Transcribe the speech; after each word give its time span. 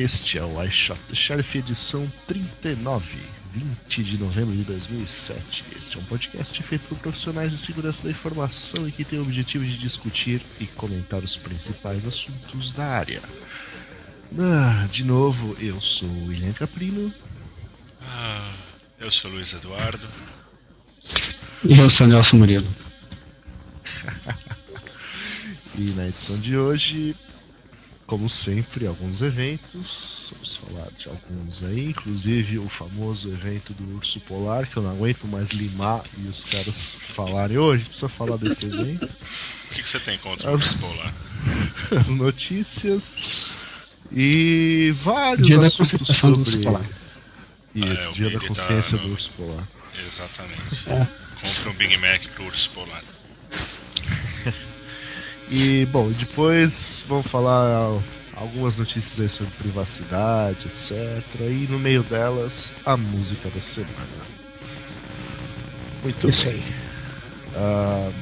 este 0.00 0.38
é 0.38 0.42
o 0.42 0.62
iShot 0.64 0.98
the 1.08 1.14
Sheriff 1.14 1.58
edição 1.58 2.10
39, 2.26 3.18
20 3.52 4.02
de 4.02 4.16
novembro 4.16 4.56
de 4.56 4.62
2007. 4.62 5.64
Este 5.76 5.98
é 5.98 6.00
um 6.00 6.04
podcast 6.04 6.62
feito 6.62 6.88
por 6.88 6.96
profissionais 6.98 7.52
de 7.52 7.58
segurança 7.58 8.04
da 8.04 8.10
informação 8.10 8.88
e 8.88 8.92
que 8.92 9.04
tem 9.04 9.18
o 9.18 9.22
objetivo 9.22 9.62
de 9.62 9.76
discutir 9.76 10.40
e 10.58 10.66
comentar 10.66 11.22
os 11.22 11.36
principais 11.36 12.06
assuntos 12.06 12.70
da 12.70 12.86
área. 12.86 13.20
Ah, 14.38 14.88
de 14.90 15.04
novo, 15.04 15.54
eu 15.60 15.78
sou 15.80 16.08
o 16.08 16.28
William 16.28 16.54
Caprino. 16.54 17.12
Ah, 18.00 18.54
eu 18.98 19.10
sou 19.10 19.30
o 19.30 19.34
Luiz 19.34 19.52
Eduardo. 19.52 20.08
E 21.62 21.78
eu 21.78 21.90
sou 21.90 22.06
o 22.06 22.10
Nelson 22.10 22.38
Murilo. 22.38 22.74
e 25.76 25.90
na 25.90 26.08
edição 26.08 26.38
de 26.38 26.56
hoje 26.56 27.14
como 28.10 28.28
sempre, 28.28 28.88
alguns 28.88 29.22
eventos. 29.22 30.32
Vamos 30.32 30.56
falar 30.56 30.88
de 30.98 31.08
alguns 31.08 31.62
aí, 31.62 31.90
inclusive 31.90 32.58
o 32.58 32.68
famoso 32.68 33.28
evento 33.28 33.72
do 33.72 33.96
urso 33.96 34.18
polar, 34.20 34.66
que 34.66 34.76
eu 34.76 34.82
não 34.82 34.90
aguento 34.90 35.28
mais 35.28 35.50
limar 35.50 36.04
e 36.18 36.26
os 36.26 36.44
caras 36.44 36.96
falarem, 37.14 37.56
hoje 37.56 37.84
precisa 37.84 38.08
falar 38.08 38.36
desse 38.36 38.66
evento. 38.66 39.04
O 39.04 39.74
que, 39.74 39.80
que, 39.80 39.88
você 39.88 40.00
tem 40.00 40.18
contra 40.18 40.50
o 40.50 40.54
urso 40.54 40.78
polar? 40.80 41.14
As 42.00 42.08
notícias 42.08 43.52
e 44.10 44.92
vários 44.96 45.46
dia 45.46 45.58
assuntos 45.60 46.08
da 46.08 46.14
sobre... 46.14 46.34
do 46.34 46.40
urso 46.40 46.60
polar. 46.62 46.84
Isso, 47.76 47.86
ah, 47.86 48.10
é, 48.10 48.12
dia 48.12 48.30
da 48.30 48.40
consciência 48.40 48.98
tá 48.98 49.04
no... 49.04 49.08
do 49.08 49.12
urso 49.12 49.30
polar. 49.36 49.68
Exatamente. 50.04 50.88
É. 50.88 51.06
Compre 51.40 51.68
um 51.68 51.74
Big 51.74 51.96
Mac 51.98 52.22
pro 52.34 52.44
urso 52.46 52.70
polar. 52.70 53.04
E, 55.50 55.84
bom, 55.86 56.08
depois 56.12 57.04
vamos 57.08 57.26
falar 57.26 58.00
algumas 58.34 58.78
notícias 58.78 59.18
aí 59.20 59.28
sobre 59.28 59.52
privacidade, 59.58 60.66
etc. 60.66 61.24
E 61.40 61.66
no 61.68 61.78
meio 61.78 62.04
delas, 62.04 62.72
a 62.86 62.96
música 62.96 63.50
da 63.50 63.60
semana. 63.60 63.90
Muito 66.04 66.28
Isso 66.28 66.46
bem. 66.46 66.62
Uh, 67.56 68.12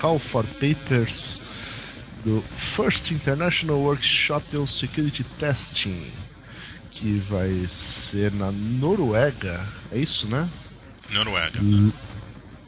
Call 0.00 0.18
for 0.18 0.44
Papers 0.44 1.40
do 2.24 2.42
First 2.56 3.10
International 3.10 3.78
Workshop 3.78 4.56
on 4.56 4.66
Security 4.66 5.24
Testing, 5.38 6.10
que 6.90 7.18
vai 7.28 7.66
ser 7.68 8.32
na 8.32 8.50
Noruega, 8.50 9.64
é 9.92 9.98
isso, 9.98 10.26
né? 10.26 10.48
Noruega. 11.10 11.60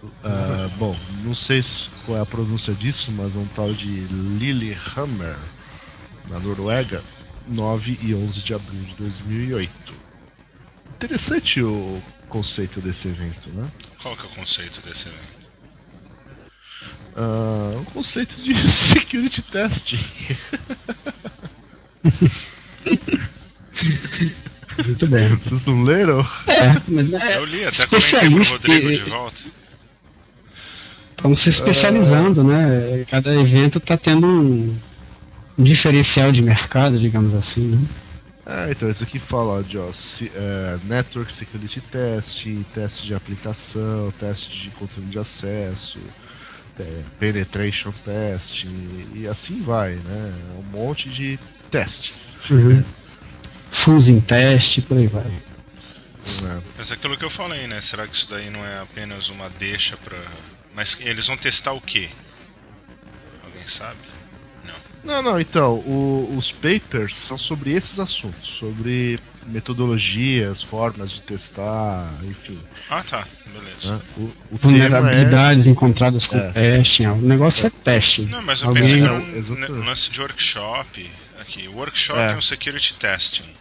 Uh, 0.03 0.69
bom, 0.79 0.97
não 1.25 1.35
sei 1.35 1.61
qual 2.07 2.19
é 2.19 2.21
a 2.21 2.27
pronúncia 2.27 2.73
disso, 2.73 3.11
mas 3.13 3.35
é 3.35 3.39
um 3.39 3.47
tal 3.49 3.73
de 3.73 3.87
Lillehammer, 3.89 5.37
na 6.29 6.39
Noruega, 6.39 7.03
9 7.49 7.99
e 8.03 8.15
11 8.15 8.43
de 8.43 8.55
abril 8.55 8.83
de 8.83 8.95
2008. 8.95 9.93
Interessante 10.95 11.63
o 11.63 12.01
conceito 12.29 12.81
desse 12.81 13.09
evento, 13.09 13.49
né? 13.51 13.69
Qual 14.01 14.17
que 14.17 14.23
é 14.23 14.27
o 14.27 14.31
conceito 14.31 14.81
desse 14.83 15.09
evento? 15.09 15.39
Uh, 17.17 17.81
um 17.81 17.85
conceito 17.87 18.41
de 18.41 18.55
security 18.69 19.43
testing. 19.43 19.99
Muito 24.85 25.07
bem. 25.09 25.29
Vocês 25.37 25.65
não 25.65 25.83
leram? 25.83 26.25
É, 26.47 27.37
eu 27.37 27.45
li, 27.45 27.65
até 27.65 27.87
comentei 27.87 28.31
pro 28.31 28.45
Rodrigo 28.45 28.93
de 28.93 29.03
volta. 29.11 29.43
Estamos 31.19 31.41
se 31.41 31.51
especializando, 31.51 32.45
né? 32.45 33.05
Cada 33.11 33.35
evento 33.35 33.79
está 33.79 33.97
tendo 33.97 34.25
um, 34.25 34.79
um, 35.59 35.65
diferencial 35.65 36.31
de 36.31 36.41
mercado, 36.41 36.97
digamos 36.97 37.35
assim, 37.35 37.63
né? 37.63 37.89
Ah, 38.47 38.69
então 38.71 38.89
isso 38.89 39.03
aqui 39.03 39.19
fala 39.19 39.65
de 39.65 39.77
ó, 39.77 39.93
se, 39.93 40.31
é, 40.33 40.79
Network 40.85 41.33
Security 41.33 41.81
Test, 41.81 42.47
teste 42.73 43.05
de 43.05 43.15
aplicação, 43.15 44.15
teste 44.21 44.61
de 44.61 44.71
controle 44.71 45.09
de 45.09 45.19
acesso, 45.19 45.99
é, 46.79 47.03
Penetration 47.19 47.91
Test 48.05 48.65
e, 48.65 49.23
e, 49.23 49.29
assim 49.29 49.61
vai, 49.61 49.95
né? 49.97 50.33
Um 50.57 50.63
monte 50.63 51.09
de 51.09 51.37
testes. 51.69 52.37
Uhum. 52.49 52.85
Fusing 53.73 54.21
teste, 54.21 54.83
por 54.83 54.97
aí 54.97 55.09
vai. 55.09 55.27
É. 55.27 56.61
Mas 56.77 56.93
é 56.93 56.95
aquilo 56.95 57.19
que 57.19 57.25
eu 57.25 57.31
falei, 57.31 57.67
né? 57.67 57.81
Será 57.81 58.07
que 58.07 58.15
isso 58.15 58.31
daí 58.31 58.51
não 58.51 58.65
é 58.65 58.81
apenas 58.81 59.29
uma 59.31 59.51
deixa 59.59 59.97
para 59.97 60.17
mas 60.75 60.97
eles 61.01 61.27
vão 61.27 61.37
testar 61.37 61.73
o 61.73 61.81
quê? 61.81 62.09
Alguém 63.45 63.67
sabe? 63.67 63.99
Não. 64.65 64.75
Não, 65.05 65.23
não, 65.23 65.41
então, 65.41 65.75
o, 65.75 66.35
os 66.37 66.53
papers 66.53 67.15
são 67.15 67.39
sobre 67.39 67.73
esses 67.73 67.99
assuntos, 67.99 68.49
sobre 68.49 69.19
metodologias, 69.49 70.63
formas 70.63 71.11
de 71.11 71.23
testar, 71.23 72.13
enfim. 72.23 72.61
Ah, 72.89 73.03
tá, 73.03 73.27
beleza. 73.47 73.97
Né? 73.97 74.01
O, 74.17 74.23
o 74.53 74.59
Vulnerabilidades 74.59 75.67
é... 75.67 75.71
encontradas 75.71 76.27
com 76.27 76.39
é. 76.39 76.51
testing, 76.53 77.07
o 77.07 77.17
negócio 77.17 77.65
é, 77.65 77.69
é 77.69 77.71
teste. 77.71 78.23
Não, 78.23 78.43
mas 78.43 78.61
eu 78.61 78.69
Alguém... 78.69 78.83
pensei 78.83 79.01
que 79.01 79.07
era 79.07 79.15
um, 79.15 79.81
um 79.81 79.85
lance 79.85 80.11
de 80.11 80.21
workshop. 80.21 81.11
Aqui, 81.41 81.69
o 81.69 81.77
workshop 81.77 82.19
é, 82.19 82.33
é 82.33 82.37
um 82.37 82.41
security 82.41 82.95
testing. 82.95 83.57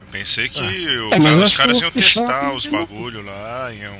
Eu 0.00 0.06
pensei 0.10 0.48
que 0.48 0.60
é. 0.60 1.18
o, 1.18 1.26
é, 1.26 1.42
os 1.42 1.52
caras 1.52 1.80
iam 1.80 1.90
testar 1.90 2.54
os 2.54 2.66
bagulho 2.66 3.22
lá, 3.22 3.72
iam 3.72 3.96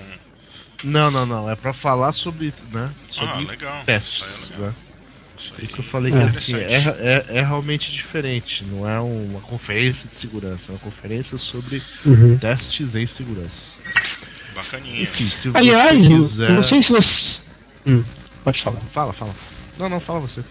não, 0.84 1.10
não, 1.10 1.26
não. 1.26 1.50
É 1.50 1.56
pra 1.56 1.72
falar 1.72 2.12
sobre, 2.12 2.52
né, 2.72 2.90
sobre 3.08 3.32
ah, 3.32 3.38
legal. 3.38 3.82
testes. 3.84 4.50
Isso, 4.50 4.52
né? 4.54 4.74
Isso, 5.38 5.52
Isso 5.62 5.74
que 5.74 5.80
eu 5.80 5.84
falei 5.84 6.12
que 6.12 6.18
é. 6.18 6.22
assim, 6.22 6.56
é, 6.56 6.76
é, 6.98 7.38
é, 7.38 7.42
realmente 7.42 7.92
diferente. 7.92 8.64
Não 8.64 8.88
é 8.88 8.98
uma 9.00 9.40
conferência 9.40 10.08
de 10.08 10.16
segurança, 10.16 10.70
é 10.70 10.72
uma 10.72 10.78
conferência 10.78 11.36
sobre 11.38 11.82
uhum. 12.04 12.38
testes 12.38 12.94
em 12.94 13.06
segurança. 13.06 13.78
Bacaninha. 14.54 15.02
Enfim, 15.02 15.28
se 15.28 15.50
Aliás, 15.52 16.02
você 16.02 16.14
quiser... 16.14 16.50
não 16.50 16.62
sei 16.62 16.82
se 16.82 16.90
você. 16.90 17.40
Hum, 17.86 18.02
pode 18.42 18.62
falar. 18.62 18.80
Fala, 18.92 19.12
fala. 19.12 19.34
Não, 19.78 19.88
não, 19.88 20.00
fala 20.00 20.20
você. 20.20 20.42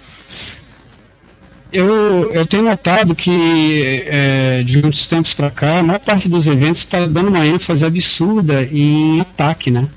Eu, 1.74 2.32
eu 2.32 2.46
tenho 2.46 2.64
notado 2.64 3.16
que 3.16 4.04
é, 4.06 4.64
de 4.64 4.86
uns 4.86 5.08
tempos 5.08 5.34
para 5.34 5.50
cá, 5.50 5.80
a 5.80 5.84
maior 5.84 6.00
parte 6.00 6.30
dos 6.30 6.48
eventos 6.48 6.82
está 6.82 7.02
dando 7.02 7.30
uma 7.30 7.46
ênfase 7.46 7.84
absurda 7.84 8.64
em 8.64 9.20
ataque, 9.20 9.72
né? 9.72 9.90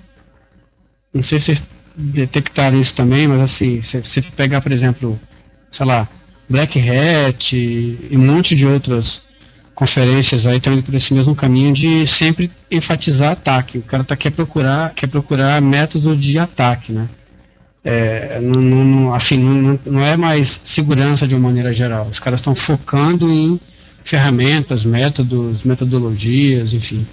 Não 1.18 1.22
sei 1.24 1.40
se 1.40 1.46
vocês 1.46 1.64
detectaram 1.96 2.80
isso 2.80 2.94
também, 2.94 3.26
mas 3.26 3.40
assim, 3.40 3.80
se 3.80 3.98
você 3.98 4.22
pegar, 4.22 4.60
por 4.60 4.70
exemplo, 4.70 5.18
sei 5.68 5.84
lá, 5.84 6.08
Black 6.48 6.78
Hat 6.78 7.56
e 7.56 8.16
um 8.16 8.24
monte 8.24 8.54
de 8.54 8.64
outras 8.64 9.20
conferências 9.74 10.46
aí 10.46 10.58
estão 10.58 10.72
indo 10.72 10.84
por 10.84 10.94
esse 10.94 11.12
mesmo 11.12 11.34
caminho 11.34 11.74
de 11.74 12.06
sempre 12.06 12.52
enfatizar 12.70 13.32
ataque. 13.32 13.78
O 13.78 13.82
cara 13.82 14.04
tá, 14.04 14.14
quer 14.14 14.30
procurar 14.30 14.94
quer 14.94 15.08
procurar 15.08 15.60
método 15.60 16.16
de 16.16 16.38
ataque, 16.38 16.92
né? 16.92 17.08
É, 17.82 18.38
não, 18.40 18.60
não, 18.60 19.12
assim, 19.12 19.38
não, 19.38 19.80
não 19.84 20.00
é 20.00 20.16
mais 20.16 20.60
segurança 20.62 21.26
de 21.26 21.34
uma 21.34 21.48
maneira 21.48 21.72
geral. 21.72 22.06
Os 22.08 22.20
caras 22.20 22.38
estão 22.38 22.54
focando 22.54 23.28
em 23.28 23.58
ferramentas, 24.04 24.84
métodos, 24.84 25.64
metodologias, 25.64 26.72
enfim 26.72 27.04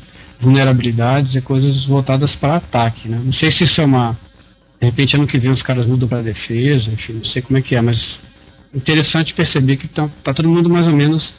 vulnerabilidades 0.45 1.35
e 1.35 1.41
coisas 1.41 1.85
voltadas 1.85 2.35
para 2.35 2.57
ataque. 2.57 3.09
Né? 3.09 3.19
Não 3.23 3.33
sei 3.33 3.49
se 3.51 3.63
isso 3.63 3.81
é 3.81 3.85
uma. 3.85 4.17
De 4.79 4.85
repente, 4.85 5.15
ano 5.15 5.25
que 5.25 5.39
vem 5.39 5.51
os 5.51 5.63
caras 5.63 5.87
mudam 5.87 6.07
para 6.07 6.21
defesa, 6.21 6.91
enfim, 6.91 7.13
não 7.13 7.25
sei 7.25 7.41
como 7.41 7.57
é 7.57 7.61
que 7.61 7.75
é, 7.75 7.81
mas 7.81 8.21
interessante 8.73 9.33
perceber 9.33 9.77
que 9.77 9.87
tá, 9.87 10.09
tá 10.23 10.33
todo 10.33 10.47
mundo 10.47 10.69
mais 10.69 10.87
ou 10.87 10.93
menos. 10.93 11.33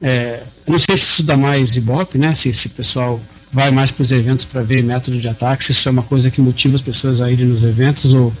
É, 0.00 0.42
não 0.66 0.78
sei 0.78 0.96
se 0.96 1.04
isso 1.04 1.22
dá 1.22 1.36
mais 1.36 1.74
ibope, 1.76 2.18
né? 2.18 2.34
Se 2.34 2.48
esse 2.48 2.68
pessoal 2.68 3.20
vai 3.52 3.70
mais 3.70 3.90
para 3.90 4.02
os 4.02 4.12
eventos 4.12 4.44
para 4.44 4.62
ver 4.62 4.82
métodos 4.82 5.20
de 5.20 5.28
ataque, 5.28 5.64
se 5.64 5.72
isso 5.72 5.88
é 5.88 5.92
uma 5.92 6.02
coisa 6.02 6.30
que 6.30 6.40
motiva 6.40 6.74
as 6.74 6.80
pessoas 6.80 7.20
a 7.20 7.30
irem 7.30 7.46
nos 7.46 7.62
eventos 7.62 8.14
ou 8.14 8.32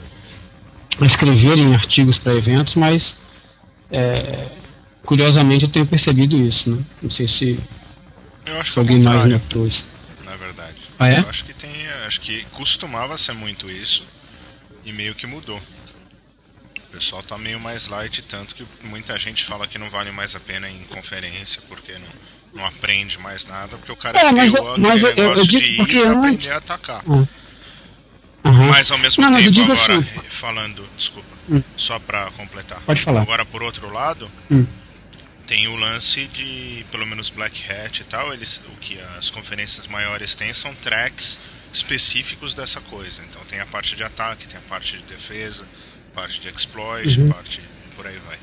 a 1.00 1.04
escreverem 1.04 1.74
artigos 1.74 2.18
para 2.18 2.34
eventos, 2.34 2.74
mas 2.74 3.14
é, 3.90 4.46
curiosamente 5.04 5.64
eu 5.64 5.70
tenho 5.70 5.86
percebido 5.86 6.36
isso, 6.36 6.70
né? 6.70 6.78
Não 7.02 7.10
sei 7.10 7.26
se 7.28 7.58
eu 8.46 8.60
acho 8.60 8.72
que 8.72 8.92
mais 8.98 9.24
isso. 9.66 9.84
Na 10.24 10.36
verdade. 10.36 10.76
Ah, 10.98 11.08
é? 11.08 11.18
Eu 11.18 11.28
acho 11.28 11.44
que 11.44 11.52
tem. 11.52 11.70
Acho 12.06 12.20
que 12.20 12.44
costumava 12.52 13.16
ser 13.16 13.32
muito 13.32 13.70
isso. 13.70 14.04
E 14.84 14.92
meio 14.92 15.14
que 15.14 15.26
mudou. 15.26 15.60
O 16.78 16.92
pessoal 16.92 17.22
tá 17.22 17.38
meio 17.38 17.58
mais 17.58 17.88
light, 17.88 18.22
tanto 18.22 18.54
que 18.54 18.66
muita 18.82 19.18
gente 19.18 19.44
fala 19.44 19.66
que 19.66 19.78
não 19.78 19.88
vale 19.88 20.10
mais 20.10 20.34
a 20.34 20.40
pena 20.40 20.68
ir 20.68 20.76
em 20.76 20.84
conferência, 20.84 21.62
porque 21.66 21.92
não, 21.92 22.60
não 22.60 22.66
aprende 22.66 23.18
mais 23.18 23.46
nada, 23.46 23.78
porque 23.78 23.92
o 23.92 23.96
cara 23.96 24.18
é, 24.18 24.30
mas, 24.30 24.52
eu, 24.52 24.78
mas 24.78 25.02
eu, 25.02 25.08
eu, 25.10 25.32
eu 25.32 25.46
digo 25.46 25.76
porque 25.78 25.96
eu 25.96 26.10
não... 26.10 26.18
aprender 26.18 26.50
a 26.50 26.58
atacar. 26.58 27.02
Uhum. 27.06 27.26
Mas 28.44 28.90
ao 28.90 28.98
mesmo 28.98 29.24
não, 29.24 29.32
tempo, 29.38 29.62
agora, 29.62 29.72
assim... 29.72 30.02
falando, 30.28 30.86
desculpa, 30.96 31.28
hum. 31.48 31.62
só 31.76 31.98
para 31.98 32.30
completar. 32.32 32.80
Pode 32.84 33.00
falar. 33.00 33.22
Agora, 33.22 33.46
por 33.46 33.62
outro 33.62 33.90
lado, 33.90 34.30
hum 34.50 34.66
tem 35.52 35.68
o 35.68 35.76
lance 35.76 36.26
de, 36.32 36.82
pelo 36.90 37.06
menos 37.06 37.28
Black 37.28 37.70
Hat 37.70 38.00
e 38.00 38.04
tal, 38.04 38.32
eles, 38.32 38.62
o 38.74 38.80
que 38.80 38.98
as 39.18 39.28
conferências 39.28 39.86
maiores 39.86 40.34
têm 40.34 40.50
são 40.54 40.74
tracks 40.74 41.38
específicos 41.70 42.54
dessa 42.54 42.80
coisa. 42.80 43.20
Então 43.28 43.42
tem 43.46 43.60
a 43.60 43.66
parte 43.66 43.94
de 43.94 44.02
ataque, 44.02 44.48
tem 44.48 44.58
a 44.58 44.62
parte 44.66 44.96
de 44.96 45.02
defesa, 45.02 45.64
parte 46.14 46.40
de 46.40 46.48
exploit, 46.48 47.20
uhum. 47.20 47.28
parte 47.28 47.60
por 47.94 48.06
aí 48.06 48.16
vai. 48.26 48.38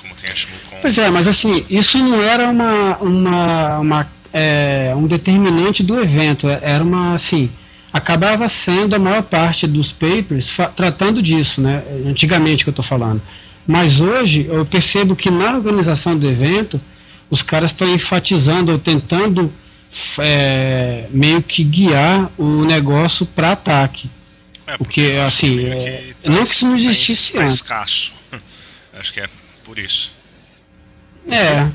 Como 0.00 0.14
tem 0.14 0.30
a 0.30 0.34
Shmulcon. 0.34 0.78
Pois 0.80 0.96
é, 0.96 1.10
mas 1.10 1.26
assim, 1.26 1.66
isso 1.68 1.98
não 1.98 2.22
era 2.22 2.48
uma, 2.48 2.96
uma, 2.98 3.78
uma 3.80 4.12
é, 4.32 4.94
um 4.96 5.08
determinante 5.08 5.82
do 5.82 6.00
evento, 6.00 6.48
era 6.48 6.84
uma 6.84 7.14
assim, 7.14 7.50
acabava 7.92 8.48
sendo 8.48 8.94
a 8.94 8.98
maior 9.00 9.24
parte 9.24 9.66
dos 9.66 9.90
papers 9.90 10.56
tratando 10.76 11.20
disso, 11.20 11.60
né? 11.60 11.82
Antigamente 12.06 12.62
que 12.62 12.70
eu 12.70 12.72
estou 12.72 12.84
falando. 12.84 13.20
Mas 13.66 14.00
hoje 14.00 14.46
eu 14.48 14.64
percebo 14.64 15.14
que 15.14 15.30
na 15.30 15.54
organização 15.54 16.18
do 16.18 16.28
evento 16.28 16.80
os 17.30 17.42
caras 17.42 17.70
estão 17.70 17.88
enfatizando 17.88 18.72
ou 18.72 18.78
tentando 18.78 19.52
é, 20.18 21.06
meio 21.10 21.42
que 21.42 21.62
guiar 21.62 22.30
o 22.36 22.64
negócio 22.64 23.24
para 23.26 23.52
ataque. 23.52 24.10
É, 24.66 24.76
porque, 24.76 25.16
assim, 25.24 25.64
é, 25.64 26.12
tá, 26.22 26.30
não 26.30 26.44
que 26.44 26.48
isso 26.50 26.66
não 26.66 26.76
existisse 26.76 27.32
tá, 27.32 27.46
escasso. 27.46 28.12
Acho 28.92 29.12
que 29.12 29.20
é 29.20 29.28
por 29.64 29.78
isso. 29.78 30.12
É. 31.28 31.68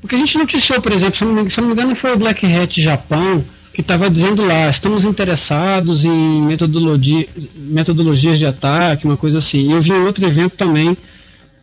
Porque 0.00 0.16
a 0.16 0.18
gente 0.18 0.36
noticiou, 0.36 0.80
por 0.80 0.92
exemplo, 0.92 1.16
se 1.16 1.24
não, 1.24 1.32
me, 1.32 1.50
se 1.50 1.60
não 1.60 1.68
me 1.68 1.74
engano, 1.74 1.96
foi 1.96 2.12
o 2.12 2.16
Black 2.18 2.44
Hat 2.46 2.80
Japão 2.80 3.44
que 3.72 3.80
estava 3.80 4.08
dizendo 4.08 4.44
lá, 4.46 4.70
estamos 4.70 5.04
interessados 5.04 6.04
em 6.04 6.42
metodologia, 6.44 7.28
metodologias 7.56 8.38
de 8.38 8.46
ataque, 8.46 9.04
uma 9.04 9.16
coisa 9.16 9.40
assim. 9.40 9.68
E 9.68 9.72
eu 9.72 9.82
vi 9.82 9.92
um 9.92 10.04
outro 10.04 10.24
evento 10.24 10.56
também 10.56 10.96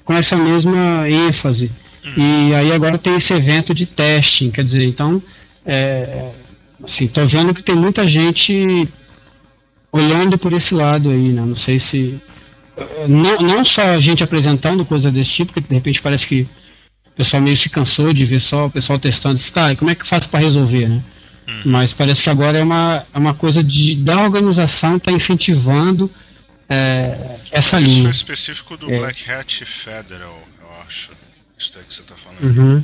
com 0.03 0.13
essa 0.13 0.35
mesma 0.35 1.09
ênfase. 1.09 1.71
E 2.17 2.53
aí 2.55 2.71
agora 2.71 2.97
tem 2.97 3.15
esse 3.15 3.33
evento 3.33 3.73
de 3.73 3.85
testing, 3.85 4.49
quer 4.49 4.65
dizer, 4.65 4.83
então, 4.83 5.21
é, 5.65 6.29
assim, 6.83 7.07
tô 7.07 7.25
vendo 7.25 7.53
que 7.53 7.61
tem 7.61 7.75
muita 7.75 8.07
gente 8.07 8.87
olhando 9.91 10.37
por 10.37 10.51
esse 10.53 10.73
lado 10.73 11.09
aí, 11.09 11.29
né? 11.29 11.43
Não 11.45 11.55
sei 11.55 11.77
se 11.77 12.19
não, 13.07 13.39
não 13.39 13.65
só 13.65 13.83
a 13.83 13.99
gente 13.99 14.23
apresentando 14.23 14.85
coisa 14.85 15.11
desse 15.11 15.29
tipo, 15.29 15.53
que 15.53 15.61
de 15.61 15.75
repente 15.75 16.01
parece 16.01 16.25
que 16.25 16.41
o 16.41 17.15
pessoal 17.15 17.41
meio 17.41 17.57
se 17.57 17.69
cansou 17.69 18.13
de 18.13 18.25
ver 18.25 18.39
só 18.39 18.67
o 18.67 18.71
pessoal 18.71 18.97
testando, 18.97 19.39
ficar, 19.39 19.71
ah, 19.71 19.75
como 19.75 19.91
é 19.91 19.95
que 19.95 20.07
faz 20.07 20.25
para 20.25 20.39
resolver, 20.39 20.87
né? 20.87 21.01
Hum. 21.47 21.61
Mas 21.65 21.93
parece 21.93 22.23
que 22.23 22.29
agora 22.29 22.57
é 22.57 22.63
uma, 22.63 23.05
é 23.13 23.17
uma 23.17 23.33
coisa 23.33 23.63
de, 23.63 23.95
da 23.95 24.21
organização 24.21 24.97
está 24.97 25.11
incentivando 25.11 26.09
é, 26.73 27.37
essa 27.51 27.81
Isso 27.81 27.89
linha. 27.89 27.99
Isso 27.99 28.07
é 28.07 28.11
específico 28.11 28.77
do 28.77 28.89
é. 28.89 28.97
Black 28.97 29.29
Hat 29.29 29.65
Federal, 29.65 30.41
eu 30.61 30.81
acho. 30.87 31.11
Isso 31.59 31.73
é 31.77 31.83
que 31.83 31.93
você 31.93 32.01
está 32.01 32.15
falando. 32.15 32.43
Uhum. 32.43 32.83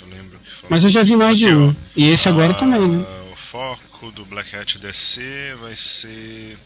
Eu 0.00 0.06
lembro 0.06 0.38
que 0.38 0.50
foi. 0.50 0.68
Mas 0.68 0.84
eu 0.84 0.90
já 0.90 1.02
vi 1.02 1.16
mais 1.16 1.38
de 1.38 1.46
um. 1.46 1.74
E 1.96 2.10
esse 2.10 2.28
agora 2.28 2.52
também, 2.52 2.86
né? 2.86 3.06
O 3.32 3.36
foco 3.36 4.12
do 4.12 4.26
Black 4.26 4.54
Hat 4.54 4.78
DC 4.78 5.54
vai 5.62 5.74
ser 5.74 6.58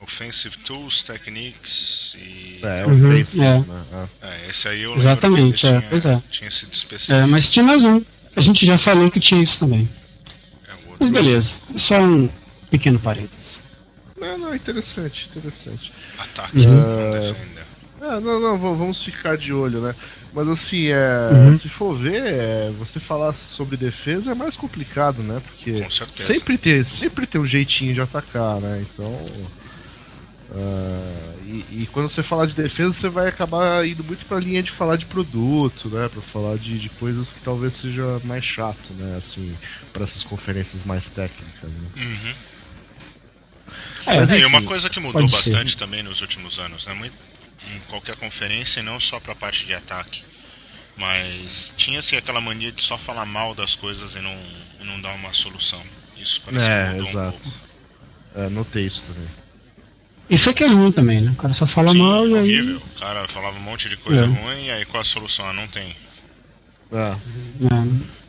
Offensive 0.00 0.56
Tools, 0.58 1.02
Techniques 1.02 2.16
e. 2.16 2.60
É, 2.62 2.86
uhum, 2.86 3.08
Offensive, 3.08 3.44
é. 3.44 3.58
Né? 3.58 4.08
É, 4.22 4.48
esse 4.48 4.68
aí 4.68 4.82
eu 4.82 4.96
Exatamente, 4.96 5.66
é, 5.66 5.70
tinha, 5.70 5.82
pois 5.90 6.06
é. 6.06 6.22
tinha 6.30 6.50
sido 6.52 6.72
específico. 6.72 7.18
É, 7.18 7.26
mas 7.26 7.50
tinha 7.50 7.64
mais 7.64 7.82
um. 7.82 8.00
A 8.36 8.40
gente 8.40 8.64
já 8.64 8.78
falou 8.78 9.10
que 9.10 9.18
tinha 9.18 9.42
isso 9.42 9.58
também. 9.58 9.88
É, 10.68 10.72
mas 11.00 11.10
beleza, 11.10 11.52
só 11.76 12.00
um 12.00 12.28
pequeno 12.70 13.00
parênteses. 13.00 13.60
Não, 14.52 14.56
interessante, 14.56 15.30
interessante. 15.30 15.92
Ataque, 16.18 16.58
uhum. 16.58 17.36
não 18.00 18.20
não, 18.20 18.40
não, 18.40 18.58
vamos 18.58 19.02
ficar 19.02 19.36
de 19.36 19.52
olho, 19.52 19.80
né? 19.80 19.94
Mas 20.34 20.48
assim, 20.48 20.88
é, 20.88 21.30
uhum. 21.32 21.54
se 21.54 21.68
for 21.68 21.96
ver, 21.96 22.22
é, 22.24 22.72
você 22.76 22.98
falar 22.98 23.32
sobre 23.32 23.76
defesa 23.76 24.32
é 24.32 24.34
mais 24.34 24.56
complicado, 24.56 25.22
né? 25.22 25.40
Porque 25.46 25.86
sempre 26.08 26.58
tem, 26.58 26.82
sempre 26.82 27.26
tem 27.26 27.40
um 27.40 27.46
jeitinho 27.46 27.94
de 27.94 28.00
atacar, 28.00 28.60
né? 28.60 28.84
Então. 28.92 29.18
Uh, 30.54 31.38
e, 31.46 31.82
e, 31.82 31.88
quando 31.92 32.10
você 32.10 32.22
falar 32.22 32.44
de 32.44 32.54
defesa, 32.54 32.92
você 32.92 33.08
vai 33.08 33.26
acabar 33.26 33.86
indo 33.88 34.04
muito 34.04 34.26
para 34.26 34.36
a 34.36 34.40
linha 34.40 34.62
de 34.62 34.70
falar 34.70 34.96
de 34.96 35.06
produto, 35.06 35.88
né? 35.88 36.10
Para 36.12 36.20
falar 36.20 36.58
de, 36.58 36.78
de, 36.78 36.90
coisas 36.90 37.32
que 37.32 37.40
talvez 37.40 37.72
seja 37.74 38.20
mais 38.24 38.44
chato, 38.44 38.92
né? 38.92 39.16
Assim, 39.16 39.56
para 39.94 40.02
essas 40.02 40.24
conferências 40.24 40.84
mais 40.84 41.08
técnicas. 41.08 41.70
Né? 41.70 41.88
Uhum. 41.96 42.34
É, 44.06 44.18
Mas, 44.18 44.30
enfim, 44.30 44.40
e 44.40 44.44
uma 44.44 44.62
coisa 44.62 44.90
que 44.90 44.98
mudou 45.00 45.22
bastante 45.28 45.72
ser. 45.72 45.76
também 45.76 46.02
nos 46.02 46.20
últimos 46.20 46.58
anos, 46.58 46.86
né? 46.86 46.94
Muito, 46.94 47.14
em 47.74 47.78
qualquer 47.88 48.16
conferência, 48.16 48.80
e 48.80 48.82
não 48.82 48.98
só 48.98 49.20
para 49.20 49.32
a 49.32 49.36
parte 49.36 49.64
de 49.64 49.74
ataque, 49.74 50.24
mas 50.96 51.72
tinha-se 51.76 52.16
aquela 52.16 52.40
mania 52.40 52.72
de 52.72 52.82
só 52.82 52.98
falar 52.98 53.24
mal 53.24 53.54
das 53.54 53.76
coisas 53.76 54.14
e 54.14 54.20
não, 54.20 54.36
e 54.80 54.84
não 54.84 55.00
dar 55.00 55.14
uma 55.14 55.32
solução. 55.32 55.80
Isso 56.16 56.40
parece 56.44 56.68
é, 56.68 56.84
que 56.84 56.90
mudou 56.94 57.08
exato. 57.08 57.28
um 57.28 57.40
pouco. 57.40 57.56
É, 58.34 58.48
notei 58.48 58.86
isso 58.86 59.04
também. 59.04 59.28
Isso 60.30 60.48
aqui 60.48 60.64
é 60.64 60.68
ruim 60.68 60.90
também, 60.92 61.20
né? 61.20 61.30
O 61.32 61.34
cara 61.34 61.52
só 61.52 61.66
fala 61.66 61.88
Sim, 61.88 61.98
mal 61.98 62.26
e 62.26 62.38
aí. 62.38 62.72
O 62.74 62.80
cara 62.98 63.28
falava 63.28 63.56
um 63.58 63.62
monte 63.62 63.88
de 63.88 63.96
coisa 63.96 64.24
é. 64.24 64.26
ruim 64.26 64.66
e 64.66 64.70
aí 64.70 64.84
qual 64.84 65.00
a 65.00 65.04
solução? 65.04 65.46
Ah, 65.46 65.52
não 65.52 65.66
tem. 65.68 65.94
É. 66.90 66.96
é. 66.96 68.21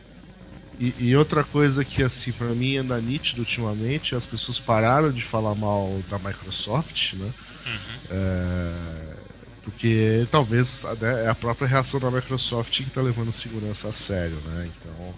E, 0.79 0.93
e, 0.97 1.15
outra 1.15 1.43
coisa 1.43 1.85
que, 1.85 2.01
assim, 2.01 2.31
pra 2.31 2.47
mim 2.47 2.77
anda 2.77 2.99
nítido 2.99 3.41
ultimamente, 3.41 4.15
as 4.15 4.25
pessoas 4.25 4.59
pararam 4.59 5.11
de 5.11 5.23
falar 5.23 5.53
mal 5.53 6.01
da 6.09 6.17
Microsoft, 6.17 7.13
né? 7.13 7.31
Uhum. 7.65 7.97
É, 8.09 9.15
porque 9.63 10.27
talvez 10.31 10.83
né, 10.99 11.25
é 11.25 11.29
a 11.29 11.35
própria 11.35 11.67
reação 11.67 11.99
da 11.99 12.09
Microsoft 12.09 12.75
que 12.75 12.83
está 12.83 13.01
levando 13.01 13.31
segurança 13.31 13.89
a 13.89 13.93
sério, 13.93 14.37
né? 14.47 14.69
Então, 14.75 15.15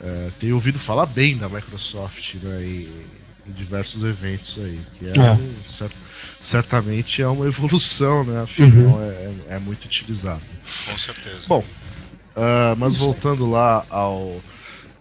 é, 0.00 0.30
tenho 0.38 0.54
ouvido 0.54 0.78
falar 0.78 1.06
bem 1.06 1.36
da 1.36 1.48
Microsoft, 1.48 2.34
né? 2.36 2.62
E, 2.62 3.06
em 3.48 3.52
diversos 3.52 4.02
eventos 4.02 4.58
aí, 4.58 4.80
que 4.98 5.06
é, 5.06 5.16
é. 5.16 5.32
Um, 5.32 5.54
cert, 5.66 5.92
certamente 6.40 7.22
é 7.22 7.28
uma 7.28 7.46
evolução, 7.46 8.24
né? 8.24 8.42
Afinal, 8.42 8.96
uhum. 8.96 9.02
é, 9.02 9.54
é, 9.54 9.58
muito 9.58 9.84
utilizado. 9.84 10.42
Com 10.84 10.98
certeza. 10.98 11.44
Bom, 11.46 11.60
uh, 11.60 12.76
mas 12.76 12.98
voltando 12.98 13.48
lá 13.48 13.86
ao 13.88 14.40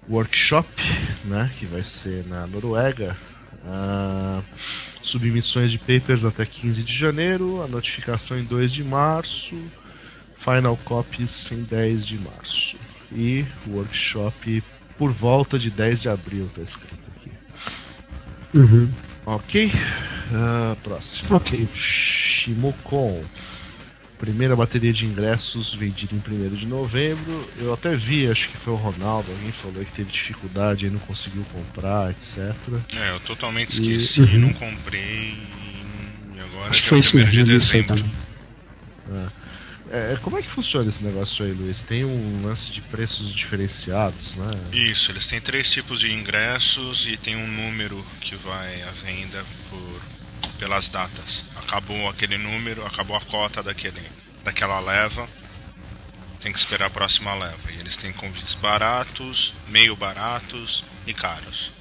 workshop, 0.10 0.68
né? 1.26 1.52
Que 1.58 1.66
vai 1.66 1.84
ser 1.84 2.26
na 2.28 2.46
Noruega. 2.48 3.16
Uh, 3.66 4.44
submissões 5.02 5.72
de 5.72 5.80
papers 5.80 6.24
até 6.24 6.46
15 6.46 6.84
de 6.84 6.94
janeiro, 6.94 7.64
a 7.64 7.68
notificação 7.68 8.38
em 8.38 8.44
2 8.44 8.72
de 8.72 8.84
março, 8.84 9.56
final 10.38 10.78
copies 10.78 11.52
em 11.52 11.64
10 11.64 12.06
de 12.06 12.20
março. 12.20 12.78
E 13.12 13.46
workshop 13.68 14.64
por 14.98 15.12
volta 15.12 15.58
de 15.58 15.70
10 15.70 16.02
de 16.04 16.10
abril, 16.10 16.50
tá 16.56 16.62
escrito. 16.62 17.06
Uhum. 18.56 18.90
Ok. 19.26 19.66
Uh, 19.66 20.76
próximo. 20.78 21.36
Ok. 21.36 21.68
Shimocon. 21.74 23.22
Primeira 24.20 24.56
bateria 24.56 24.94
de 24.94 25.06
ingressos 25.06 25.74
vendida 25.74 26.16
em 26.16 26.18
1 26.18 26.56
de 26.56 26.66
novembro. 26.66 27.50
Eu 27.58 27.74
até 27.74 27.96
vi, 27.96 28.30
acho 28.30 28.50
que 28.50 28.58
foi 28.58 28.74
o 28.74 28.78
Ronaldo, 28.78 29.32
alguém 29.32 29.52
falou 29.52 29.84
que 29.84 29.92
teve 29.92 30.12
dificuldade 30.12 30.86
e 30.86 30.90
não 30.90 31.00
conseguiu 31.00 31.46
comprar, 31.52 32.12
etc. 32.12 32.56
É, 32.96 33.12
eu 33.12 33.20
totalmente 33.20 33.72
esqueci, 33.72 34.22
e... 34.22 34.24
uhum. 34.24 34.40
não 34.40 34.54
comprei. 34.54 35.38
E 36.36 36.40
agora 36.40 36.70
acho 36.70 36.84
que 36.84 36.90
foi 36.90 37.00
isso 37.00 37.16
mesmo, 37.16 37.32
de 37.32 37.44
dezembro. 37.44 38.06
É. 39.12 39.46
É, 39.92 40.18
como 40.22 40.38
é 40.38 40.42
que 40.42 40.50
funciona 40.50 40.90
esse 40.90 41.04
negócio 41.04 41.46
aí, 41.46 41.52
Luiz? 41.52 41.84
Tem 41.84 42.04
um 42.04 42.42
lance 42.44 42.72
de 42.72 42.82
preços 42.82 43.34
diferenciados, 43.34 44.36
né? 44.36 44.52
Isso, 44.74 45.12
eles 45.12 45.26
têm 45.28 45.40
três 45.40 45.70
tipos 45.70 46.00
de 46.00 46.12
ingressos 46.12 47.08
e 47.08 47.16
tem 47.18 47.36
um 47.36 47.48
número 47.48 48.04
que 48.20 48.36
vai 48.36 48.82
à 48.82 48.92
venda 48.92 49.44
por, 49.70 50.02
pelas 50.66 50.90
datas. 50.90 51.44
Acabou 51.58 52.10
aquele 52.10 52.40
número, 52.40 52.84
acabou 52.88 53.16
a 53.16 53.22
cota 53.22 53.62
daquele, 53.62 54.02
daquela 54.44 54.80
leva, 54.80 55.30
tem 56.40 56.52
que 56.52 56.58
esperar 56.58 56.88
a 56.88 56.90
próxima 56.90 57.36
leva. 57.36 57.72
E 57.72 57.76
eles 57.76 57.96
têm 57.96 58.12
convites 58.12 58.56
baratos, 58.56 59.54
meio 59.68 59.96
baratos 59.96 60.84
e 61.06 61.14
caros. 61.14 61.72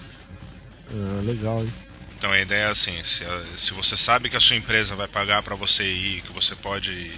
Ah, 0.91 1.23
legal, 1.25 1.64
hein? 1.64 1.73
Então 2.19 2.31
a 2.31 2.38
ideia 2.38 2.64
é 2.64 2.71
assim, 2.71 3.03
se, 3.03 3.25
se 3.57 3.73
você 3.73 3.97
sabe 3.97 4.29
que 4.29 4.37
a 4.37 4.41
sua 4.41 4.57
empresa 4.57 4.95
vai 4.95 5.09
pagar 5.09 5.43
para 5.43 5.55
você 5.55 5.83
ir, 5.85 6.21
que 6.21 6.33
você 6.33 6.55
pode 6.55 7.11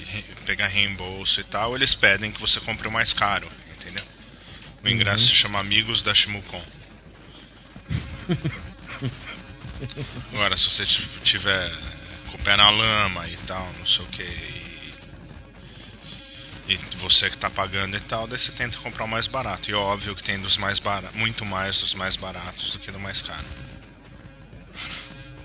pegar 0.47 0.69
reembolso 0.69 1.41
e 1.41 1.45
tal, 1.45 1.75
eles 1.75 1.97
pedem 1.97 2.31
que 2.31 2.41
você 2.41 2.61
compre 2.61 2.87
o 2.87 2.93
mais 2.93 3.13
caro, 3.13 3.51
entendeu? 3.77 4.05
O 4.85 4.89
ingresso 4.89 5.25
uhum. 5.25 5.31
se 5.31 5.35
chama 5.35 5.59
Amigos 5.59 6.01
da 6.01 6.15
Shimukon. 6.15 6.63
Agora, 10.33 10.57
se 10.57 10.71
você 10.71 10.85
tiver 11.23 11.71
com 12.31 12.37
o 12.37 12.41
pé 12.41 12.57
na 12.57 12.71
lama 12.71 13.27
e 13.29 13.37
tal, 13.39 13.67
não 13.79 13.87
sei 13.87 14.05
o 14.05 14.09
que, 14.09 14.23
e, 14.23 14.95
e 16.75 16.77
você 16.99 17.29
que 17.29 17.37
está 17.37 17.49
pagando 17.49 17.97
e 17.97 18.01
tal, 18.01 18.27
daí 18.27 18.39
você 18.39 18.53
tenta 18.53 18.79
comprar 18.79 19.05
o 19.05 19.09
mais 19.09 19.27
barato. 19.27 19.71
E 19.71 19.75
óbvio 19.75 20.15
que 20.15 20.23
tem 20.23 20.39
dos 20.39 20.57
mais 20.57 20.79
baratos, 20.79 21.17
muito 21.17 21.45
mais 21.45 21.81
dos 21.81 21.95
mais 21.95 22.17
baratos 22.17 22.73
do 22.73 22.79
que 22.79 22.91
do 22.91 22.99
mais 22.99 23.23
caro. 23.23 23.45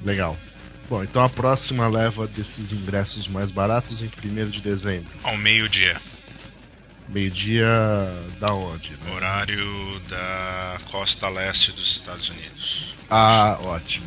Legal. 0.03 0.37
Bom, 0.89 1.03
então 1.03 1.23
a 1.23 1.29
próxima 1.29 1.87
leva 1.87 2.27
desses 2.27 2.73
ingressos 2.73 3.27
mais 3.27 3.49
baratos 3.49 4.01
em 4.01 4.07
1 4.07 4.49
de 4.49 4.59
dezembro. 4.59 5.09
Ao 5.23 5.37
meio-dia. 5.37 6.01
Meio-dia 7.07 7.67
da 8.39 8.53
onde? 8.53 8.91
Né? 8.91 9.13
Horário 9.13 10.01
da 10.09 10.79
costa 10.89 11.29
leste 11.29 11.71
dos 11.71 11.91
Estados 11.91 12.29
Unidos. 12.29 12.93
Ah, 13.09 13.57
ótimo. 13.61 14.05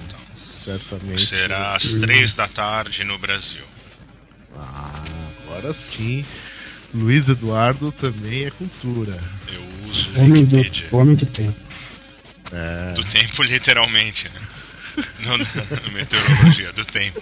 Certamente. 0.64 1.26
Será 1.26 1.74
às 1.76 1.94
três 1.94 2.32
da 2.34 2.48
tarde 2.48 3.04
no 3.04 3.18
Brasil. 3.18 3.64
Ah, 4.56 5.02
agora 5.46 5.72
sim. 5.74 6.24
Luiz 6.94 7.28
Eduardo 7.28 7.90
também 7.92 8.44
é 8.46 8.50
cultura. 8.50 9.18
Eu 9.52 9.90
uso 9.90 10.08
Homem 10.16 10.44
do, 10.44 10.56
Wikipedia. 10.56 10.88
homem 10.92 11.14
do 11.16 11.26
tempo. 11.26 11.56
É, 12.52 12.92
Do 12.92 13.02
tempo, 13.04 13.42
literalmente, 13.42 14.28
né? 14.28 14.40
Não 15.26 15.36
da 15.36 15.90
meteorologia, 15.92 16.72
do 16.72 16.84
tempo. 16.84 17.18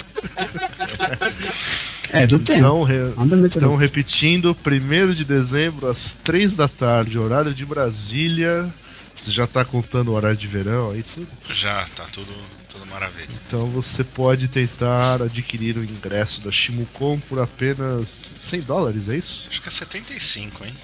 É, 2.11 2.27
do 2.27 2.39
tempo. 2.39 2.59
então, 2.59 2.83
re- 2.83 3.15
então, 3.57 3.77
repetindo, 3.77 4.55
1 4.55 5.13
de 5.15 5.25
dezembro, 5.25 5.89
às 5.89 6.13
3 6.23 6.55
da 6.55 6.69
tarde, 6.69 7.19
horário 7.19 7.55
de 7.55 7.65
Brasília. 7.65 8.69
Você 9.17 9.31
já 9.31 9.47
tá 9.47 9.65
contando 9.65 10.09
o 10.09 10.15
horário 10.15 10.37
de 10.37 10.47
verão 10.47 10.91
aí 10.91 11.03
tudo? 11.03 11.29
Já, 11.51 11.87
tá 11.97 12.05
tudo, 12.13 12.31
tudo 12.73 12.87
maravilha. 12.87 13.29
Então 13.47 13.69
você 13.69 14.03
pode 14.03 14.49
tentar 14.49 15.23
adquirir 15.23 15.77
o 15.77 15.85
ingresso 15.85 16.41
da 16.41 16.51
Shimucon 16.51 17.21
por 17.29 17.39
apenas 17.39 18.33
100 18.39 18.63
dólares, 18.63 19.09
é 19.09 19.17
isso? 19.17 19.47
Acho 19.51 19.61
que 19.61 19.69
é 19.69 19.71
75, 19.71 20.65
hein? 20.65 20.75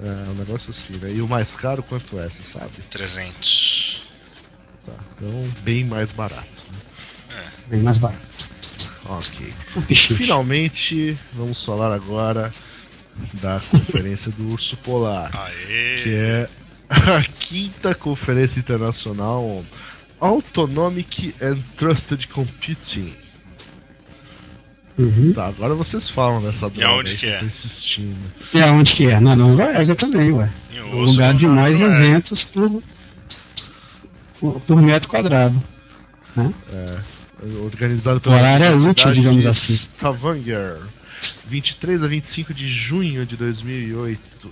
É 0.00 0.30
um 0.30 0.34
negócio 0.34 0.70
assim, 0.70 0.96
né? 0.98 1.10
E 1.12 1.20
o 1.20 1.26
mais 1.26 1.56
caro 1.56 1.82
quanto 1.82 2.18
é, 2.20 2.28
você 2.28 2.42
sabe? 2.42 2.70
300. 2.90 4.04
Tá, 4.84 4.92
então 5.16 5.50
bem 5.62 5.84
mais 5.84 6.12
barato. 6.12 6.46
Né? 6.70 7.50
Bem 7.68 7.80
mais 7.80 7.96
barato. 7.96 8.48
Ok. 9.06 9.52
Finalmente, 9.96 11.18
vamos 11.32 11.64
falar 11.64 11.92
agora 11.92 12.52
da 13.34 13.60
Conferência 13.70 14.30
do 14.30 14.50
Urso 14.50 14.76
Polar, 14.76 15.30
Aê! 15.34 16.02
que 16.02 16.14
é 16.14 16.48
a 16.90 17.22
quinta 17.22 17.94
Conferência 17.94 18.60
Internacional 18.60 19.44
on 19.44 19.64
Autonomic 20.20 21.34
and 21.42 21.58
Trusted 21.76 22.28
Computing. 22.28 23.12
Uhum. 24.98 25.32
Tá, 25.32 25.46
agora 25.46 25.74
vocês 25.74 26.10
falam 26.10 26.42
dessa 26.42 26.68
droga 26.68 26.88
aonde 26.88 27.12
aí, 27.12 27.16
que 27.16 27.20
vocês 27.20 27.32
é? 27.32 27.36
estão 27.36 27.46
insistindo. 27.46 28.16
E 28.52 28.60
aonde 28.60 28.94
que 28.94 29.06
é? 29.06 29.20
Na 29.20 29.36
Noruega 29.36 29.94
também, 29.94 30.32
ué. 30.32 30.50
O 30.92 31.02
lugar 31.02 31.34
de 31.34 31.46
mais 31.46 31.78
Noruega. 31.78 32.04
eventos 32.04 32.42
por, 32.42 32.82
por, 34.40 34.60
por 34.60 34.82
metro 34.82 35.08
quadrado. 35.08 35.62
Organizado 37.62 38.20
pela 38.20 38.36
Horário 38.36 38.66
é 38.66 38.72
útil, 38.72 39.12
digamos 39.12 39.46
assim. 39.46 39.74
Stavanger, 39.74 40.80
23 41.46 42.02
a 42.02 42.08
25 42.08 42.52
de 42.52 42.68
junho 42.68 43.24
de 43.24 43.36
2008. 43.36 44.50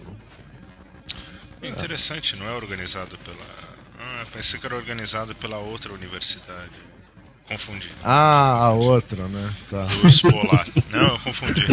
É 1.62 1.68
Interessante, 1.68 2.36
não 2.36 2.46
é 2.46 2.52
organizado 2.52 3.18
pela. 3.18 3.55
Ah, 4.08 4.20
eu 4.20 4.26
pensei 4.26 4.60
que 4.60 4.66
era 4.66 4.76
organizado 4.76 5.34
pela 5.34 5.58
outra 5.58 5.92
universidade. 5.92 6.70
Confundi. 7.48 7.88
Ah, 8.04 8.66
a 8.66 8.72
outra, 8.72 9.26
né? 9.28 9.52
Tá. 9.70 9.84
Do 9.84 10.04
Urso 10.04 10.30
Polar. 10.30 10.66
Não, 10.90 11.08
eu 11.08 11.18
confundi. 11.20 11.64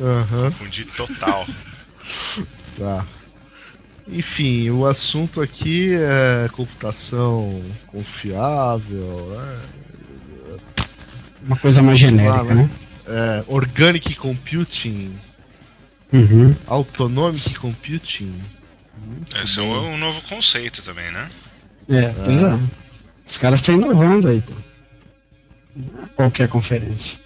Aham. 0.00 0.50
Confundi 0.50 0.84
total. 0.84 1.46
Tá. 2.78 3.06
Enfim, 4.06 4.68
o 4.70 4.86
assunto 4.86 5.40
aqui 5.40 5.94
é 5.94 6.48
computação 6.52 7.62
confiável, 7.86 9.36
né? 9.38 9.60
Uma 11.42 11.56
coisa 11.56 11.82
mais 11.82 11.98
genérica, 12.00 12.40
Ah, 12.40 12.54
né? 12.54 12.54
né? 12.54 12.70
É, 13.06 13.44
organic 13.46 14.14
computing, 14.14 15.14
Uhum. 16.12 16.54
autonomic 16.66 17.54
computing. 17.58 18.34
Muito 19.06 19.36
Esse 19.38 19.60
é 19.60 19.62
bom. 19.62 19.68
um, 19.80 19.94
um 19.94 19.98
novo 19.98 20.20
conceito 20.22 20.82
também, 20.82 21.10
né? 21.12 21.30
É, 21.88 22.08
pois 22.24 22.42
é. 22.42 22.58
Os 23.26 23.36
caras 23.36 23.60
estão 23.60 23.74
inovando 23.74 24.28
aí, 24.28 24.40
pô. 24.42 24.52
Qualquer 26.16 26.48
conferência. 26.48 27.18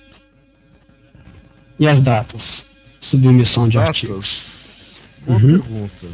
E 1.79 1.87
as 1.87 2.01
datas? 2.01 2.65
Submissão 3.01 3.69
de 3.69 3.79
artigos. 3.79 4.17
Datas? 4.17 5.01
Boa 5.27 5.39
Uhum. 5.39 5.59
pergunta. 5.61 6.07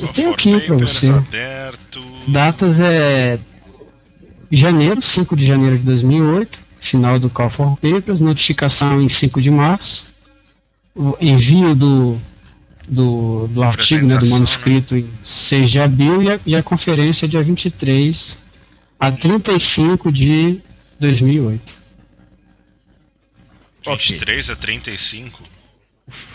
Eu 0.00 0.08
tenho 0.08 0.30
aqui 0.32 0.50
pra 0.60 0.60
Papers 0.74 0.92
você. 0.92 1.10
aberto. 1.10 2.02
Datas 2.28 2.80
é 2.80 3.38
janeiro, 4.50 5.02
5 5.02 5.36
de 5.36 5.44
janeiro 5.46 5.78
de 5.78 5.84
2008, 5.84 6.60
final 6.78 7.18
do 7.18 7.28
Call 7.30 7.50
for 7.50 7.76
Papers, 7.78 8.20
notificação 8.20 9.00
em 9.00 9.08
5 9.08 9.40
de 9.40 9.50
março, 9.50 10.06
envio 11.20 11.74
do, 11.74 12.20
do, 12.88 13.46
do 13.48 13.62
artigo, 13.62 14.06
né, 14.06 14.16
do 14.18 14.26
manuscrito 14.30 14.96
em 14.96 15.08
6 15.24 15.70
de 15.70 15.78
abril 15.80 16.22
e 16.22 16.30
a, 16.30 16.40
e 16.44 16.56
a 16.56 16.62
conferência 16.62 17.28
dia 17.28 17.42
23 17.42 18.36
a 18.98 19.10
35 19.12 20.12
de 20.12 20.58
2008. 21.00 21.72
23 24.12 24.50
a 24.50 24.56
35. 24.56 25.42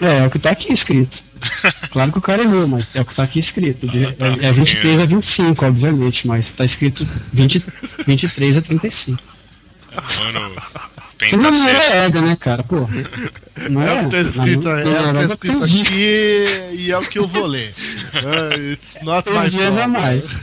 É, 0.02 0.20
é 0.20 0.26
o 0.26 0.30
que 0.30 0.40
tá 0.40 0.52
aqui 0.52 0.72
escrito. 0.74 1.20
Claro 1.92 2.12
que 2.12 2.18
o 2.18 2.22
cara 2.22 2.44
errou, 2.44 2.68
mas 2.68 2.96
é 2.96 3.02
o 3.02 3.06
que 3.06 3.16
tá 3.16 3.24
aqui 3.24 3.40
escrito. 3.40 3.88
De- 3.88 4.06
Ah, 4.06 4.14
tá, 4.14 4.28
é, 4.42 4.48
é 4.48 4.52
23 4.52 5.00
a 5.00 5.06
25, 5.06 5.66
obviamente, 5.66 6.28
mas 6.28 6.52
tá 6.52 6.66
escrito 6.66 7.08
20, 7.34 7.64
23 8.06 8.58
a 8.58 8.62
35. 8.62 9.22
Ano 10.22 10.56
Que 11.18 11.36
não 11.36 11.48
é 11.48 11.52
pentasexto. 11.52 11.90
Noruega, 11.96 12.22
né, 12.22 12.36
cara? 12.40 12.64
Pô. 12.64 12.76
Não 13.72 13.82
É 13.82 13.88
é? 13.88 14.02
o 14.02 14.06
que 14.06 14.12
tá 14.12 14.22
escrito, 14.22 14.70
é, 14.70 14.72
na 14.72 14.80
o 14.80 14.84
que 14.84 14.92
tá 14.94 15.02
Noruega 15.02 15.34
escrito 15.34 15.64
aqui 15.64 16.76
e 16.76 16.92
é 16.92 16.98
o 16.98 17.02
que 17.02 17.18
eu 17.20 17.28
vou 17.28 17.48
ler. 17.48 17.74
Uh, 17.74 18.72
it's 18.74 18.98
not 19.02 19.28
my 19.32 19.50
dias 19.50 19.76
a 19.78 19.88
mais. 19.88 20.38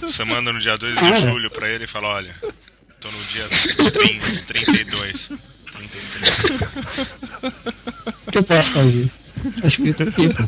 Você 0.00 0.24
manda 0.24 0.52
no 0.52 0.60
dia 0.60 0.76
2 0.78 0.96
de 0.96 1.04
é. 1.04 1.20
julho 1.20 1.50
pra 1.50 1.68
ele 1.68 1.82
e 1.84 1.88
fala, 1.88 2.08
olha, 2.08 2.32
tô 3.00 3.08
no 3.10 3.18
dia 3.24 3.48
30, 3.90 4.42
32, 4.46 5.30
33. 5.72 6.50
O 8.26 8.30
que 8.30 8.38
eu 8.38 8.44
posso 8.44 8.70
fazer? 8.70 9.10
Tá 9.60 9.66
escrito 9.66 10.02
aqui, 10.04 10.28
pô. 10.28 10.44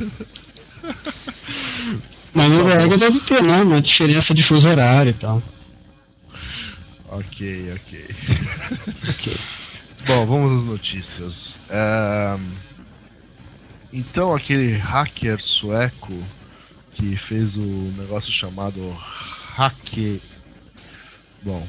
Mas 2.33 2.49
na 2.51 2.57
Noruega 2.57 2.97
deve 2.97 3.21
ter, 3.21 3.43
né? 3.43 3.63
Uma 3.63 3.81
diferença 3.83 4.33
de 4.33 4.43
fuso 4.45 4.69
horário 4.69 5.11
e 5.11 5.15
tal. 5.15 5.43
Ok, 7.15 7.73
ok. 7.77 8.15
Ok. 9.11 9.33
Bom, 10.07 10.27
vamos 10.27 10.53
às 10.53 10.65
notícias. 10.65 11.61
Então, 13.93 14.35
aquele 14.35 14.73
hacker 14.73 15.41
sueco 15.41 16.13
que 16.93 17.17
fez 17.17 17.57
o 17.57 17.93
negócio 17.97 18.33
chamado 18.33 18.81
Hack. 19.57 20.21
Bom, 21.43 21.67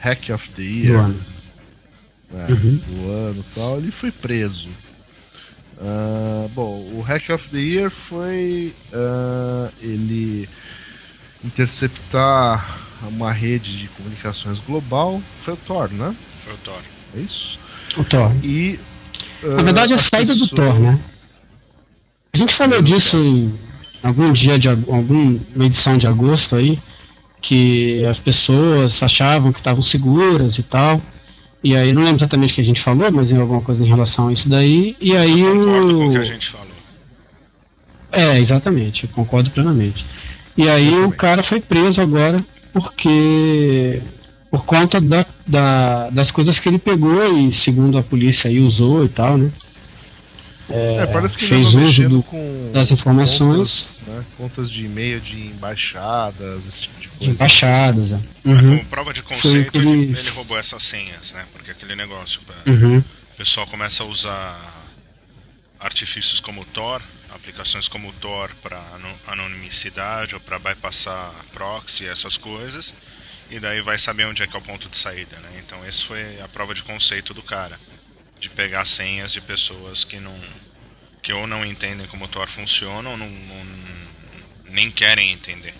Hack 0.00 0.30
of 0.30 0.50
the 0.50 0.62
Do 0.62 0.68
Year, 0.68 0.98
ano. 0.98 1.20
né, 2.32 2.46
Uhum. 2.48 2.78
do 2.78 3.10
ano 3.10 3.40
e 3.40 3.54
tal, 3.54 3.78
ele 3.78 3.90
foi 3.92 4.10
preso. 4.10 4.68
Ah, 5.80 6.48
bom, 6.54 6.90
o 6.94 7.00
Hack 7.02 7.30
of 7.30 7.48
the 7.50 7.58
Year 7.58 7.90
foi 7.90 8.74
ah, 8.92 9.70
ele 9.80 10.48
interceptar 11.44 12.87
uma 13.06 13.32
rede 13.32 13.78
de 13.78 13.88
comunicações 13.88 14.58
global. 14.60 15.22
Foi 15.44 15.54
o 15.54 15.56
Tor, 15.56 15.90
né? 15.90 16.14
Foi 16.44 16.54
o 16.54 16.56
Thor. 16.58 16.80
É 17.16 17.20
isso? 17.20 17.58
O 17.96 18.04
Thor. 18.04 18.32
E. 18.42 18.78
Na 19.42 19.62
verdade, 19.62 19.92
é 19.92 19.96
a 19.96 19.98
saída 19.98 20.34
do 20.34 20.48
Thor, 20.48 20.78
né? 20.80 20.98
A 22.32 22.36
gente 22.36 22.54
falou 22.54 22.82
disso 22.82 23.16
em 23.16 23.58
algum 24.02 24.32
dia 24.32 24.58
de 24.58 24.68
alguma 24.68 25.66
edição 25.66 25.96
de 25.96 26.06
agosto 26.06 26.56
aí, 26.56 26.78
que 27.40 28.04
as 28.04 28.18
pessoas 28.18 29.02
achavam 29.02 29.52
que 29.52 29.60
estavam 29.60 29.82
seguras 29.82 30.58
e 30.58 30.62
tal. 30.62 31.00
E 31.62 31.76
aí, 31.76 31.92
não 31.92 32.02
lembro 32.02 32.18
exatamente 32.18 32.52
o 32.52 32.54
que 32.54 32.60
a 32.60 32.64
gente 32.64 32.80
falou, 32.80 33.10
mas 33.10 33.32
em 33.32 33.40
alguma 33.40 33.60
coisa 33.60 33.84
em 33.84 33.88
relação 33.88 34.28
a 34.28 34.32
isso 34.32 34.48
daí. 34.48 34.96
E 35.00 35.16
aí 35.16 35.40
Eu 35.40 35.56
concordo 35.56 35.94
com 35.94 36.04
o 36.04 36.08
o. 36.08 36.12
que 36.12 36.18
a 36.18 36.24
gente 36.24 36.48
falou. 36.48 36.68
É, 38.10 38.38
exatamente, 38.38 39.04
eu 39.04 39.10
concordo 39.10 39.50
plenamente. 39.50 40.04
E 40.56 40.68
aí 40.68 40.92
o 41.04 41.12
cara 41.12 41.42
foi 41.42 41.60
preso 41.60 42.00
agora 42.00 42.38
porque. 42.72 44.00
Por 44.50 44.64
conta 44.64 44.98
da, 44.98 45.26
da- 45.46 46.08
das 46.08 46.30
coisas 46.30 46.58
que 46.58 46.66
ele 46.70 46.78
pegou 46.78 47.38
e, 47.38 47.52
segundo 47.52 47.98
a 47.98 48.02
polícia, 48.02 48.48
aí 48.48 48.58
usou 48.58 49.04
e 49.04 49.08
tal, 49.10 49.36
né? 49.36 49.50
É, 50.70 51.06
parece 51.06 51.36
que 51.36 51.44
ele 51.44 51.54
fez 51.64 51.74
uso 51.74 52.08
do- 52.08 52.22
com 52.22 52.70
das 52.72 52.90
informações. 52.90 54.00
Contas, 54.06 54.16
né, 54.16 54.24
contas 54.38 54.70
de 54.70 54.86
e-mail 54.86 55.20
de 55.20 55.36
embaixadas, 55.48 56.66
esse 56.66 56.80
tipo 56.82 56.94
de 56.98 57.02
De 57.08 57.08
coisa. 57.18 57.32
embaixadas, 57.32 58.12
é. 58.12 58.20
Uhum, 58.46 58.78
Como 58.78 58.84
prova 58.86 59.12
de 59.12 59.22
conceito, 59.22 59.76
ele- 59.78 59.90
ele, 59.90 60.18
ele 60.18 60.30
roubou 60.30 60.58
essas 60.58 60.82
senhas, 60.82 61.34
né? 61.34 61.44
Porque 61.52 61.70
aquele 61.70 61.94
negócio, 61.94 62.40
pra- 62.46 62.72
uhum. 62.72 62.98
o 63.00 63.36
pessoal 63.36 63.66
começa 63.66 64.02
a 64.02 64.06
usar 64.06 64.58
artifícios 65.78 66.40
como 66.40 66.62
o 66.62 66.64
Tor, 66.64 67.02
aplicações 67.30 67.88
como 67.88 68.08
o 68.08 68.12
Tor 68.14 68.50
para 68.62 68.82
anonimicidade 69.26 70.34
ou 70.34 70.40
para 70.40 70.58
bypassar 70.58 71.32
proxy, 71.52 72.06
essas 72.06 72.36
coisas, 72.36 72.94
e 73.50 73.58
daí 73.60 73.80
vai 73.80 73.98
saber 73.98 74.24
onde 74.26 74.42
é 74.42 74.46
que 74.46 74.56
é 74.56 74.58
o 74.58 74.62
ponto 74.62 74.88
de 74.88 74.96
saída, 74.96 75.36
né? 75.38 75.62
Então 75.64 75.86
esse 75.86 76.04
foi 76.04 76.40
a 76.40 76.48
prova 76.48 76.74
de 76.74 76.82
conceito 76.82 77.32
do 77.34 77.42
cara, 77.42 77.78
de 78.40 78.48
pegar 78.50 78.84
senhas 78.84 79.32
de 79.32 79.40
pessoas 79.40 80.04
que 80.04 80.18
não 80.20 80.38
que 81.22 81.32
ou 81.32 81.46
não 81.46 81.64
entendem 81.66 82.06
como 82.06 82.24
o 82.24 82.28
Tor 82.28 82.48
funciona 82.48 83.08
ou 83.10 83.16
não, 83.16 83.28
não- 83.28 84.08
nem 84.70 84.90
querem 84.90 85.32
entender. 85.32 85.74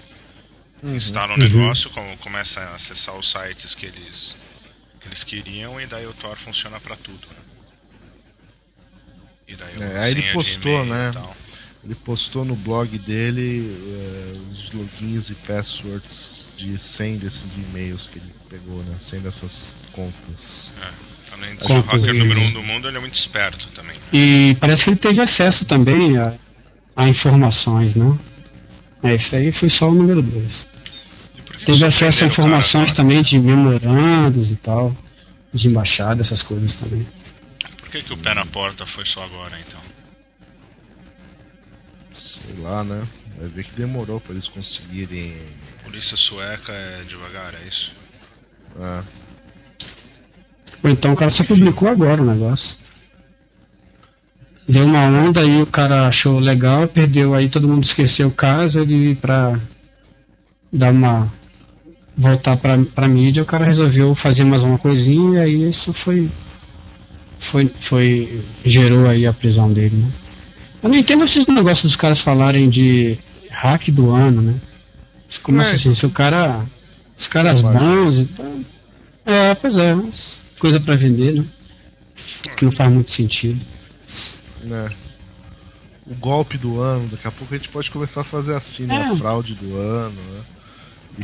Instala 0.82 1.34
o 1.34 1.36
negócio, 1.38 1.90
como, 1.90 2.16
começa 2.18 2.60
a 2.60 2.74
acessar 2.74 3.14
os 3.16 3.30
sites 3.30 3.74
que 3.74 3.86
eles, 3.86 4.36
que 5.00 5.08
eles 5.08 5.24
queriam 5.24 5.80
e 5.80 5.86
daí 5.86 6.06
o 6.06 6.12
Tor 6.12 6.36
funciona 6.36 6.78
pra 6.80 6.96
tudo. 6.96 7.26
né? 7.28 7.34
E 9.48 9.54
daí 9.56 9.74
É, 9.80 9.98
aí 10.00 10.10
ele 10.12 10.22
postou, 10.32 10.84
né? 10.84 11.12
Ele 11.84 11.94
postou 11.94 12.44
no 12.44 12.54
blog 12.54 12.98
dele 12.98 13.64
eh, 13.88 14.32
os 14.52 14.72
logins 14.72 15.30
e 15.30 15.34
passwords 15.34 16.48
de 16.56 16.76
100 16.76 17.16
desses 17.18 17.54
e-mails 17.54 18.08
que 18.12 18.18
ele 18.18 18.32
pegou, 18.50 18.82
né? 18.82 18.94
100 19.00 19.20
dessas 19.20 19.74
contas. 19.92 20.74
Além 21.32 21.54
de 21.54 21.64
ser 21.64 21.72
o 21.74 21.80
hacker 21.80 22.14
número 22.14 22.40
um 22.40 22.52
do 22.52 22.62
mundo, 22.62 22.88
ele 22.88 22.96
é 22.96 23.00
muito 23.00 23.14
esperto 23.14 23.68
também. 23.68 23.96
E 24.12 24.56
parece 24.60 24.84
que 24.84 24.90
ele 24.90 24.96
teve 24.96 25.20
acesso 25.22 25.64
também 25.64 26.18
a, 26.18 26.34
a 26.96 27.08
informações, 27.08 27.94
né? 27.94 28.18
É, 29.02 29.14
isso 29.14 29.34
aí 29.36 29.52
foi 29.52 29.68
só 29.68 29.88
o 29.88 29.94
número 29.94 30.20
2. 30.20 30.66
E 31.38 31.42
por 31.42 31.52
que 31.56 31.58
que 31.60 31.72
Teve 31.72 31.84
acesso 31.86 32.18
a 32.18 32.20
cara 32.20 32.32
informações 32.32 32.90
agora? 32.90 32.96
também 32.96 33.22
de 33.22 33.38
memorandos 33.38 34.50
e 34.50 34.56
tal, 34.56 34.94
de 35.54 35.68
embaixada, 35.68 36.20
essas 36.22 36.42
coisas 36.42 36.74
também. 36.74 37.06
Por 37.88 37.92
que, 37.92 38.02
que 38.02 38.12
o 38.12 38.18
pé 38.18 38.34
na 38.34 38.44
porta 38.44 38.84
foi 38.84 39.06
só 39.06 39.24
agora, 39.24 39.58
então? 39.66 39.80
Sei 42.14 42.62
lá, 42.62 42.84
né? 42.84 43.02
Vai 43.38 43.48
ver 43.48 43.64
que 43.64 43.70
demorou 43.72 44.20
pra 44.20 44.32
eles 44.34 44.46
conseguirem. 44.46 45.34
Polícia 45.84 46.14
sueca 46.14 46.70
é 46.70 47.02
devagar, 47.08 47.54
é 47.54 47.66
isso? 47.66 47.92
ah, 48.78 49.02
Ou 50.84 50.90
então 50.90 51.14
o 51.14 51.16
cara 51.16 51.30
só 51.30 51.42
publicou 51.42 51.88
agora 51.88 52.20
o 52.20 52.26
negócio. 52.26 52.76
Deu 54.68 54.84
uma 54.84 55.04
onda 55.04 55.40
aí, 55.40 55.62
o 55.62 55.66
cara 55.66 56.08
achou 56.08 56.38
legal, 56.38 56.86
perdeu, 56.86 57.34
aí 57.34 57.48
todo 57.48 57.66
mundo 57.66 57.84
esqueceu 57.84 58.28
o 58.28 58.32
caso, 58.32 58.80
ele 58.80 59.14
pra 59.14 59.58
dar 60.70 60.92
uma. 60.92 61.32
voltar 62.14 62.58
pra, 62.58 62.76
pra 62.94 63.08
mídia, 63.08 63.42
o 63.42 63.46
cara 63.46 63.64
resolveu 63.64 64.14
fazer 64.14 64.44
mais 64.44 64.62
uma 64.62 64.76
coisinha 64.76 65.38
e 65.38 65.42
aí 65.42 65.70
isso 65.70 65.94
foi. 65.94 66.28
Foi. 67.40 67.66
foi. 67.80 68.40
gerou 68.64 69.06
aí 69.08 69.26
a 69.26 69.32
prisão 69.32 69.72
dele, 69.72 69.96
né? 69.96 70.10
Eu 70.82 70.88
não 70.88 70.96
entendo 70.96 71.24
esses 71.24 71.46
negócios 71.46 71.82
dos 71.82 71.96
caras 71.96 72.20
falarem 72.20 72.68
de 72.68 73.18
hack 73.50 73.88
do 73.90 74.10
ano, 74.10 74.42
né? 74.42 74.54
Como 75.42 75.60
É. 75.60 75.70
assim, 75.70 75.94
se 75.94 76.06
o 76.06 76.10
cara. 76.10 76.62
Os 77.18 77.26
caras 77.26 77.62
bons 77.62 78.20
e 78.20 78.24
tal. 78.26 78.60
É, 79.26 79.54
pois 79.54 79.76
é, 79.76 79.94
mas 79.94 80.38
coisa 80.58 80.78
pra 80.80 80.94
vender, 80.96 81.34
né? 81.34 81.44
Que 82.56 82.64
não 82.64 82.72
faz 82.72 82.90
muito 82.92 83.10
sentido. 83.10 83.60
né? 84.64 84.88
O 86.06 86.14
golpe 86.14 86.56
do 86.56 86.80
ano, 86.80 87.06
daqui 87.08 87.28
a 87.28 87.30
pouco 87.30 87.54
a 87.54 87.56
gente 87.58 87.68
pode 87.68 87.90
começar 87.90 88.22
a 88.22 88.24
fazer 88.24 88.54
assim, 88.54 88.84
né? 88.84 88.94
É. 89.08 89.12
A 89.12 89.16
fraude 89.16 89.54
do 89.54 89.76
ano, 89.76 90.14
né? 90.32 90.40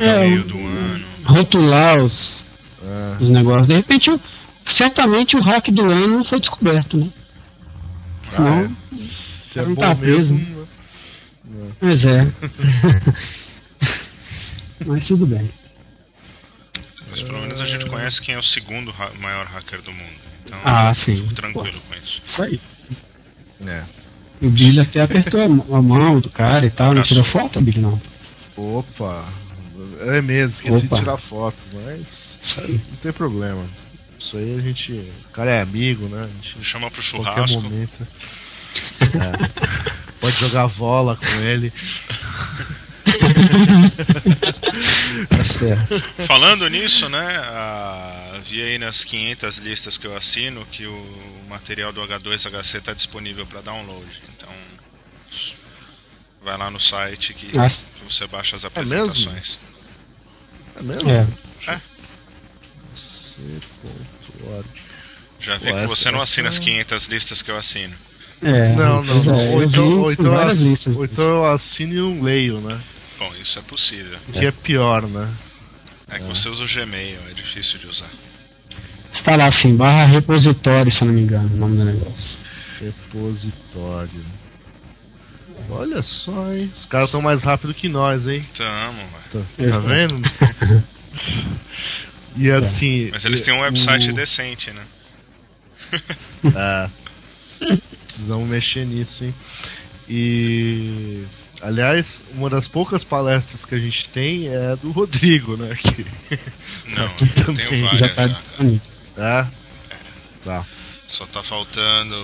É, 0.06 0.18
meio 0.28 0.42
do 0.44 0.58
ano. 0.58 1.04
Rotular 1.24 2.02
os, 2.02 2.42
É, 2.84 3.16
os 3.22 3.30
negócios. 3.30 3.66
De 3.66 3.74
repente, 3.74 4.10
o- 4.10 4.20
certamente 4.66 5.37
o 5.37 5.40
hack 5.40 5.68
do 5.70 5.83
ano 5.90 6.07
não 6.09 6.24
foi 6.24 6.40
descoberto, 6.40 6.96
né? 6.98 7.09
Senão, 8.31 8.59
é. 8.61 8.70
Se 8.96 9.59
é 9.59 9.62
não 9.62 9.74
bom 9.74 9.81
tá 9.81 9.94
mesmo. 9.94 10.38
preso. 10.38 10.57
né? 11.44 11.72
Mas 11.81 12.05
é. 12.07 12.27
Mas 14.87 15.07
tudo 15.07 15.27
bem. 15.27 15.50
Mas 17.11 17.22
pelo 17.22 17.40
menos 17.40 17.61
a 17.61 17.66
gente 17.66 17.87
conhece 17.87 18.20
quem 18.20 18.35
é 18.35 18.38
o 18.38 18.42
segundo 18.42 18.90
ha- 18.98 19.11
maior 19.20 19.46
hacker 19.46 19.81
do 19.83 19.92
mundo. 19.92 20.24
Então 20.44 20.59
Ah, 20.64 20.88
eu 20.90 20.94
sim. 20.94 21.16
fico 21.16 21.35
tranquilo 21.35 21.81
com 21.88 21.94
isso. 21.94 22.20
Isso 22.24 22.42
aí. 22.42 22.61
É. 23.66 23.83
O 24.42 24.50
Billy 24.50 24.81
até 24.81 25.00
apertou 25.00 25.40
a 25.40 25.81
mão- 25.83 26.18
do 26.20 26.29
cara 26.29 26.66
e 26.66 26.70
tal. 26.70 26.92
Não 26.92 27.03
tirou 27.03 27.24
foto, 27.24 27.61
Billy, 27.61 27.81
não. 27.81 28.00
Opa! 28.57 29.24
É 30.07 30.20
mesmo, 30.20 30.48
esqueci 30.68 30.87
Opa. 30.87 30.96
de 30.96 31.03
tirar 31.03 31.16
foto, 31.16 31.57
mas 31.87 32.38
não 32.68 32.79
tem 33.03 33.12
problema. 33.12 33.64
Isso 34.24 34.38
aí 34.38 34.56
a 34.58 34.60
gente. 34.62 34.92
O 34.92 35.28
cara 35.32 35.50
é 35.50 35.60
amigo, 35.60 36.08
né? 36.08 36.22
A 36.22 36.26
gente, 36.26 36.64
Chama 36.64 36.90
pro 36.90 37.02
qualquer 37.02 37.46
churrasco. 37.46 37.60
momento. 37.60 38.08
É. 39.02 40.14
Pode 40.18 40.40
jogar 40.40 40.66
bola 40.68 41.14
com 41.16 41.26
ele. 41.42 41.70
Tá 45.28 45.44
certo. 45.44 46.00
Falando 46.26 46.66
nisso, 46.68 47.08
né? 47.10 47.37
ah, 47.37 48.40
vi 48.46 48.62
aí 48.62 48.78
nas 48.78 49.04
500 49.04 49.58
listas 49.58 49.98
que 49.98 50.06
eu 50.06 50.16
assino 50.16 50.64
que 50.72 50.87
o 50.87 51.44
material 51.48 51.92
do 51.92 52.00
H2HC 52.00 52.78
está 52.78 52.94
disponível 52.94 53.46
para 53.46 53.60
download. 53.60 54.06
Então, 54.34 54.48
vai 56.42 56.56
lá 56.56 56.70
no 56.70 56.80
site 56.80 57.34
que, 57.34 57.56
Ah, 57.58 57.68
que 57.68 58.04
você 58.12 58.26
baixa 58.26 58.56
as 58.56 58.62
mesmo? 58.64 58.68
apresentações. 58.80 59.58
É 60.76 60.82
mesmo? 60.82 61.10
É. 61.10 61.26
Já 65.40 65.57
vi 65.59 65.70
Pô, 65.72 65.78
que 65.78 65.87
você 65.87 66.11
não 66.11 66.20
assina 66.22 66.48
as 66.48 66.54
essa- 66.57 66.64
500 66.64 67.07
listas 67.07 67.42
que 67.42 67.50
eu 67.50 67.57
assino. 67.57 67.94
É, 68.42 68.74
Não, 68.74 69.02
não, 69.02 69.35
é, 69.40 69.48
ou, 69.54 69.62
então, 69.62 70.00
ou, 70.02 70.12
então 70.12 70.35
eu 70.35 70.48
listas. 70.50 70.96
ou 70.96 71.04
então 71.04 71.24
eu 71.24 71.52
assino 71.52 71.92
e 71.92 71.96
não 71.96 72.22
leio, 72.22 72.61
né? 72.61 72.78
Bom, 73.18 73.33
isso 73.40 73.59
é 73.59 73.62
possível. 73.62 74.18
Que 74.33 74.46
é 74.46 74.50
pior, 74.50 75.02
né? 75.07 75.30
É 76.11 76.18
que 76.18 76.24
você 76.24 76.48
usa 76.48 76.64
o 76.64 76.68
Gmail, 76.68 77.18
é 77.30 77.33
difícil 77.35 77.78
de 77.78 77.87
usar. 77.87 78.11
Está 79.12 79.37
lá 79.37 79.46
assim, 79.46 79.74
barra 79.76 80.04
repositório, 80.07 80.90
se 80.92 81.00
eu 81.02 81.07
não 81.07 81.14
me 81.14 81.22
engano, 81.22 81.48
o 81.54 81.57
nome 81.57 81.76
do 81.78 81.85
negócio. 81.85 82.37
Repositório. 82.80 84.11
Olha 85.70 86.02
só, 86.02 86.52
hein? 86.52 86.70
Os 86.76 86.85
caras 86.85 87.09
estão 87.09 87.22
mais 87.22 87.42
rápido 87.44 87.72
que 87.72 87.88
nós, 87.88 88.26
hein? 88.26 88.44
Tamo, 88.54 88.98
velho. 89.33 89.46
Tá, 89.57 89.70
tá 89.70 89.80
vendo? 89.80 90.20
E 92.36 92.50
assim. 92.50 93.10
Mas 93.12 93.24
eles 93.24 93.42
têm 93.42 93.54
um 93.54 93.58
o- 93.58 93.62
website 93.62 94.12
decente, 94.12 94.70
né? 94.72 94.84
É. 96.44 96.90
Precisamos 98.06 98.48
mexer 98.48 98.84
nisso, 98.86 99.24
hein? 99.24 99.34
E. 100.08 101.24
Aliás, 101.62 102.22
uma 102.32 102.50
das 102.50 102.68
poucas 102.68 103.02
palestras 103.02 103.64
que 103.64 103.74
a 103.74 103.78
gente 103.78 104.08
tem 104.10 104.48
é 104.48 104.72
a 104.72 104.74
do 104.74 104.90
Rodrigo, 104.90 105.56
né? 105.56 105.74
Que, 105.80 106.04
Não, 106.90 107.04
eu 107.38 107.44
Também. 107.46 107.66
tenho 107.66 107.84
várias 107.84 108.00
Já 108.00 108.06
está 108.08 108.26
disponível. 108.26 108.80
é? 109.16 109.46
Tá. 110.44 110.64
Só 111.08 111.24
tá 111.26 111.42
faltando 111.42 112.14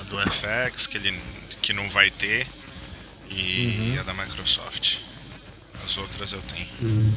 a 0.00 0.02
do 0.04 0.16
FX, 0.30 0.86
que 0.86 0.96
ele 0.96 1.18
que 1.60 1.72
não 1.72 1.88
vai 1.90 2.10
ter, 2.10 2.46
e 3.30 3.96
a 4.00 4.02
da 4.04 4.14
Microsoft. 4.14 4.98
As 5.84 5.96
outras 5.98 6.32
eu 6.32 6.40
tenho. 6.42 7.12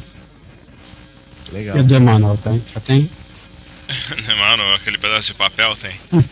Legal. 1.52 1.78
E 1.78 1.80
o 1.80 1.84
do 1.84 1.96
Emanuel, 1.96 2.38
tá? 2.38 2.52
Já 2.74 2.80
tem? 2.80 3.10
Mano, 4.38 4.64
aquele 4.76 4.98
pedaço 4.98 5.28
de 5.28 5.34
papel 5.36 5.76
tem. 5.76 5.96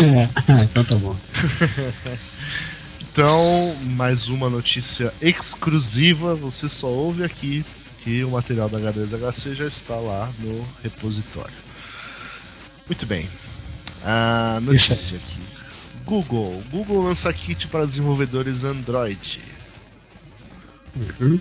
É, 0.00 0.30
então 0.64 0.82
tá 0.82 0.96
bom. 0.96 1.14
Então, 3.02 3.76
mais 3.82 4.28
uma 4.28 4.48
notícia 4.48 5.12
exclusiva. 5.20 6.34
Você 6.36 6.70
só 6.70 6.86
ouve 6.86 7.22
aqui 7.22 7.62
que 8.02 8.24
o 8.24 8.30
material 8.30 8.70
da 8.70 8.78
H2HC 8.78 9.52
já 9.52 9.66
está 9.66 9.96
lá 9.96 10.30
no 10.38 10.66
repositório. 10.82 11.52
Muito 12.86 13.04
bem. 13.04 13.28
A 14.02 14.58
notícia 14.62 15.18
aqui. 15.18 15.40
Google. 16.06 16.62
Google 16.70 17.02
lança 17.04 17.30
kit 17.32 17.66
para 17.66 17.84
desenvolvedores 17.84 18.64
Android. 18.64 19.40
Uhum. 20.96 21.38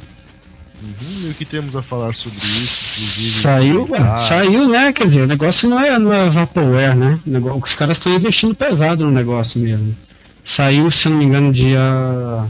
Uhum, 0.82 1.28
e 1.28 1.32
o 1.32 1.34
que 1.34 1.46
temos 1.46 1.76
a 1.76 1.82
falar 1.82 2.14
sobre 2.14 2.38
isso? 2.38 3.02
Inclusive, 3.02 3.42
Saiu, 3.42 3.88
saiu, 4.18 4.70
né? 4.70 4.94
Quer 4.94 5.06
dizer, 5.06 5.22
o 5.24 5.28
negócio 5.28 5.70
não 5.70 5.80
é, 5.80 6.00
não 6.00 6.14
é 6.14 6.30
Vaporware, 6.30 6.96
né? 6.96 7.20
Negócio, 7.26 7.62
os 7.62 7.76
caras 7.76 7.98
estão 7.98 8.14
investindo 8.14 8.56
pesado 8.56 9.06
no 9.06 9.12
negócio 9.12 9.60
mesmo. 9.60 9.96
Saiu, 10.44 10.90
se 10.90 11.10
não 11.10 11.18
me 11.18 11.26
engano, 11.26 11.52
dia 11.52 12.48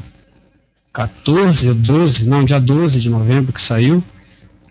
14 0.93 1.69
ou 1.69 1.75
12, 1.75 2.25
não, 2.25 2.43
dia 2.43 2.59
12 2.59 2.99
de 2.99 3.09
novembro 3.09 3.51
que 3.51 3.61
saiu. 3.61 4.03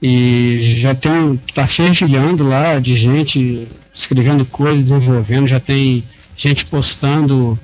E 0.00 0.58
já 0.78 0.94
tem 0.94 1.36
tá 1.52 1.66
fervilhando 1.66 2.46
lá 2.46 2.78
de 2.78 2.94
gente 2.94 3.66
escrevendo 3.92 4.44
coisas, 4.44 4.84
desenvolvendo, 4.84 5.48
já 5.48 5.58
tem 5.58 6.04
gente 6.36 6.64
postando 6.66 7.58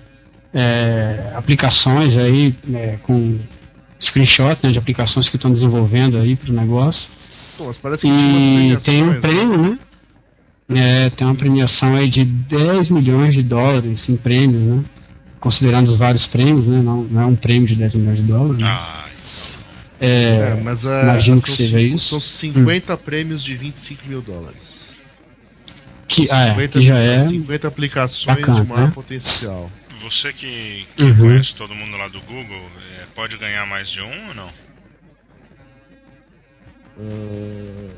é, 0.53 1.33
aplicações 1.37 2.17
aí 2.19 2.55
é, 2.73 2.99
com 3.03 3.39
screenshot 4.07 4.59
né, 4.63 4.71
de 4.73 4.79
aplicações 4.79 5.29
que 5.29 5.37
estão 5.37 5.51
desenvolvendo 5.53 6.19
aí 6.19 6.37
para 6.37 6.51
o 6.51 6.55
negócio. 6.55 7.09
Pô, 7.57 7.71
E 7.71 8.77
tem 8.83 9.03
um 9.03 9.15
premiações, 9.15 9.21
prêmio, 9.21 9.59
né? 9.59 9.79
É, 11.07 11.11
tem 11.11 11.27
uma 11.27 11.35
premiação 11.37 11.95
aí 11.95 12.09
de 12.09 12.25
10 12.25 12.89
milhões 12.89 13.35
de 13.35 13.43
dólares 13.43 14.09
em 14.09 14.17
prêmios, 14.17 14.67
né? 14.67 14.83
Considerando 15.39 15.89
os 15.89 15.97
vários 15.97 16.27
prêmios, 16.27 16.67
né? 16.67 16.81
Não, 16.83 17.03
não 17.05 17.21
é 17.23 17.27
um 17.27 17.37
prêmio 17.37 17.69
de 17.69 17.77
10 17.77 17.95
milhões 17.95 18.19
de 18.19 18.25
dólares. 18.25 18.61
né? 18.63 18.67
Ah, 18.69 19.05
É, 20.01 20.07
É, 20.57 20.61
mas 20.63 20.85
é, 20.85 21.03
imagino 21.03 21.41
que 21.41 21.51
seja 21.51 21.79
cinco- 21.79 21.95
isso. 21.97 22.09
São 22.11 22.21
50 22.21 22.97
prêmios 22.97 23.43
de 23.43 23.55
25 23.55 24.03
mil 24.09 24.21
dólares. 24.21 24.97
que, 26.09 26.29
ah, 26.31 26.47
é, 26.47 26.51
50, 26.51 26.79
que 26.79 26.85
já 26.85 26.99
é. 26.99 27.19
50 27.19 27.69
aplicações 27.69 28.37
bacana, 28.39 28.61
de 28.63 28.69
maior 28.69 28.87
né? 28.89 28.93
potencial. 28.95 29.71
Você 30.05 30.33
que, 30.33 30.87
que 30.97 31.03
uhum. 31.03 31.17
conhece 31.17 31.55
todo 31.55 31.75
mundo 31.75 31.97
lá 31.97 32.09
do 32.09 32.21
Google, 32.21 32.71
é, 33.01 33.07
pode 33.15 33.37
ganhar 33.39 33.67
mais 33.67 33.91
de 33.91 34.03
um 34.03 34.29
ou 34.29 34.35
não? 34.35 34.53
Uh, 36.97 37.91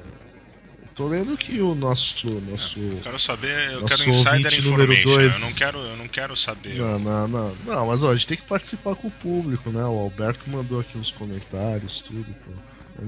tô 0.94 1.08
lendo 1.08 1.36
que 1.36 1.60
o 1.60 1.74
nosso. 1.74 2.30
nosso 2.48 2.78
eu 2.78 3.00
quero 3.02 3.18
saber, 3.18 3.72
eu 3.72 3.84
quero 3.84 4.08
insider 4.08 4.58
information. 4.58 5.04
Dois... 5.04 5.34
Eu, 5.34 5.40
não 5.40 5.52
quero, 5.52 5.78
eu 5.78 5.96
não 5.96 6.08
quero 6.08 6.36
saber. 6.36 6.76
Não, 6.76 6.98
não, 6.98 7.28
não. 7.28 7.56
Não, 7.66 7.86
mas 7.88 8.02
ó, 8.02 8.10
a 8.10 8.14
gente 8.14 8.28
tem 8.28 8.36
que 8.36 8.44
participar 8.44 8.94
com 8.94 9.08
o 9.08 9.10
público, 9.10 9.70
né? 9.70 9.82
O 9.82 9.98
Alberto 9.98 10.48
mandou 10.48 10.80
aqui 10.80 10.96
uns 10.96 11.10
comentários, 11.10 12.00
tudo. 12.00 12.24
Pô. 12.44 12.52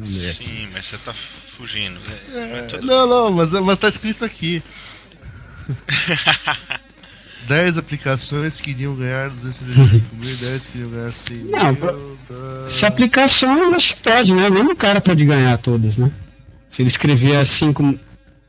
Sim, 0.04 0.68
mas 0.72 0.84
você 0.84 0.98
tá 0.98 1.14
fugindo. 1.14 1.98
É, 2.34 2.62
tudo... 2.62 2.87
Não, 2.87 3.06
não, 3.06 3.30
mas, 3.30 3.52
mas 3.52 3.78
tá 3.78 3.88
escrito 3.88 4.24
aqui. 4.24 4.62
10 7.46 7.79
aplicações 7.79 8.61
queriam 8.61 8.94
ganhar 8.94 9.31
275 9.31 10.07
mil 10.16 10.31
e 10.31 10.37
10 10.37 10.66
queriam 10.66 10.90
ganhar 10.90 11.12
100 11.12 11.37
Não, 11.44 11.72
mil. 11.72 12.68
Se 12.68 12.85
aplicação, 12.85 13.59
eu 13.59 13.74
acho 13.74 13.94
que 13.94 14.03
pode, 14.03 14.35
né? 14.35 14.51
Mesmo 14.51 14.72
o 14.72 14.77
cara 14.77 15.01
pode 15.01 15.24
ganhar 15.24 15.57
todas, 15.59 15.96
né? 15.96 16.12
Se 16.70 16.83
ele 16.83 16.88
escrever 16.88 17.46
5 17.46 17.98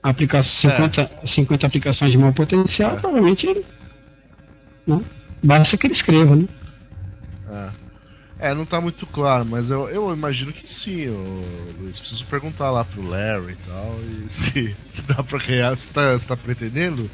aplicações, 0.04 0.74
50, 0.74 1.02
é. 1.02 1.28
50 1.28 1.68
aplicações 1.68 2.12
de 2.12 2.18
mau 2.18 2.34
potencial, 2.34 2.92
é. 2.92 3.00
provavelmente 3.00 3.48
ele. 3.48 3.66
Né? 4.86 5.02
Basta 5.42 5.78
que 5.78 5.88
ele 5.88 5.94
escreva, 5.94 6.36
né? 6.36 6.46
É. 7.52 7.90
É, 8.42 8.54
não 8.54 8.66
tá 8.66 8.80
muito 8.80 9.06
claro, 9.06 9.46
mas 9.46 9.70
eu, 9.70 9.90
eu 9.90 10.14
imagino 10.14 10.54
que 10.54 10.68
sim, 10.68 11.10
Luiz. 11.78 12.00
Preciso 12.00 12.26
perguntar 12.26 12.72
lá 12.72 12.86
pro 12.86 13.06
Larry 13.06 13.52
e 13.52 13.56
tal. 13.68 14.00
E 14.02 14.26
se, 14.32 14.76
se 14.90 15.04
dá 15.04 15.22
pra 15.22 15.40
ganhar, 15.40 15.76
se 15.76 15.90
tá, 15.90 16.18
se 16.18 16.26
tá 16.26 16.38
pretendendo 16.38 17.10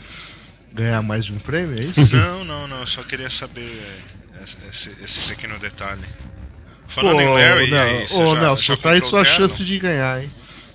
ganhar 0.75 1.01
mais 1.01 1.25
de 1.25 1.33
um 1.33 1.39
prêmio, 1.39 1.79
é 1.79 1.83
isso? 1.85 2.15
Não, 2.15 2.43
não, 2.43 2.67
não. 2.67 2.81
Eu 2.81 2.87
só 2.87 3.01
queria 3.01 3.29
saber 3.29 3.81
esse, 4.69 4.91
esse 5.03 5.29
pequeno 5.29 5.57
detalhe. 5.57 6.03
Falando 6.87 7.15
Pô, 7.15 7.21
em 7.21 7.29
Larry, 7.29 7.71
não, 7.71 7.77
aí, 7.79 8.07
você 8.07 8.21
ô, 8.21 8.27
já, 8.27 8.41
Nelson, 8.41 8.63
já 8.63 8.77
tá 8.77 8.91
aí 8.91 9.01
sua 9.01 9.25
chance 9.25 9.63
de 9.63 9.79
ganhar, 9.79 10.21
hein? 10.21 10.29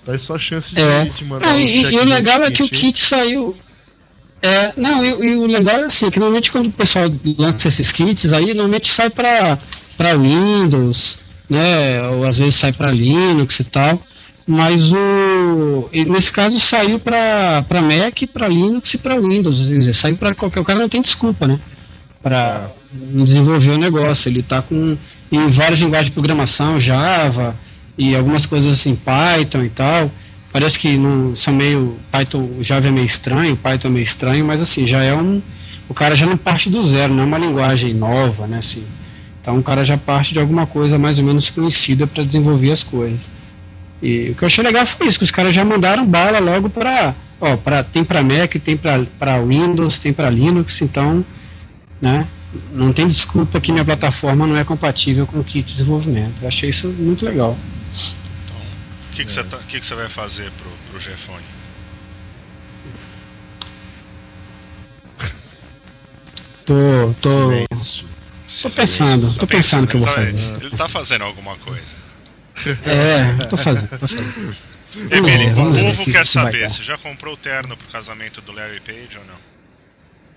Tá 0.05 0.11
aí 0.11 0.19
sua 0.19 0.39
chance 0.39 0.75
de, 0.75 0.81
é. 0.81 1.05
de 1.05 1.23
mandar 1.23 1.47
ah, 1.47 1.53
um 1.53 1.59
e, 1.59 1.81
e 1.83 1.97
o 1.97 2.03
legal 2.03 2.43
é 2.43 2.51
que 2.51 2.63
o 2.63 2.67
kit 2.67 2.99
saiu. 2.99 3.55
É, 4.41 4.73
não, 4.75 5.05
e, 5.05 5.09
e, 5.09 5.35
o 5.35 5.45
legal 5.45 5.79
é 5.79 5.85
assim, 5.85 6.09
que 6.09 6.19
normalmente 6.19 6.51
quando 6.51 6.67
o 6.67 6.71
pessoal 6.71 7.05
lança 7.37 7.67
esses 7.67 7.91
kits 7.91 8.33
aí, 8.33 8.47
normalmente 8.47 8.91
sai 8.91 9.09
pra 9.09 9.57
para 9.95 10.17
Windows, 10.17 11.19
né? 11.47 12.01
Ou 12.09 12.27
às 12.27 12.39
vezes 12.39 12.55
sai 12.55 12.73
para 12.73 12.91
Linux 12.91 13.59
e 13.59 13.63
tal. 13.63 14.01
Mas 14.51 14.91
o 14.91 15.89
nesse 15.93 16.29
caso 16.29 16.59
saiu 16.59 16.99
para 16.99 17.63
Mac, 17.71 18.27
para 18.33 18.49
Linux 18.49 18.93
e 18.93 18.97
para 18.97 19.17
Windows. 19.17 19.65
Dizer, 19.65 19.95
saiu 19.95 20.17
para 20.17 20.35
qualquer. 20.35 20.59
O 20.59 20.65
cara 20.65 20.77
não 20.77 20.89
tem 20.89 21.01
desculpa, 21.01 21.47
né? 21.47 21.57
Para 22.21 22.69
desenvolver 22.91 23.71
o 23.71 23.77
negócio. 23.77 24.27
Ele 24.27 24.41
está 24.41 24.61
com 24.61 24.97
em 25.31 25.47
várias 25.47 25.79
linguagens 25.79 26.07
de 26.07 26.11
programação, 26.11 26.77
Java 26.81 27.57
e 27.97 28.13
algumas 28.13 28.45
coisas 28.45 28.73
assim, 28.73 28.93
Python 28.93 29.63
e 29.63 29.69
tal. 29.69 30.11
Parece 30.51 30.77
que 30.77 30.97
não 30.97 31.33
são 31.33 31.53
meio 31.53 31.97
Python, 32.11 32.57
Java 32.59 32.89
é 32.89 32.91
meio 32.91 33.05
estranho, 33.05 33.55
Python 33.55 33.87
é 33.87 33.91
meio 33.91 34.03
estranho, 34.03 34.43
mas 34.43 34.61
assim 34.61 34.85
já 34.85 35.01
é 35.01 35.15
um 35.15 35.41
o 35.87 35.93
cara 35.93 36.13
já 36.13 36.25
não 36.25 36.37
parte 36.37 36.69
do 36.69 36.83
zero, 36.83 37.13
não 37.13 37.23
é 37.23 37.25
uma 37.25 37.37
linguagem 37.37 37.93
nova, 37.93 38.47
né? 38.47 38.57
Assim, 38.57 38.83
então 39.41 39.57
o 39.57 39.63
cara 39.63 39.85
já 39.85 39.97
parte 39.97 40.33
de 40.33 40.39
alguma 40.39 40.65
coisa 40.65 40.99
mais 40.99 41.19
ou 41.19 41.23
menos 41.23 41.49
conhecida 41.49 42.05
para 42.05 42.23
desenvolver 42.23 42.71
as 42.71 42.83
coisas. 42.83 43.29
E 44.01 44.31
o 44.31 44.35
que 44.35 44.43
eu 44.43 44.47
achei 44.47 44.63
legal 44.63 44.85
foi 44.85 45.07
isso, 45.07 45.19
que 45.19 45.23
os 45.23 45.31
caras 45.31 45.53
já 45.53 45.63
mandaram 45.63 46.05
bala 46.05 46.39
logo 46.39 46.69
para, 46.69 47.15
ó, 47.39 47.55
para 47.55 47.83
tem 47.83 48.03
para 48.03 48.23
Mac, 48.23 48.55
tem 48.55 48.75
para 48.75 49.39
Windows, 49.39 49.99
tem 49.99 50.11
para 50.11 50.29
Linux, 50.29 50.81
então, 50.81 51.23
né? 52.01 52.27
Não 52.73 52.91
tem 52.91 53.07
desculpa 53.07 53.61
que 53.61 53.71
minha 53.71 53.85
plataforma 53.85 54.47
não 54.47 54.57
é 54.57 54.63
compatível 54.63 55.25
com 55.27 55.39
o 55.39 55.43
kit 55.43 55.65
de 55.65 55.73
desenvolvimento. 55.73 56.41
Eu 56.41 56.47
achei 56.47 56.69
isso 56.69 56.87
muito 56.89 57.23
legal. 57.25 57.57
Então, 58.43 58.57
o 58.57 59.13
que, 59.13 59.23
que, 59.23 59.31
é. 59.31 59.33
você, 59.33 59.43
tá, 59.43 59.57
que, 59.67 59.79
que 59.79 59.85
você 59.85 59.95
vai 59.95 60.09
fazer 60.09 60.51
pro, 60.51 60.69
pro 60.89 60.99
Gfone? 60.99 61.61
Tô, 66.65 66.75
tô, 67.21 67.31
Silêncio. 67.31 68.07
Tô 68.61 68.69
pensando, 68.69 69.33
tô 69.35 69.47
pensando 69.47 69.87
que 69.87 69.95
eu 69.95 70.01
vou 70.01 70.09
tá- 70.09 70.15
fazer. 70.15 70.35
Ele 70.61 70.69
tá 70.71 70.87
fazendo 70.87 71.23
alguma 71.23 71.55
coisa. 71.55 72.00
É, 72.85 73.45
tô 73.45 73.57
fazendo, 73.57 73.89
tô 73.89 74.07
fazendo. 74.07 74.55
Emily, 75.09 75.51
o 75.51 75.55
povo 75.55 76.05
quer 76.05 76.25
saber, 76.25 76.69
você 76.69 76.83
já 76.83 76.97
comprou 76.97 77.33
o 77.33 77.37
terno 77.37 77.77
pro 77.77 77.87
casamento 77.87 78.41
do 78.41 78.51
Larry 78.51 78.81
Page 78.81 79.17
ou 79.17 79.25
não? 79.25 79.51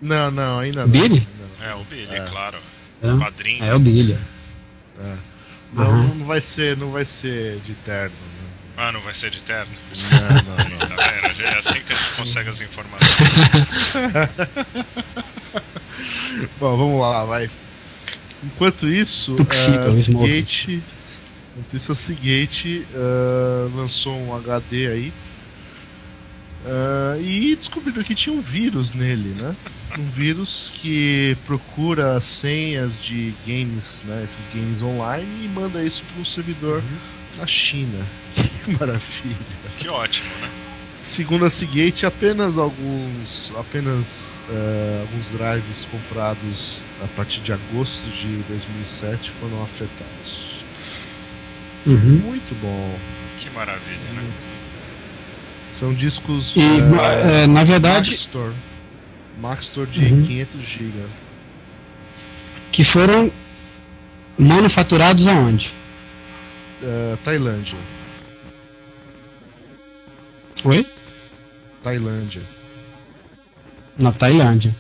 Não, 0.00 0.30
não, 0.30 0.58
ainda 0.60 0.82
não. 0.82 0.88
Billy? 0.88 1.26
É, 1.60 1.74
o 1.74 1.84
Billy, 1.84 2.14
é. 2.14 2.20
claro. 2.20 2.58
É. 3.02 3.18
Padrinho. 3.18 3.64
É 3.64 3.74
o 3.74 3.78
Billy. 3.78 4.18
É. 5.00 5.16
Não, 5.72 5.90
uhum. 5.90 6.14
não 6.14 6.26
vai 6.26 6.40
ser, 6.40 6.76
não 6.76 6.92
vai 6.92 7.04
ser 7.04 7.58
de 7.60 7.74
terno. 7.74 8.14
Ah, 8.76 8.92
não 8.92 9.00
vai 9.00 9.14
ser 9.14 9.30
de 9.30 9.42
terno? 9.42 9.72
Não, 10.10 10.20
não, 10.20 10.78
não. 10.78 10.96
tá 10.96 11.10
vendo? 11.10 11.42
É 11.42 11.58
assim 11.58 11.80
que 11.80 11.92
a 11.92 11.96
gente 11.96 12.12
consegue 12.12 12.48
as 12.48 12.60
informações. 12.60 13.08
Bom, 16.58 16.76
vamos 16.76 17.00
lá, 17.00 17.24
vai. 17.24 17.50
Enquanto 18.42 18.88
isso, 18.88 19.34
Tuxedo, 19.37 19.90
uh, 19.90 20.02
Seagate, 20.02 20.82
enquanto 21.55 21.77
isso 21.77 21.93
a 21.93 21.95
Seagate 21.95 22.85
uh, 22.93 23.77
lançou 23.77 24.12
um 24.12 24.35
HD 24.35 24.88
aí 24.88 25.12
uh, 26.64 27.23
e 27.23 27.55
descobriram 27.55 28.03
que 28.03 28.14
tinha 28.14 28.35
um 28.35 28.40
vírus 28.40 28.93
nele, 28.93 29.35
né? 29.40 29.55
Um 29.97 30.11
vírus 30.11 30.73
que 30.75 31.37
procura 31.47 32.21
senhas 32.21 33.01
de 33.01 33.33
games, 33.47 34.05
né? 34.07 34.23
Esses 34.25 34.49
games 34.49 34.83
online 34.83 35.45
e 35.45 35.49
manda 35.49 35.83
isso 35.83 36.03
para 36.05 36.21
um 36.21 36.25
servidor 36.25 36.79
uhum. 36.79 37.38
na 37.38 37.47
China. 37.47 38.05
Que 38.64 38.73
maravilha! 38.73 39.37
Que 39.79 39.88
ótimo, 39.88 40.31
né? 40.40 40.51
Segundo 41.03 41.45
a 41.45 41.51
Seagate, 41.51 42.07
apenas 42.07 42.57
alguns, 42.57 43.53
apenas 43.59 44.43
uh, 44.49 45.03
alguns 45.03 45.29
drives 45.29 45.85
comprados 45.85 46.83
a 47.05 47.07
partir 47.09 47.40
de 47.40 47.53
agosto 47.53 48.09
de 48.09 48.38
2007 48.49 49.31
foram 49.38 49.62
afetados. 49.62 50.54
Uhum. 51.87 52.20
Muito 52.25 52.55
bom. 52.61 52.99
Que 53.38 53.51
maravilha, 53.51 54.12
né? 54.14 54.31
São 55.73 55.92
discos. 55.92 56.55
E, 56.57 56.61
uh, 56.61 57.49
na 57.49 57.64
verdade. 57.64 58.11
Maxtor, 58.11 58.53
Maxtor 59.40 59.87
de 59.87 60.05
uhum. 60.05 60.23
500 60.25 60.62
GB. 60.62 60.92
Que 62.73 62.85
foram 62.85 63.31
manufaturados 64.38 65.27
aonde? 65.29 65.73
Uh, 66.83 67.16
Tailândia. 67.25 67.79
Oi? 70.64 70.87
Tailândia. 71.83 72.42
Na 73.99 74.12
Tailândia. 74.12 74.75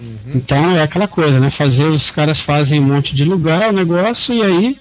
Uhum. 0.00 0.16
Então 0.34 0.76
é 0.76 0.82
aquela 0.82 1.08
coisa, 1.08 1.40
né? 1.40 1.50
Fazer, 1.50 1.86
os 1.86 2.10
caras 2.10 2.40
fazem 2.40 2.78
um 2.80 2.84
monte 2.84 3.14
de 3.14 3.24
lugar 3.24 3.70
o 3.70 3.72
negócio 3.72 4.34
e 4.34 4.42
aí 4.42 4.78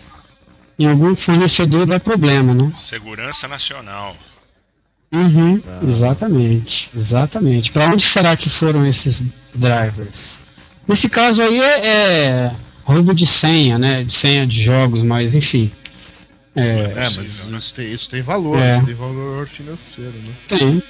em 0.77 0.85
algum 0.85 1.15
fornecedor 1.15 1.85
dá 1.85 1.99
problema, 1.99 2.53
né? 2.53 2.71
Segurança 2.75 3.47
nacional. 3.47 4.15
Uhum, 5.11 5.61
ah. 5.67 5.79
Exatamente, 5.83 6.89
exatamente. 6.95 7.71
Para 7.71 7.87
onde 7.87 8.03
será 8.03 8.35
que 8.35 8.49
foram 8.49 8.85
esses 8.85 9.23
drivers? 9.53 10.37
Nesse 10.87 11.09
caso 11.09 11.41
aí 11.41 11.59
é, 11.59 11.87
é, 11.87 12.51
roubo 12.83 13.13
de 13.13 13.25
senha, 13.25 13.77
né? 13.77 14.03
De 14.03 14.13
senha 14.13 14.45
de 14.45 14.61
jogos, 14.61 15.01
mas 15.01 15.33
enfim. 15.33 15.71
É, 16.55 16.91
é 16.95 17.09
mas 17.15 17.17
isso 17.17 17.73
tem, 17.73 17.91
isso 17.91 18.09
tem 18.09 18.21
valor, 18.21 18.57
é. 18.59 18.81
tem 18.81 18.95
valor 18.95 19.47
financeiro, 19.47 20.13
né? 20.13 20.33
Tem. 20.47 20.83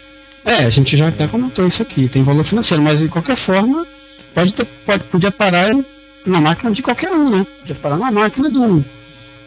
É, 0.45 0.65
a 0.65 0.69
gente 0.69 0.95
já 0.95 1.10
até 1.10 1.28
comentou 1.28 1.67
isso 1.67 1.82
aqui, 1.82 2.08
tem 2.08 2.23
valor 2.23 2.43
financeiro, 2.45 2.82
mas 2.82 3.00
de 3.00 3.10
qualquer 3.10 3.36
forma, 3.36 3.86
pode 4.34 4.54
ter, 4.54 4.63
pode, 4.63 5.04
podia 5.06 5.32
parar 5.32 5.71
na 6.26 6.39
máquina 6.39 6.71
de 6.71 6.82
qualquer 6.82 7.12
um, 7.12 7.30
né? 7.30 7.47
Podia 7.60 7.76
parar 7.76 7.97
na 7.97 8.10
máquina 8.10 8.50
de, 8.50 8.58
um, 8.58 8.84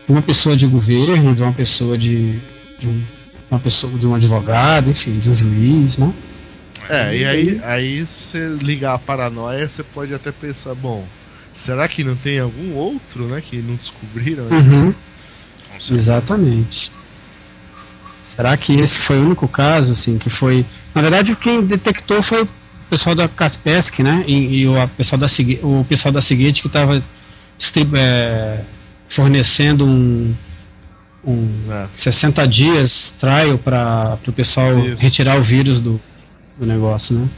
de 0.06 0.12
uma 0.12 0.22
pessoa 0.22 0.56
de 0.56 0.66
governo, 0.66 1.34
de 1.34 1.42
uma 1.42 1.52
pessoa 1.52 1.96
de, 1.96 2.38
de 2.78 2.86
um, 2.86 3.02
uma 3.50 3.60
pessoa 3.60 3.92
de 3.98 4.06
um 4.06 4.14
advogado, 4.14 4.90
enfim, 4.90 5.18
de 5.18 5.30
um 5.30 5.34
juiz, 5.34 5.96
né? 5.96 6.12
É, 6.88 7.16
e 7.16 7.24
aí, 7.24 7.60
aí 7.62 8.06
você 8.06 8.48
ligar 8.60 8.94
a 8.94 8.98
paranoia, 8.98 9.68
você 9.68 9.82
pode 9.82 10.12
até 10.12 10.32
pensar, 10.32 10.74
bom, 10.74 11.06
será 11.52 11.86
que 11.86 12.02
não 12.02 12.16
tem 12.16 12.40
algum 12.40 12.74
outro, 12.74 13.26
né, 13.26 13.40
que 13.40 13.58
não 13.58 13.76
descobriram? 13.76 14.44
Uhum. 14.44 14.92
Exatamente. 15.90 16.90
Será 18.24 18.56
que 18.56 18.74
esse 18.74 18.98
foi 18.98 19.18
o 19.18 19.24
único 19.24 19.46
caso, 19.46 19.92
assim, 19.92 20.18
que 20.18 20.30
foi... 20.30 20.66
Na 20.94 21.02
verdade, 21.02 21.36
quem 21.36 21.64
detectou 21.64 22.22
foi 22.22 22.42
o 22.42 22.48
pessoal 22.88 23.14
da 23.14 23.28
Kaspersky, 23.28 24.02
né, 24.02 24.24
e, 24.26 24.60
e 24.60 24.66
o, 24.66 24.88
pessoal 24.96 25.18
da, 25.20 25.26
o 25.62 25.84
pessoal 25.88 26.10
da 26.10 26.20
Seagate 26.20 26.62
que 26.62 26.66
estava 26.66 27.02
é, 27.96 28.60
fornecendo 29.10 29.84
um, 29.84 30.34
um 31.24 31.48
é. 31.68 31.88
60 31.94 32.48
dias 32.48 33.14
trial 33.18 33.58
para 33.58 34.18
o 34.26 34.32
pessoal 34.32 34.78
Isso. 34.78 35.02
retirar 35.02 35.38
o 35.38 35.42
vírus 35.42 35.80
do, 35.80 36.00
do 36.58 36.64
negócio, 36.64 37.14
né? 37.14 37.28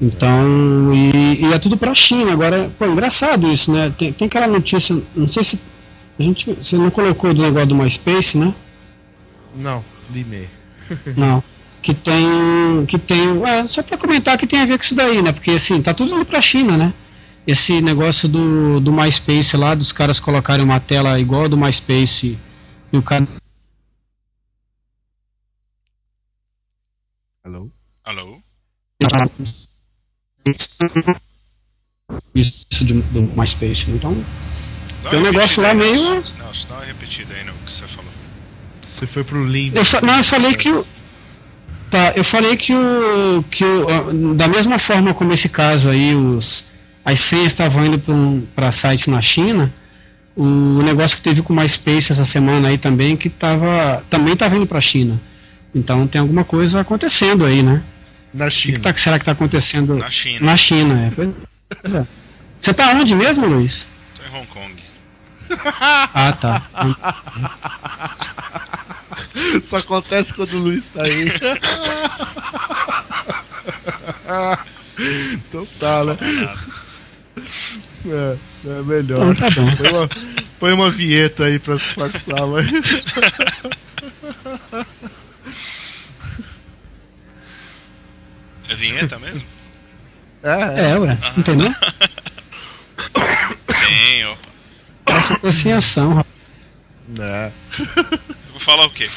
Então, 0.00 0.92
e, 0.94 1.44
e 1.44 1.52
é 1.52 1.58
tudo 1.58 1.76
para 1.76 1.90
a 1.90 1.94
China. 1.94 2.32
Agora, 2.32 2.70
pô, 2.78 2.86
engraçado 2.86 3.50
isso, 3.50 3.72
né? 3.72 3.92
Tem, 3.98 4.12
tem 4.12 4.26
aquela 4.26 4.46
notícia, 4.46 4.96
não 5.14 5.28
sei 5.28 5.42
se 5.42 5.60
a 6.18 6.22
gente, 6.22 6.52
você 6.52 6.76
não 6.76 6.90
colocou 6.90 7.34
do 7.34 7.42
negócio 7.42 7.68
do 7.68 7.74
MySpace, 7.74 8.38
né? 8.38 8.54
Não, 9.56 9.84
limei. 10.12 10.48
não. 11.16 11.42
Que 11.82 11.94
tem, 11.94 12.86
que 12.86 12.98
tem, 12.98 13.44
é, 13.44 13.66
só 13.66 13.82
para 13.82 13.98
comentar 13.98 14.36
que 14.36 14.46
tem 14.46 14.60
a 14.60 14.66
ver 14.66 14.78
com 14.78 14.84
isso 14.84 14.94
daí, 14.94 15.20
né? 15.20 15.32
Porque 15.32 15.52
assim, 15.52 15.82
tá 15.82 15.92
tudo 15.92 16.14
indo 16.14 16.24
para 16.24 16.38
a 16.38 16.42
China, 16.42 16.76
né? 16.76 16.92
Esse 17.48 17.80
negócio 17.80 18.28
do, 18.28 18.78
do 18.78 18.92
MySpace 18.92 19.56
lá, 19.56 19.74
dos 19.74 19.90
caras 19.90 20.20
colocarem 20.20 20.62
uma 20.62 20.78
tela 20.78 21.18
igual 21.18 21.48
do 21.48 21.56
MySpace 21.56 22.38
e 22.92 22.98
o 22.98 23.02
cara 23.02 23.26
Alô? 27.42 27.70
Alô? 28.04 28.42
isso 32.34 32.84
de, 32.84 32.92
do 33.00 33.22
MySpace. 33.34 33.90
Então, 33.90 34.14
Dá 35.02 35.08
tem 35.10 35.18
um 35.20 35.22
negócio 35.22 35.62
lá 35.62 35.70
aí, 35.70 35.76
meio. 35.76 36.14
Nelson, 36.14 36.68
dá 36.68 36.74
uma 36.74 36.84
repetida 36.84 37.32
aí 37.32 37.44
no 37.44 37.54
que 37.54 37.70
você 37.70 37.86
falou. 37.88 38.10
Você 38.86 39.06
foi 39.06 39.24
pro. 39.24 39.46
Eu 39.56 39.84
fa- 39.86 40.02
não, 40.02 40.18
eu 40.18 40.24
falei 40.24 40.54
que 40.54 40.70
o- 40.70 40.84
Tá, 41.90 42.12
eu 42.14 42.24
falei 42.24 42.58
que 42.58 42.74
o. 42.74 43.42
que 43.50 43.64
o, 43.64 43.86
ah, 43.88 44.34
da 44.34 44.48
mesma 44.48 44.78
forma 44.78 45.14
como 45.14 45.32
esse 45.32 45.48
caso 45.48 45.88
aí, 45.88 46.14
os, 46.14 46.66
as 47.10 47.20
senhas 47.20 47.46
estavam 47.52 47.86
indo 47.86 47.98
para 47.98 48.12
um, 48.14 48.46
pra 48.54 48.70
sites 48.70 49.06
na 49.06 49.20
China, 49.22 49.72
o 50.36 50.82
negócio 50.82 51.16
que 51.16 51.22
teve 51.22 51.40
com 51.42 51.54
o 51.54 51.56
MySpace 51.56 52.12
essa 52.12 52.24
semana 52.26 52.68
aí 52.68 52.76
também, 52.76 53.16
que 53.16 53.30
tava, 53.30 54.04
também 54.10 54.34
estava 54.34 54.54
indo 54.56 54.66
para 54.66 54.76
a 54.78 54.82
China. 54.82 55.18
Então 55.74 56.06
tem 56.06 56.20
alguma 56.20 56.44
coisa 56.44 56.80
acontecendo 56.80 57.46
aí, 57.46 57.62
né? 57.62 57.82
Na 58.34 58.44
O 58.44 58.48
que, 58.48 58.54
China. 58.54 58.78
que 58.78 58.82
tá, 58.82 58.94
será 58.98 59.18
que 59.18 59.22
está 59.22 59.32
acontecendo 59.32 59.94
Na 59.96 60.10
China. 60.10 60.44
na 60.46 60.56
China? 60.56 61.06
É. 61.06 61.10
Pois 61.80 61.94
é. 61.94 62.06
Você 62.60 62.74
tá 62.74 62.88
onde 62.90 63.14
mesmo, 63.14 63.46
Luiz? 63.46 63.86
Tô 64.14 64.22
em 64.22 64.28
Hong 64.40 64.46
Kong. 64.48 64.74
Ah, 66.14 66.32
tá. 66.32 66.62
Só 69.62 69.78
acontece 69.78 70.34
quando 70.34 70.52
o 70.52 70.58
Luiz 70.58 70.88
tá 70.88 71.02
aí. 71.02 71.32
então 75.34 75.66
tá, 75.80 76.04
né? 76.04 76.18
É, 78.06 78.36
é 78.66 78.82
melhor. 78.82 79.32
Então 79.32 79.34
tá 79.34 79.50
bom. 79.50 79.66
Põe 79.76 79.90
uma, 79.92 80.08
põe 80.60 80.72
uma 80.72 80.90
vinheta 80.90 81.44
aí 81.44 81.58
pra 81.58 81.74
disfarçar, 81.74 82.46
mas. 82.46 82.66
É 88.68 88.74
vinheta 88.74 89.18
mesmo? 89.18 89.46
É, 90.42 90.50
é. 90.50 90.90
É, 90.90 90.98
ué. 90.98 91.18
Entendeu? 91.36 91.68
Tem, 93.66 94.26
opa. 94.26 94.48
Essa 95.06 95.38
foi 95.38 95.52
sem 95.52 95.72
ação, 95.72 96.14
rapaz. 96.14 96.34
é. 97.20 97.50
Eu 97.78 98.50
vou 98.52 98.60
falar 98.60 98.86
o 98.86 98.90
quê? 98.90 99.08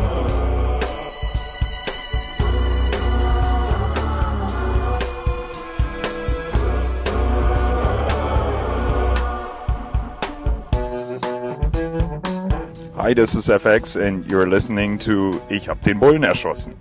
Hi, 13.00 13.14
this 13.14 13.36
is 13.36 13.46
FX, 13.46 13.94
and 13.94 14.28
you're 14.28 14.48
listening 14.48 14.98
to 15.06 15.40
Ich 15.48 15.68
hab 15.68 15.80
den 15.82 16.00
Bullen 16.00 16.24
erschossen. 16.24 16.74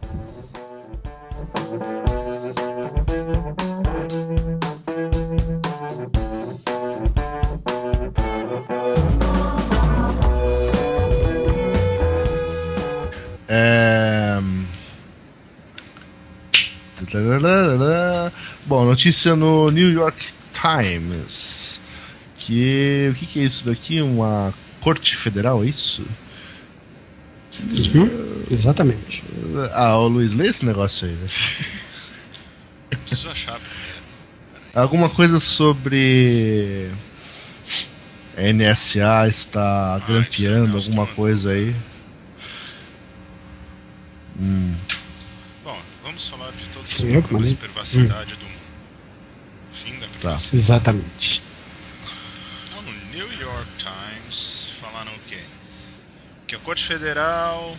É... 13.47 14.39
Bom, 18.65 18.85
notícia 18.85 19.35
no 19.35 19.69
New 19.69 19.91
York 19.91 20.17
Times. 20.51 21.79
Que. 22.39 23.09
O 23.11 23.13
que, 23.13 23.27
que 23.27 23.39
é 23.41 23.43
isso 23.43 23.63
daqui? 23.65 24.01
Uma 24.01 24.51
corte 24.87 25.17
federal, 25.17 25.63
é 25.63 25.67
isso? 25.67 26.05
Uhum, 27.59 28.43
exatamente. 28.49 29.21
Ah, 29.73 29.97
o 29.97 30.07
Luiz, 30.07 30.33
lê 30.33 30.47
esse 30.47 30.65
negócio 30.65 31.07
aí, 31.07 31.13
né? 31.13 31.27
Preciso 33.05 33.29
achar 33.29 33.59
primeiro. 33.59 33.97
Alguma 34.73 35.09
coisa 35.09 35.39
sobre. 35.39 36.89
a 38.37 38.41
NSA 38.53 39.27
está 39.27 39.99
grampeando, 40.07 40.77
isso 40.77 40.87
é 40.87 40.91
alguma 40.91 41.03
Nelson. 41.03 41.15
coisa 41.15 41.51
aí. 41.51 41.75
Hum. 44.39 44.75
Bom, 45.63 45.77
vamos 46.03 46.27
falar 46.29 46.51
de 46.51 46.65
todos 46.69 46.93
os 46.93 47.03
eu 47.03 47.21
problemas 47.23 47.49
de 47.49 47.55
privacidade 47.55 48.35
do 48.35 48.45
mundo. 48.45 48.57
Fim 49.73 49.93
da 49.99 50.07
Tá. 50.07 50.07
privacidade. 50.19 50.63
Exatamente. 50.63 51.43
Então, 52.69 52.81
no 52.83 52.91
New 53.11 53.33
York 53.41 53.67
Times 53.79 54.69
falaram 54.79 55.11
o 55.11 55.19
quê? 55.27 55.39
Que 56.45 56.55
a 56.55 56.56
Corte 56.67 56.83
Federal 56.83 57.77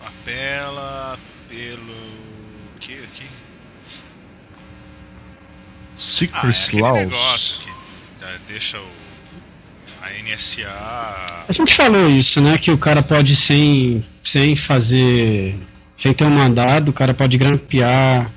apela 0.00 1.18
pelo. 1.48 1.96
O 2.76 2.78
que 2.78 2.92
aqui? 2.92 3.26
Ah, 3.26 5.96
é 5.96 5.96
Secret 5.96 6.48
aquele 6.48 6.82
Laws. 6.82 6.98
negócio 7.00 7.60
que 7.62 7.70
eh, 8.24 8.38
deixa 8.46 8.78
o. 8.78 8.86
A 10.00 10.10
NSA. 10.22 11.44
A 11.48 11.52
gente 11.52 11.74
falou 11.74 12.08
isso, 12.08 12.40
né? 12.40 12.56
Que 12.56 12.70
o 12.70 12.78
cara 12.78 13.02
pode 13.02 13.34
sem, 13.34 14.06
sem 14.22 14.54
fazer. 14.54 15.58
Sem 15.96 16.14
ter 16.14 16.22
um 16.22 16.30
mandado, 16.30 16.90
o 16.90 16.92
cara 16.92 17.14
pode 17.14 17.36
grampear 17.36 18.30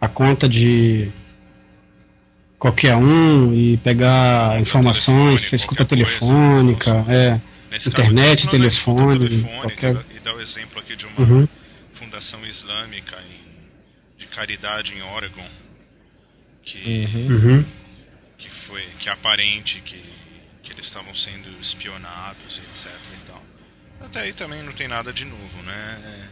a 0.00 0.06
conta 0.06 0.48
de 0.48 1.10
qualquer 2.56 2.94
um 2.94 3.52
e 3.52 3.78
pegar 3.78 4.60
informações, 4.60 5.40
telefônica, 5.40 5.48
fez 5.48 5.64
culpa 5.64 5.84
qualquer 5.84 6.04
coisa, 6.04 6.20
telefônica, 6.20 7.04
é. 7.08 7.49
Nesse 7.70 7.88
Internet, 7.88 8.36
caso, 8.44 8.44
de 8.46 8.50
telefone, 8.50 9.42
conta 9.42 9.58
qualquer- 9.76 10.04
E 10.16 10.20
dá 10.20 10.34
o 10.34 10.40
exemplo 10.40 10.80
aqui 10.80 10.96
de 10.96 11.06
uma 11.06 11.20
Uhum. 11.20 11.48
fundação 11.94 12.44
islâmica 12.46 13.16
em- 13.22 14.18
de 14.18 14.26
caridade 14.26 14.94
em 14.94 15.02
Oregon. 15.02 15.48
Que, 16.62 17.08
Uhum. 17.30 17.64
que 18.36 18.50
foi 18.50 18.86
que 18.98 19.08
é 19.08 19.12
aparente 19.12 19.80
que, 19.80 20.02
que 20.62 20.72
eles 20.72 20.84
estavam 20.86 21.14
sendo 21.14 21.48
espionados, 21.60 22.58
etc. 22.58 22.90
E 23.22 23.26
tal. 23.30 23.42
Até 24.00 24.20
aí 24.22 24.32
também 24.32 24.62
não 24.62 24.72
tem 24.72 24.86
nada 24.88 25.12
de 25.12 25.24
novo, 25.24 25.62
né? 25.62 26.28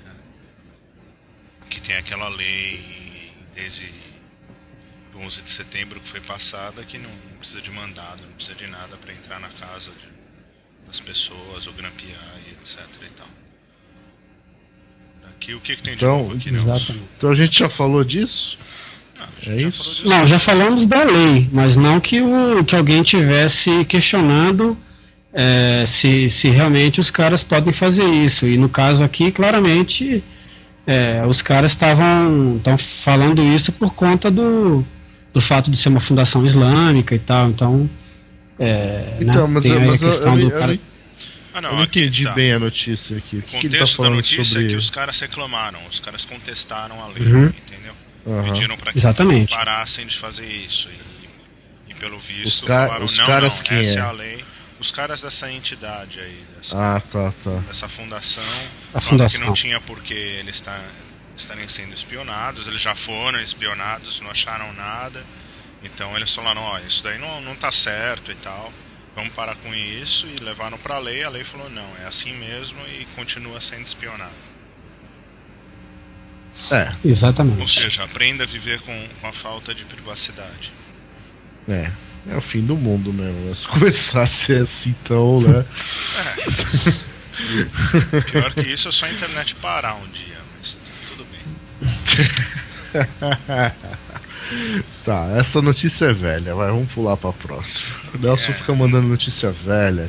Que 1.71 1.81
tem 1.81 1.97
aquela 1.97 2.29
lei 2.29 3.33
desde 3.55 3.91
11 5.15 5.43
de 5.43 5.51
setembro 5.51 6.01
que 6.01 6.09
foi 6.09 6.21
passada 6.21 6.83
que 6.85 6.99
não 6.99 7.11
precisa 7.39 7.61
de 7.61 7.71
mandado, 7.71 8.23
não 8.23 8.33
precisa 8.35 8.57
de 8.57 8.67
nada 8.67 8.97
para 8.97 9.13
entrar 9.13 9.41
na 9.41 9.49
casa 9.49 9.91
de- 9.93 10.18
das 10.89 11.01
pessoas 11.01 11.67
ou 11.67 11.73
grampear 11.75 12.25
e 12.49 12.53
etc. 12.53 12.81
E 13.03 13.11
tal. 13.17 13.27
Aqui 15.31 15.55
o 15.55 15.61
que, 15.61 15.77
que 15.77 15.83
tem 15.83 15.95
de 15.95 16.05
Então, 16.05 16.19
novo 16.19 16.35
aqui, 16.35 16.51
Nelson? 16.51 16.71
Exatamente. 16.71 17.05
Então 17.17 17.31
a 17.31 17.35
gente 17.35 17.59
já 17.59 17.69
falou 17.69 18.03
disso? 18.05 18.59
Não, 19.19 19.25
a 19.25 19.29
gente 19.45 19.51
É 19.51 19.61
já 19.61 19.69
isso? 19.69 19.79
falou 19.83 19.95
disso. 19.95 20.09
Não, 20.09 20.27
já 20.27 20.39
falamos 20.39 20.87
da 20.87 21.05
lei, 21.05 21.49
mas 21.53 21.77
não 21.77 22.01
que, 22.01 22.21
o, 22.21 22.65
que 22.65 22.75
alguém 22.75 23.03
tivesse 23.03 23.85
questionando 23.85 24.77
é, 25.33 25.85
se, 25.87 26.31
se 26.31 26.49
realmente 26.49 27.01
os 27.01 27.11
caras 27.11 27.45
podem 27.45 27.73
fazer 27.73 28.05
isso. 28.05 28.47
E 28.47 28.57
no 28.57 28.69
caso 28.69 29.05
aqui, 29.05 29.31
claramente, 29.31 30.25
é, 30.87 31.23
os 31.27 31.43
caras 31.43 31.73
estavam 31.73 32.61
falando 33.05 33.43
isso 33.43 33.71
por 33.73 33.93
conta 33.95 34.31
do, 34.31 34.85
do 35.33 35.41
fato 35.41 35.71
de 35.71 35.77
ser 35.77 35.91
uma 35.91 36.01
fundação 36.01 36.45
islâmica 36.47 37.15
e 37.15 37.19
tal. 37.19 37.51
Então, 37.51 37.89
é, 38.59 39.17
Então, 39.21 39.47
né, 39.47 39.55
mas, 39.55 39.63
tem 39.65 39.73
eu, 39.73 39.79
aí 39.79 39.85
a 39.85 39.91
mas 39.91 40.03
eu, 40.03 40.09
questão 40.11 40.33
eu, 40.39 40.49
do 40.49 40.55
eu, 40.55 40.59
cara. 40.59 40.73
não- 40.75 40.81
Ah, 41.55 41.59
eu 41.59 41.63
não, 41.63 41.77
não 41.77 41.83
aqui 41.83 42.01
entendi 42.01 42.25
tá. 42.25 42.33
bem 42.33 42.53
a 42.53 42.59
notícia 42.59 43.17
aqui. 43.17 43.37
O 43.37 43.39
O 43.39 43.43
que, 43.43 43.49
que 43.49 43.53
tá 43.57 43.61
contexto 43.79 43.91
da 43.93 43.97
falando 43.97 44.15
notícia 44.17 44.45
sobre. 44.45 44.67
é 44.67 44.69
que 44.71 44.77
os 44.77 44.91
caras 44.91 45.21
reclamaram, 45.21 45.81
os 45.91 46.01
caras 46.01 46.25
contestaram 46.25 47.03
a 47.03 47.09
lei, 47.09 47.23
Uhum. 47.33 47.47
entendeu? 47.47 47.95
Aham. 48.27 48.43
Pediram 48.45 48.77
para 48.77 48.93
que 48.93 48.99
Exatamente. 48.99 49.55
parassem 49.55 50.07
de 50.07 50.17
fazer 50.19 50.47
isso. 50.47 50.89
E, 51.89 51.91
e 51.91 51.95
pelo 51.95 52.19
visto 52.19 52.63
Os 52.63 52.69
ca- 52.69 52.87
falaram, 52.87 53.05
os 53.05 53.17
não, 53.17 53.27
caras 53.27 53.57
não, 53.57 53.63
quem 53.65 53.79
essa 53.79 53.99
é? 53.99 54.03
é? 54.03 54.05
a 54.05 54.11
lei. 54.13 54.45
Os 54.79 54.93
caras 54.93 55.23
dessa 55.23 55.51
entidade 55.51 56.21
aí, 56.21 56.41
dessa, 56.57 56.77
Ah, 56.97 57.01
tá, 57.01 57.33
tá. 57.43 57.51
dessa 57.67 57.89
fundação, 57.89 58.45
A 58.95 59.01
fundação. 59.01 59.41
que 59.41 59.45
não 59.45 59.53
tinha 59.53 59.81
por 59.81 60.01
que 60.01 60.15
eles 60.15 60.55
estar- 60.57 60.85
estarem 61.37 61.67
sendo 61.69 61.93
espionados, 61.95 62.69
eles 62.69 62.81
já 62.81 62.95
foram 62.95 63.41
espionados, 63.41 64.21
não 64.21 64.31
acharam 64.31 64.73
nada. 64.75 65.25
Então 65.83 66.15
eles 66.17 66.35
falaram, 66.35 66.61
ó, 66.63 66.79
isso 66.81 67.03
daí 67.05 67.19
não, 67.19 67.41
não 67.41 67.55
tá 67.55 67.71
certo 67.71 68.33
e 68.33 68.35
tal. 68.37 68.73
vamos 69.15 69.33
parar 69.33 69.55
com 69.57 69.73
isso 69.75 70.27
e 70.27 70.43
levaram 70.43 70.77
para 70.79 70.97
a 70.97 70.99
lei. 70.99 71.23
A 71.25 71.31
lei 71.31 71.45
falou: 71.45 71.71
não, 71.71 71.89
é 72.03 72.07
assim 72.07 72.33
mesmo 72.35 72.79
e 72.89 73.05
continua 73.15 73.61
sendo 73.61 73.87
espionado. 73.87 74.33
É, 76.73 76.91
Exatamente. 77.05 77.61
Ou 77.61 77.69
seja, 77.69 78.03
aprenda 78.05 78.43
a 78.43 78.47
viver 78.47 78.81
com, 78.81 79.09
com 79.21 79.27
a 79.29 79.33
falta 79.33 79.73
de 79.75 79.85
privacidade. 79.85 80.73
é. 81.69 81.91
É 82.29 82.37
o 82.37 82.43
fim 82.43 82.61
do 82.61 82.77
mundo 82.77 83.11
mesmo. 83.11 83.47
né? 83.47 83.55
Se 83.55 83.67
começar 83.69 84.23
a 84.23 84.27
ser 84.27 84.63
assim, 84.63 84.95
então, 85.03 85.41
né? 85.41 85.65
Pior 88.31 88.53
que 88.53 88.69
isso 88.69 88.89
é 88.89 88.93
só 88.93 89.07
a 89.07 89.11
internet 89.11 89.55
parar 89.55 89.95
um 89.95 90.07
dia, 90.09 90.37
mas 90.59 90.77
tudo 91.09 91.25
bem. 91.25 91.41
Tá, 95.05 95.29
essa 95.37 95.61
notícia 95.63 96.07
é 96.07 96.13
velha, 96.13 96.55
vai, 96.55 96.69
vamos 96.71 96.91
pular 96.93 97.17
pra 97.17 97.33
próxima. 97.33 97.97
O 98.15 98.19
Nelson 98.19 98.53
É. 98.53 98.55
fica 98.55 98.75
mandando 98.75 99.09
notícia 99.09 99.51
velha. 99.51 100.09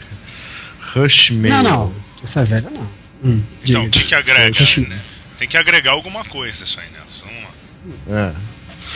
Rush 0.93 1.31
Mail. 1.31 1.55
Não, 1.55 1.63
não. 1.63 1.93
Essa 2.23 2.41
é 2.41 2.45
velha 2.45 2.69
não. 2.69 2.87
Hum, 3.23 3.41
Então, 3.63 3.85
o 3.85 3.89
que, 3.89 4.03
que 4.03 4.15
agrega? 4.15 4.59
Né? 4.87 4.99
Tem 5.37 5.47
que 5.47 5.57
agregar 5.57 5.91
alguma 5.91 6.23
coisa 6.25 6.63
isso 6.63 6.79
aí, 6.79 6.87
Nelson. 6.91 7.25
Vamos 7.25 7.43
lá. 8.07 8.35
É. 8.35 8.35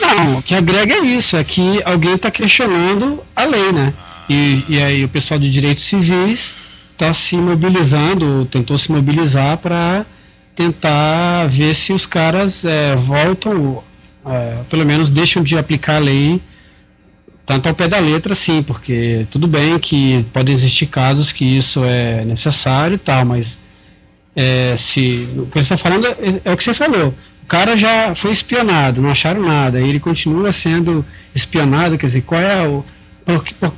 Não, 0.00 0.38
o 0.38 0.42
que 0.42 0.54
agrega 0.54 0.94
é 0.94 1.00
isso, 1.00 1.36
é 1.36 1.44
que 1.44 1.80
alguém 1.84 2.14
está 2.14 2.30
questionando 2.30 3.22
a 3.36 3.44
lei, 3.44 3.70
né? 3.72 3.94
E, 4.28 4.64
e 4.68 4.82
aí 4.82 5.04
o 5.04 5.08
pessoal 5.08 5.38
de 5.38 5.50
direitos 5.52 5.84
civis 5.84 6.54
está 6.92 7.12
se 7.14 7.36
mobilizando, 7.36 8.44
tentou 8.46 8.76
se 8.78 8.90
mobilizar 8.90 9.56
para 9.58 10.04
tentar 10.56 11.46
ver 11.48 11.74
se 11.74 11.92
os 11.92 12.06
caras 12.06 12.64
é, 12.64 12.96
voltam, 12.96 13.82
é, 14.26 14.62
pelo 14.68 14.84
menos 14.84 15.10
deixam 15.10 15.42
de 15.42 15.56
aplicar 15.56 15.96
a 15.96 16.00
lei 16.00 16.40
tanto 17.46 17.68
ao 17.68 17.74
pé 17.74 17.86
da 17.86 17.98
letra, 17.98 18.34
sim, 18.34 18.62
porque 18.62 19.26
tudo 19.30 19.46
bem 19.46 19.78
que 19.78 20.24
podem 20.32 20.54
existir 20.54 20.86
casos 20.86 21.30
que 21.30 21.44
isso 21.44 21.84
é 21.84 22.24
necessário 22.24 22.94
e 22.94 22.98
tal, 22.98 23.24
mas 23.24 23.58
é, 24.34 24.76
se 24.78 25.28
o 25.36 25.46
que 25.46 25.54
você 25.54 25.74
está 25.74 25.76
falando 25.76 26.06
é, 26.06 26.40
é 26.44 26.52
o 26.52 26.56
que 26.56 26.64
você 26.64 26.72
falou. 26.72 27.14
O 27.42 27.46
cara 27.46 27.76
já 27.76 28.14
foi 28.14 28.32
espionado, 28.32 29.02
não 29.02 29.10
acharam 29.10 29.42
nada, 29.42 29.78
e 29.78 29.88
ele 29.88 30.00
continua 30.00 30.50
sendo 30.52 31.04
espionado, 31.34 31.98
quer 31.98 32.06
dizer, 32.06 32.22
qual 32.22 32.40
é 32.40 32.66
o. 32.66 32.84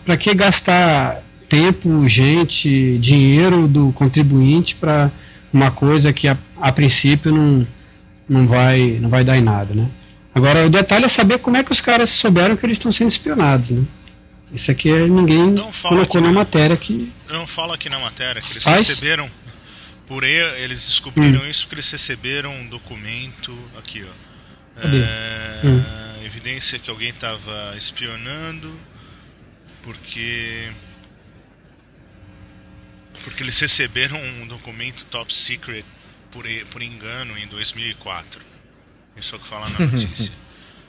Para 0.05 0.17
que 0.17 0.33
gastar 0.35 1.23
tempo, 1.49 2.07
gente, 2.09 2.99
dinheiro 2.99 3.69
do 3.69 3.93
contribuinte 3.93 4.75
para 4.75 5.11
uma 5.53 5.71
coisa 5.71 6.13
que 6.13 6.27
a, 6.29 6.37
a 6.61 6.73
princípio 6.73 7.33
não, 7.33 7.67
não, 8.29 8.47
vai, 8.47 8.99
não 9.01 9.09
vai 9.09 9.25
dar 9.25 9.37
em 9.37 9.43
nada, 9.43 9.75
né? 9.75 9.87
Agora, 10.37 10.66
o 10.66 10.68
detalhe 10.68 11.07
é 11.07 11.09
saber 11.09 11.38
como 11.38 11.57
é 11.57 11.64
que 11.64 11.72
os 11.72 11.81
caras 11.81 12.11
souberam 12.11 12.59
que 12.59 12.66
eles 12.66 12.77
estão 12.77 12.92
sendo 12.92 13.09
espionados, 13.09 13.70
né? 13.70 13.87
Isso 14.53 14.70
aqui 14.70 14.90
é- 14.90 15.07
ninguém 15.09 15.55
colocou 15.83 16.20
na 16.20 16.29
né? 16.29 16.35
matéria 16.35 16.77
que. 16.77 17.11
Não 17.27 17.46
fala 17.46 17.75
aqui 17.75 17.88
na 17.88 17.99
matéria 17.99 18.42
que 18.42 18.53
eles 18.53 18.62
Faz? 18.62 18.87
receberam. 18.87 19.31
Por 20.07 20.22
eles 20.22 20.87
descobriram 20.87 21.40
Hum. 21.40 21.49
isso 21.49 21.62
porque 21.64 21.77
eles 21.77 21.90
receberam 21.90 22.53
um 22.55 22.66
documento. 22.68 23.57
Aqui, 23.79 24.05
ó. 24.05 24.81
É, 24.87 25.61
Hum. 25.66 25.83
Evidência 26.22 26.79
que 26.79 26.90
alguém 26.90 27.09
estava 27.09 27.75
espionando. 27.79 28.70
Porque. 29.83 30.68
Porque 33.25 33.42
eles 33.42 33.59
receberam 33.59 34.18
um 34.42 34.46
documento 34.46 35.07
top 35.07 35.35
secret 35.35 35.85
por, 36.31 36.44
por 36.70 36.83
engano 36.83 37.37
em 37.38 37.46
2004. 37.46 38.40
Isso 39.18 39.35
é 39.35 39.38
o 39.38 39.40
que 39.40 39.46
fala 39.48 39.68
na 39.70 39.87
notícia. 39.87 40.33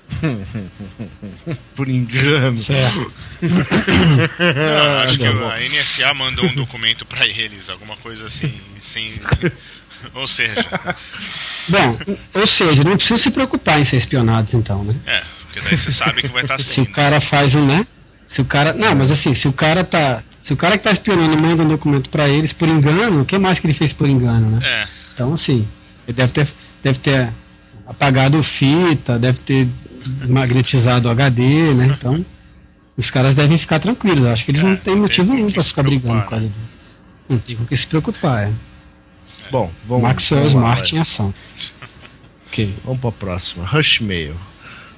Por 1.76 1.88
engano. 1.90 2.56
Certo. 2.56 3.12
Não, 3.42 5.00
acho 5.04 5.18
que 5.18 5.26
tá 5.26 5.32
bom. 5.32 5.50
a 5.50 5.60
NSA 5.60 6.14
mandou 6.14 6.46
um 6.46 6.54
documento 6.56 7.06
pra 7.06 7.26
eles, 7.26 7.70
alguma 7.70 7.96
coisa 7.98 8.26
assim, 8.28 8.54
sem. 8.80 9.14
Ou 10.14 10.28
seja, 10.28 10.64
Bom, 11.70 11.98
ou 12.36 12.46
seja, 12.46 12.84
não 12.84 12.96
precisa 12.96 13.18
se 13.18 13.32
preocupar 13.32 13.80
em 13.80 13.84
ser 13.84 13.98
espionados, 13.98 14.54
então, 14.54 14.84
né? 14.84 14.96
é, 15.08 15.24
porque 15.42 15.60
daí 15.60 15.76
você 15.76 15.90
sabe 15.90 16.22
que 16.22 16.28
vai 16.28 16.44
estar 16.44 16.56
Se 16.62 16.70
o 16.70 16.74
sendo. 16.86 16.92
cara 16.92 17.20
faz 17.20 17.56
um, 17.56 17.66
né? 17.66 17.84
Se 18.28 18.40
o 18.40 18.46
cara. 18.46 18.74
Não, 18.74 18.94
mas 18.94 19.10
assim, 19.10 19.34
se 19.34 19.48
o 19.48 19.54
cara 19.54 19.84
tá. 19.84 20.24
Se 20.40 20.54
o 20.54 20.56
cara 20.58 20.78
que 20.78 20.84
tá 20.84 20.92
espionando 20.92 21.42
manda 21.44 21.64
um 21.64 21.68
documento 21.68 22.12
pra 22.12 22.30
eles 22.30 22.54
por 22.54 22.70
engano, 22.70 23.22
o 23.22 23.26
que 23.26 23.40
mais 23.40 23.58
que 23.58 23.66
ele 23.66 23.74
fez 23.74 23.92
por 23.92 24.08
engano, 24.08 24.52
né? 24.52 24.60
É, 24.64 24.88
Então, 25.16 25.34
assim, 25.34 25.68
ele 26.08 26.16
deve 26.16 26.32
ter, 26.32 26.54
deve 26.84 27.00
ter 27.00 27.34
apagado 27.88 28.42
fita, 28.44 29.18
deve 29.18 29.40
ter 29.40 29.68
magnetizado 30.30 31.08
o 31.08 31.12
HD, 31.12 31.74
né? 31.74 31.88
Então, 31.98 32.26
os 32.96 33.10
caras 33.10 33.34
devem 33.36 33.58
ficar 33.58 33.80
tranquilos. 33.80 34.24
Eu 34.26 34.32
acho 34.32 34.46
que 34.46 34.52
eles 34.52 34.62
É, 34.62 34.66
não 34.66 34.76
têm 34.76 34.96
motivo 34.96 35.34
nenhum 35.34 35.50
se 35.50 35.62
ficar 35.70 35.84
brigando 35.84 36.22
por 36.22 36.30
causa 36.30 36.46
né? 36.46 36.52
disso. 36.74 36.90
Não 37.30 37.38
tem 37.40 37.56
com 37.56 37.64
o 37.64 37.66
que 37.68 37.76
se 37.78 37.88
preocupar, 37.88 38.48
é. 38.50 38.54
Bom, 39.52 39.72
vamos, 39.88 40.04
Maxwell 40.04 40.42
vamos 40.50 40.54
lá, 40.56 40.60
Smart 40.72 40.96
em 40.96 41.00
ação. 41.00 41.34
Ok. 42.48 42.74
Vamos 42.84 43.02
pra 43.02 43.12
próxima. 43.12 43.66
Rush 43.66 44.00
Mail. 44.02 44.36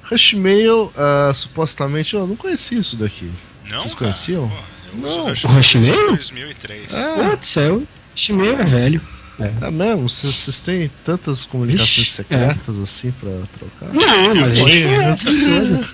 Rush 0.04 0.32
Mail, 0.34 0.92
ah, 0.96 1.32
supostamente, 1.34 2.14
eu 2.14 2.26
não 2.26 2.36
conheci 2.36 2.76
isso 2.76 2.96
daqui. 2.96 3.30
não. 3.68 3.80
Vocês 3.82 3.94
cara, 3.94 4.12
conheciam? 4.12 4.48
pô, 4.48 4.96
eu 4.96 5.26
Não. 5.26 5.26
Rushmail? 5.54 5.92
desde 5.92 6.06
2003. 6.06 6.94
É, 6.94 7.30
Putz, 7.30 7.56
é 7.56 7.70
o 7.70 7.86
Shimei 8.14 8.54
é 8.54 8.64
velho. 8.64 9.00
É 9.40 9.70
mesmo? 9.70 10.08
Vocês 10.08 10.60
têm 10.60 10.90
tantas 11.04 11.44
comunicações 11.44 11.98
Ixi, 11.98 12.10
secretas 12.10 12.78
assim 12.78 13.12
pra 13.12 13.30
trocar? 13.58 13.94
Não, 13.94 14.34
mas 14.34 14.58
essas 14.60 15.38
coisas. 15.38 15.86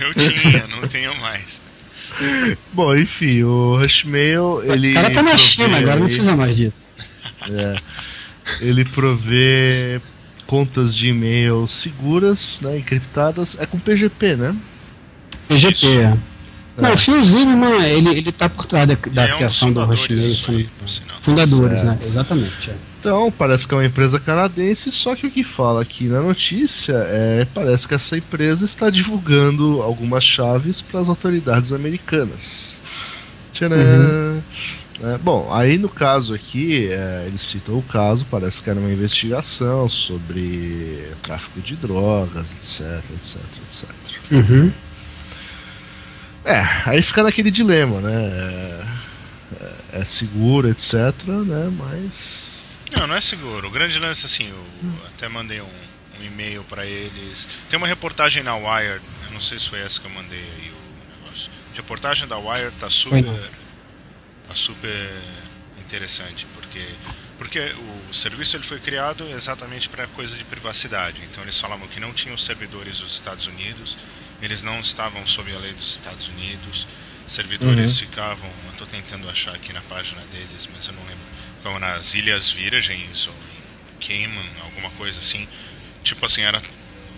Eu 0.00 0.14
tinha, 0.14 0.66
não 0.68 0.88
tenho 0.88 1.14
mais. 1.20 1.60
Bom, 2.72 2.94
enfim, 2.94 3.42
o 3.42 3.78
Rushmail, 3.78 4.62
ele. 4.64 4.90
o 4.90 4.94
cara 4.94 5.10
tá 5.10 5.22
na 5.22 5.36
China, 5.36 5.78
agora 5.78 5.96
não 5.96 6.06
precisa 6.06 6.36
mais 6.36 6.56
disso. 6.56 6.84
É, 7.50 7.76
ele 8.60 8.84
provê 8.84 10.00
contas 10.46 10.94
de 10.94 11.08
e-mail 11.08 11.66
seguras, 11.66 12.60
né, 12.60 12.78
encriptadas, 12.78 13.56
é 13.58 13.64
com 13.64 13.78
PGP, 13.78 14.36
né? 14.36 14.54
PGP, 15.48 15.72
Isso. 15.72 15.86
é. 15.86 16.16
Não, 16.76 16.88
É. 16.88 16.92
o 16.94 16.96
Phil 16.96 17.22
Zimmerman, 17.22 17.84
ele, 17.84 18.10
ele 18.10 18.32
tá 18.32 18.48
por 18.48 18.64
trás 18.66 18.88
da, 18.88 18.94
da 18.94 19.22
é 19.22 19.26
um 19.26 19.28
dos 19.28 19.36
criação 19.36 19.72
do 19.72 19.80
fundadores 19.80 20.00
Rushmail. 20.00 20.68
sinal. 20.86 21.16
Fundadores, 21.20 21.80
Certo. 21.80 22.00
né? 22.00 22.06
Exatamente. 22.06 22.70
é. 22.70 22.76
Então, 22.98 23.32
parece 23.36 23.66
que 23.66 23.74
é 23.74 23.76
uma 23.76 23.84
empresa 23.84 24.20
canadense, 24.20 24.90
só 24.92 25.16
que 25.16 25.26
o 25.26 25.30
que 25.30 25.42
fala 25.42 25.82
aqui 25.82 26.04
na 26.04 26.20
notícia 26.22 26.94
é 27.08 27.44
parece 27.52 27.86
que 27.88 27.94
essa 27.94 28.16
empresa 28.16 28.64
está 28.64 28.88
divulgando 28.90 29.82
algumas 29.82 30.22
chaves 30.22 30.80
para 30.80 31.00
as 31.00 31.08
autoridades 31.08 31.72
americanas. 31.72 32.80
Tcharam! 33.52 33.76
Uhum. 33.76 34.42
É, 35.02 35.18
bom, 35.18 35.52
aí 35.52 35.78
no 35.78 35.88
caso 35.88 36.32
aqui, 36.32 36.86
é, 36.92 37.24
ele 37.26 37.38
citou 37.38 37.78
o 37.78 37.82
caso, 37.82 38.24
parece 38.30 38.62
que 38.62 38.70
era 38.70 38.78
uma 38.78 38.90
investigação 38.92 39.88
sobre 39.88 41.08
tráfico 41.22 41.60
de 41.60 41.74
drogas, 41.74 42.52
etc, 42.52 43.02
etc, 43.16 43.40
etc. 43.66 43.90
Uhum. 44.30 44.70
É, 46.44 46.60
aí 46.86 47.00
fica 47.02 47.22
naquele 47.22 47.50
dilema, 47.50 48.00
né? 48.00 48.86
É, 49.92 50.00
é- 50.00 50.04
seguro, 50.04 50.68
etc, 50.68 50.94
né? 51.26 51.70
Mas. 51.76 52.64
Não, 52.90 53.06
não 53.06 53.14
é 53.14 53.20
seguro. 53.20 53.68
O 53.68 53.70
grande 53.70 53.98
lance, 53.98 54.26
assim, 54.26 54.48
eu 54.48 54.66
até 55.06 55.28
mandei 55.28 55.60
um, 55.60 55.64
um 56.20 56.24
e-mail 56.24 56.64
pra 56.64 56.84
eles. 56.84 57.48
Tem 57.68 57.76
uma 57.76 57.86
reportagem 57.86 58.42
na 58.42 58.56
Wired, 58.56 59.00
eu 59.26 59.30
não 59.32 59.40
sei 59.40 59.58
se 59.58 59.68
foi 59.68 59.80
essa 59.80 60.00
que 60.00 60.06
eu 60.06 60.10
mandei 60.10 60.40
aí 60.40 60.72
o 60.72 61.24
negócio. 61.24 61.50
A 61.72 61.76
reportagem 61.76 62.26
da 62.26 62.36
Wired 62.38 62.76
tá 62.78 62.90
super. 62.90 63.24
tá 64.48 64.54
super 64.54 65.10
interessante, 65.78 66.46
porque. 66.54 66.84
Porque 67.38 67.74
o 68.08 68.14
serviço 68.14 68.56
ele 68.56 68.62
foi 68.62 68.78
criado 68.78 69.24
exatamente 69.28 69.88
para 69.88 70.06
coisa 70.06 70.36
de 70.36 70.44
privacidade. 70.44 71.22
Então 71.28 71.42
eles 71.42 71.58
falavam 71.60 71.88
que 71.88 71.98
não 71.98 72.12
tinham 72.12 72.36
servidores 72.36 73.00
dos 73.00 73.14
Estados 73.14 73.48
Unidos, 73.48 73.96
eles 74.42 74.62
não 74.62 74.80
estavam 74.80 75.24
sob 75.26 75.54
a 75.54 75.58
lei 75.58 75.72
dos 75.72 75.92
Estados 75.92 76.28
Unidos, 76.28 76.86
servidores 77.26 77.98
ficavam, 77.98 78.50
eu 78.66 78.72
estou 78.72 78.86
tentando 78.86 79.28
achar 79.30 79.54
aqui 79.54 79.72
na 79.72 79.80
página 79.82 80.20
deles, 80.32 80.68
mas 80.74 80.86
eu 80.86 80.92
não 80.94 81.02
lembro, 81.02 81.24
ficavam 81.58 81.78
nas 81.78 82.14
Ilhas 82.14 82.50
Virgens 82.50 83.28
ou 83.28 83.34
em 83.34 84.06
Cayman, 84.06 84.50
alguma 84.62 84.90
coisa 84.90 85.18
assim. 85.20 85.46
Tipo 86.02 86.26
assim, 86.26 86.42
era 86.42 86.60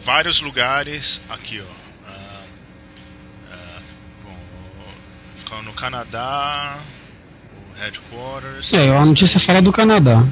vários 0.04 0.40
lugares 0.42 1.20
aqui, 1.30 1.60
ó. 1.60 2.10
Ah, 2.10 2.42
ah, 3.52 3.80
bom, 4.22 4.36
ficava 5.38 5.62
no 5.62 5.72
Canadá, 5.72 6.78
o 7.74 7.78
headquarters. 7.80 8.72
É, 8.74 8.94
a 8.94 9.04
notícia 9.04 9.38
daí- 9.38 9.46
fala 9.46 9.62
do 9.62 9.72
Canadá. 9.72 10.22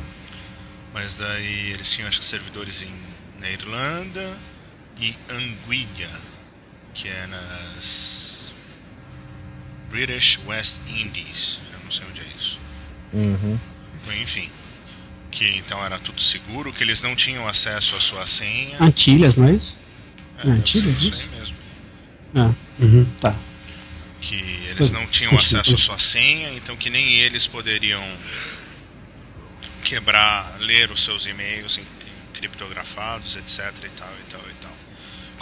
mas 0.93 1.15
daí 1.17 1.71
eles 1.71 1.91
tinham 1.91 2.07
acho 2.09 2.19
que 2.21 2.27
servidores 2.27 2.83
em, 2.83 2.93
na 3.41 3.51
Irlanda 3.51 4.37
e 5.01 5.17
Anguilla, 5.31 6.11
que 6.95 7.09
é 7.09 7.27
nas 7.27 8.53
British 9.91 10.39
West 10.47 10.81
Indies. 10.89 11.61
Eu 11.73 11.79
não 11.85 11.91
sei 11.91 12.07
onde 12.07 12.21
é 12.21 12.27
isso. 12.37 12.59
Uhum. 13.13 13.59
Enfim. 14.21 14.51
Que 15.31 15.49
então 15.57 15.85
era 15.85 15.99
tudo 15.99 16.21
seguro, 16.21 16.73
que 16.73 16.83
eles 16.83 17.03
não 17.03 17.17
tinham 17.17 17.49
acesso 17.49 17.97
à 17.97 18.01
sua 18.01 18.27
senha. 18.27 18.83
Antilhas, 18.83 19.37
não 19.37 19.49
é 19.49 19.53
isso? 19.53 19.79
É, 20.39 20.49
Antilhas, 20.49 21.03
isso 21.03 21.09
isso? 21.09 21.23
aí 21.23 21.29
mesmo. 21.39 21.57
Ah, 22.35 22.51
uhum, 22.79 23.07
tá. 23.21 23.37
que 24.21 24.37
eles 24.71 24.91
não 24.91 25.07
tinham 25.07 25.37
acesso 25.37 25.75
à 25.75 25.79
sua 25.79 25.99
senha, 25.99 26.51
então 26.55 26.77
que 26.77 26.89
nem 26.89 27.21
eles 27.21 27.47
poderiam 27.47 28.03
quebrar, 29.85 30.57
ler 30.59 30.91
os 30.91 31.05
seus 31.05 31.27
e-mails 31.27 31.79
criptografados, 32.33 33.37
etc 33.37 33.59
e 33.85 33.89
tal 33.91 34.13
e 34.19 34.31
tal 34.31 34.41
e 34.49 34.55
tal. 34.63 34.77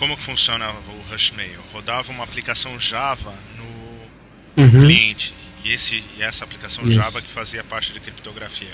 Como 0.01 0.17
que 0.17 0.23
funciona 0.23 0.71
o 0.71 1.11
Rushmail? 1.11 1.61
Rodava 1.75 2.11
uma 2.11 2.25
aplicação 2.25 2.81
Java 2.81 3.35
no 3.55 4.63
uhum. 4.63 4.71
cliente 4.71 5.35
e, 5.63 5.75
esse, 5.75 6.03
e 6.17 6.23
essa 6.23 6.43
aplicação 6.43 6.85
uhum. 6.85 6.91
Java 6.91 7.21
que 7.21 7.31
fazia 7.31 7.63
parte 7.63 7.93
de 7.93 8.01
criptografia. 8.01 8.73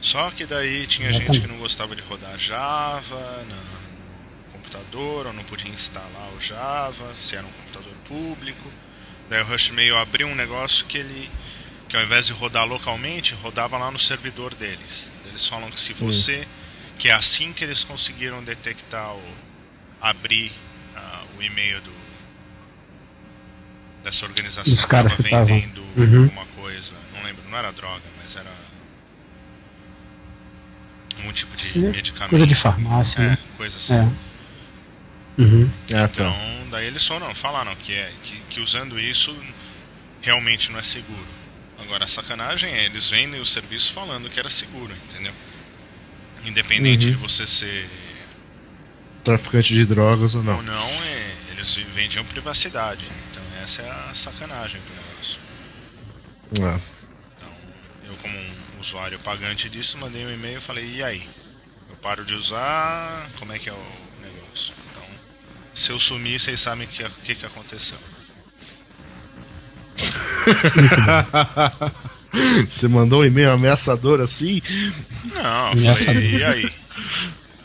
Só 0.00 0.30
que 0.30 0.46
daí 0.46 0.86
tinha 0.86 1.12
gente 1.12 1.40
que 1.40 1.48
não 1.48 1.58
gostava 1.58 1.96
de 1.96 2.02
rodar 2.02 2.38
Java 2.38 3.44
no 3.48 4.52
computador, 4.52 5.26
ou 5.26 5.32
não 5.32 5.42
podia 5.42 5.68
instalar 5.68 6.30
o 6.36 6.40
Java, 6.40 7.12
se 7.12 7.34
era 7.34 7.44
um 7.44 7.50
computador 7.50 7.92
público. 8.04 8.70
Daí 9.28 9.42
o 9.42 9.46
Rushmail 9.46 9.98
abriu 9.98 10.28
um 10.28 10.34
negócio 10.36 10.86
que 10.86 10.96
ele, 10.96 11.28
que 11.88 11.96
ao 11.96 12.04
invés 12.04 12.28
de 12.28 12.32
rodar 12.32 12.64
localmente, 12.64 13.34
rodava 13.34 13.76
lá 13.76 13.90
no 13.90 13.98
servidor 13.98 14.54
deles. 14.54 15.10
Eles 15.26 15.44
falam 15.44 15.68
que 15.72 15.80
se 15.80 15.92
você, 15.92 16.46
que 17.00 17.08
é 17.08 17.12
assim 17.12 17.52
que 17.52 17.64
eles 17.64 17.82
conseguiram 17.82 18.44
detectar 18.44 19.12
o, 19.12 19.43
abrir 20.04 20.52
uh, 20.94 21.38
o 21.38 21.42
e-mail 21.42 21.80
do 21.80 22.04
dessa 24.02 24.26
organização 24.26 24.70
Os 24.70 24.84
caras 24.84 25.14
que 25.14 25.22
estava 25.22 25.46
vendendo 25.46 25.82
uhum. 25.96 26.24
alguma 26.24 26.44
coisa, 26.44 26.92
não 27.14 27.22
lembro, 27.22 27.42
não 27.48 27.56
era 27.56 27.72
droga, 27.72 28.02
mas 28.20 28.36
era 28.36 28.52
um 31.26 31.32
tipo 31.32 31.56
de 31.56 31.62
Sim, 31.62 31.88
medicamento. 31.88 32.30
Coisa 32.30 32.46
de 32.46 32.54
farmácia, 32.54 33.22
é, 33.22 33.30
né? 33.30 33.38
coisa 33.56 33.78
assim. 33.78 33.94
É. 33.94 34.10
Uhum. 35.38 35.70
É, 35.88 36.04
então, 36.04 36.36
daí 36.70 36.86
eles 36.86 37.02
só 37.02 37.18
não 37.18 37.34
falaram 37.34 37.74
que 37.76 37.94
é 37.94 38.12
que, 38.22 38.36
que 38.50 38.60
usando 38.60 39.00
isso 39.00 39.34
realmente 40.20 40.70
não 40.70 40.78
é 40.78 40.82
seguro. 40.82 41.26
Agora 41.78 42.04
a 42.04 42.08
sacanagem 42.08 42.70
é 42.70 42.84
eles 42.84 43.08
vendem 43.08 43.40
o 43.40 43.46
serviço 43.46 43.90
falando 43.92 44.28
que 44.28 44.38
era 44.38 44.50
seguro, 44.50 44.92
entendeu? 45.08 45.32
Independente 46.44 47.06
uhum. 47.06 47.12
de 47.12 47.16
você 47.16 47.46
ser 47.46 47.88
traficante 49.24 49.74
de 49.74 49.86
drogas 49.86 50.34
ou 50.34 50.42
não. 50.42 50.56
Ou 50.56 50.62
não, 50.62 50.88
é, 51.04 51.34
eles 51.52 51.74
vendiam 51.92 52.24
privacidade. 52.24 53.06
Então 53.30 53.42
essa 53.62 53.82
é 53.82 53.90
a 53.90 54.14
sacanagem 54.14 54.80
do 54.80 54.94
negócio. 54.94 55.40
É. 56.60 56.80
Então, 57.36 57.52
eu 58.06 58.14
como 58.16 58.38
um 58.38 58.80
usuário 58.80 59.18
pagante 59.20 59.68
disso, 59.68 59.98
mandei 59.98 60.24
um 60.24 60.32
e-mail 60.32 60.58
e 60.58 60.60
falei, 60.60 60.96
e 60.96 61.02
aí? 61.02 61.28
Eu 61.88 61.96
paro 61.96 62.24
de 62.24 62.34
usar, 62.34 63.28
como 63.38 63.52
é 63.52 63.58
que 63.58 63.68
é 63.68 63.72
o 63.72 64.04
se 65.74 65.90
eu 65.90 65.98
sumir, 65.98 66.38
vocês 66.38 66.60
sabem 66.60 66.86
o 66.86 66.88
que, 66.88 67.04
que, 67.24 67.34
que 67.34 67.44
aconteceu. 67.44 67.98
Você 72.68 72.88
mandou 72.88 73.22
um 73.22 73.24
e-mail 73.24 73.50
ameaçador 73.50 74.20
assim? 74.20 74.62
Não, 75.32 75.72
eu 75.72 75.96
falei, 75.96 76.36
e 76.36 76.44
aí? 76.44 76.68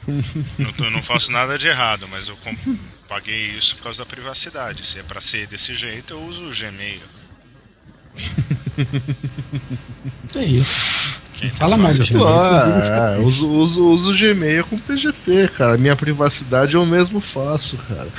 não, 0.58 0.74
tô, 0.74 0.90
não 0.90 1.02
faço 1.02 1.32
nada 1.32 1.58
de 1.58 1.68
errado, 1.68 2.08
mas 2.08 2.28
eu 2.28 2.38
paguei 3.08 3.58
isso 3.58 3.76
por 3.76 3.84
causa 3.84 4.00
da 4.00 4.06
privacidade. 4.06 4.86
Se 4.86 5.00
é 5.00 5.04
pra 5.04 5.22
ser 5.22 5.48
desse 5.48 5.74
jeito, 5.76 6.14
eu 6.14 6.22
uso 6.24 6.46
o 6.46 6.52
Gmail. 6.52 7.02
É 10.36 10.44
isso. 10.44 11.20
Quem 11.34 11.50
Fala 11.50 11.78
mais 11.78 11.98
de 11.98 12.12
Gmail. 12.12 12.28
Ah, 12.28 13.16
é, 13.18 13.20
uso, 13.20 13.48
uso, 13.50 13.86
uso 13.88 14.12
o 14.12 14.18
Gmail 14.18 14.66
com 14.66 14.78
PGP, 14.78 15.50
cara. 15.58 15.78
Minha 15.78 15.96
privacidade 15.96 16.76
eu 16.76 16.86
mesmo 16.86 17.22
faço, 17.22 17.78
cara. 17.78 18.10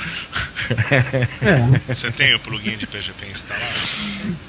É. 1.41 1.93
Você 1.93 2.11
tem 2.11 2.35
o 2.35 2.39
plugin 2.39 2.77
de 2.77 2.87
PGP 2.87 3.27
instalado? 3.31 3.65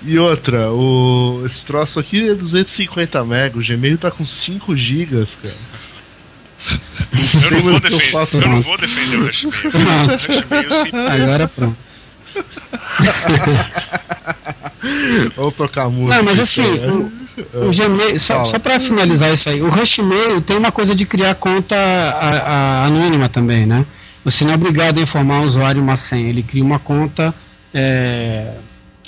E 0.02 0.18
outra, 0.18 0.70
o, 0.70 1.42
esse 1.44 1.64
troço 1.64 2.00
aqui 2.00 2.30
é 2.30 2.34
250 2.34 3.22
MB, 3.24 3.58
o 3.58 3.62
Gmail 3.62 3.98
tá 3.98 4.10
com 4.10 4.24
5 4.24 4.76
GB, 4.76 5.26
cara. 5.42 5.54
Eu 7.12 7.50
não, 7.50 7.60
vou 7.60 7.80
defender, 7.80 8.14
eu, 8.14 8.40
eu 8.40 8.48
não 8.48 8.62
vou 8.62 8.78
defender 8.78 9.16
o 9.16 9.26
Rushmail. 9.26 9.54
O 9.64 9.68
Rushmail 10.12 10.72
se... 10.72 10.96
Agora 11.22 11.48
pronto. 11.48 11.76
Vamos 15.36 15.54
tocar 15.54 15.90
música. 15.90 16.16
Não, 16.16 16.24
mas 16.24 16.40
assim, 16.40 16.62
o, 16.62 17.12
o 17.66 17.70
Gmail, 17.70 18.18
só, 18.18 18.44
só 18.44 18.58
para 18.58 18.80
finalizar 18.80 19.32
isso 19.32 19.48
aí, 19.48 19.60
o 19.60 19.68
Rushmail 19.68 20.40
tem 20.40 20.56
uma 20.56 20.72
coisa 20.72 20.94
de 20.94 21.04
criar 21.04 21.34
conta 21.34 21.76
a, 21.76 22.28
a, 22.28 22.86
anônima 22.86 23.28
também, 23.28 23.66
né? 23.66 23.84
Você 24.24 24.44
não 24.44 24.52
é 24.52 24.54
obrigado 24.54 24.98
a 24.98 25.02
informar 25.02 25.40
o 25.40 25.44
usuário 25.44 25.82
uma 25.82 25.96
senha, 25.96 26.28
ele 26.28 26.42
cria 26.42 26.64
uma 26.64 26.78
conta, 26.78 27.34
é, 27.74 28.54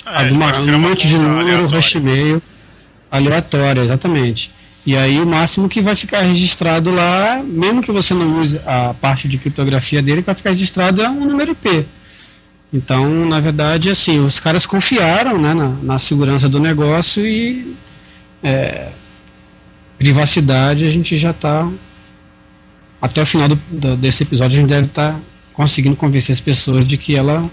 é 0.05 0.07
alguma, 0.17 0.59
um 0.59 0.79
monte 0.79 1.07
de 1.07 1.17
número, 1.17 1.67
Rushmail 1.67 2.41
aleatória, 3.09 3.81
exatamente. 3.81 4.51
E 4.85 4.95
aí 4.95 5.19
o 5.19 5.25
máximo 5.25 5.67
que 5.67 5.81
vai 5.81 5.95
ficar 5.95 6.21
registrado 6.21 6.91
lá, 6.91 7.41
mesmo 7.43 7.81
que 7.81 7.91
você 7.91 8.13
não 8.13 8.39
use 8.39 8.61
a 8.65 8.93
parte 8.93 9.27
de 9.27 9.37
criptografia 9.37 10.01
dele, 10.01 10.21
vai 10.21 10.35
ficar 10.35 10.51
registrado 10.51 11.01
é 11.01 11.09
um 11.09 11.25
número 11.25 11.53
IP. 11.53 11.87
Então, 12.71 13.25
na 13.25 13.39
verdade, 13.39 13.89
assim, 13.89 14.19
os 14.19 14.39
caras 14.39 14.65
confiaram 14.65 15.39
né, 15.39 15.53
na, 15.53 15.69
na 15.69 15.99
segurança 15.99 16.47
do 16.47 16.59
negócio 16.59 17.25
e 17.25 17.75
é, 18.43 18.89
privacidade 19.97 20.85
a 20.85 20.91
gente 20.91 21.17
já 21.17 21.31
está 21.31 21.67
até 23.01 23.21
o 23.21 23.25
final 23.25 23.47
do, 23.47 23.55
do, 23.71 23.95
desse 23.97 24.23
episódio 24.23 24.57
a 24.57 24.61
gente 24.61 24.69
deve 24.69 24.87
estar 24.87 25.13
tá 25.13 25.19
conseguindo 25.53 25.95
convencer 25.95 26.33
as 26.33 26.39
pessoas 26.39 26.85
de 26.87 26.97
que 26.97 27.15
ela 27.15 27.49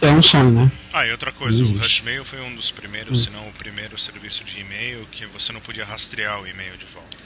é 0.00 0.10
um 0.12 0.22
sonho, 0.22 0.50
né? 0.50 0.72
Ah, 0.92 1.06
e 1.06 1.12
outra 1.12 1.32
coisa, 1.32 1.62
o 1.64 1.78
Rushmail 1.78 2.24
foi 2.24 2.40
um 2.40 2.54
dos 2.54 2.70
primeiros, 2.70 3.20
hum. 3.20 3.24
se 3.24 3.30
não 3.30 3.48
o 3.48 3.52
primeiro 3.52 3.98
serviço 3.98 4.44
de 4.44 4.60
e-mail 4.60 5.06
que 5.10 5.26
você 5.26 5.52
não 5.52 5.60
podia 5.60 5.84
rastrear 5.84 6.40
o 6.40 6.46
e-mail 6.46 6.76
de 6.76 6.86
volta. 6.86 7.16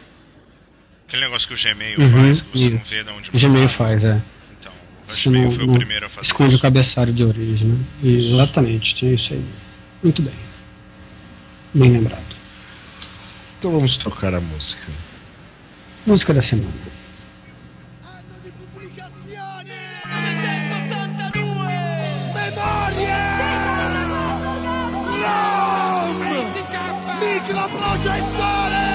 Aquele 1.06 1.22
negócio 1.22 1.46
que 1.46 1.54
o 1.54 1.56
Gmail 1.58 2.00
uhum, 2.00 2.10
faz, 2.10 2.40
que 2.40 2.58
você 2.58 2.64
isso. 2.68 2.76
não 2.76 2.84
vê 2.84 3.04
de 3.04 3.10
onde 3.10 3.30
O 3.30 3.38
Gmail 3.38 3.68
faz, 3.68 4.04
é. 4.04 4.22
Rushmail 5.08 5.50
foi 5.50 5.64
o 5.64 5.72
primeiro 5.72 6.06
a 6.06 6.08
fazer 6.08 6.26
Esconde 6.26 6.50
isso. 6.50 6.58
o 6.58 6.62
cabeçário 6.62 7.12
de 7.12 7.24
origem, 7.24 7.68
né? 7.68 7.84
Exatamente, 8.02 8.94
tinha 8.94 9.12
isso 9.12 9.34
aí. 9.34 9.44
Muito 10.02 10.22
bem. 10.22 10.34
Bem 11.74 11.92
lembrado. 11.92 12.36
Então 13.58 13.72
vamos 13.72 13.98
tocar 13.98 14.34
a 14.34 14.40
música. 14.40 14.86
Música 16.06 16.34
da 16.34 16.40
semana. 16.40 16.72
ROM! 27.62 27.70
Microprocessore! 27.70 28.90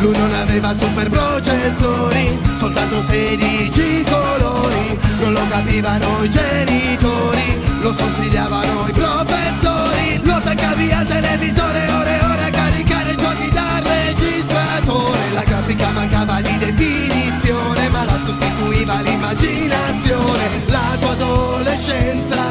Lui 0.00 0.16
non 0.18 0.34
aveva 0.34 0.74
super 0.78 1.08
processori, 1.08 2.38
soltanto 2.58 3.02
16 3.08 4.04
colori. 4.04 4.98
Non 5.20 5.32
lo 5.32 5.46
capivano 5.48 6.22
i 6.24 6.30
genitori, 6.30 7.58
lo 7.80 7.92
sconsigliavano 7.94 8.88
i 8.88 8.92
professori. 8.92 10.20
Lo 10.24 10.34
attaccavi 10.34 10.92
al 10.92 11.06
televisore, 11.06 11.90
ore 11.90 12.23
di 16.58 16.64
definizione, 16.64 17.88
ma 17.88 18.04
la 18.04 18.18
sostituiva 18.24 19.00
l'immaginazione. 19.00 20.50
La 20.66 20.96
tua 21.00 21.10
adolescenza 21.10 22.43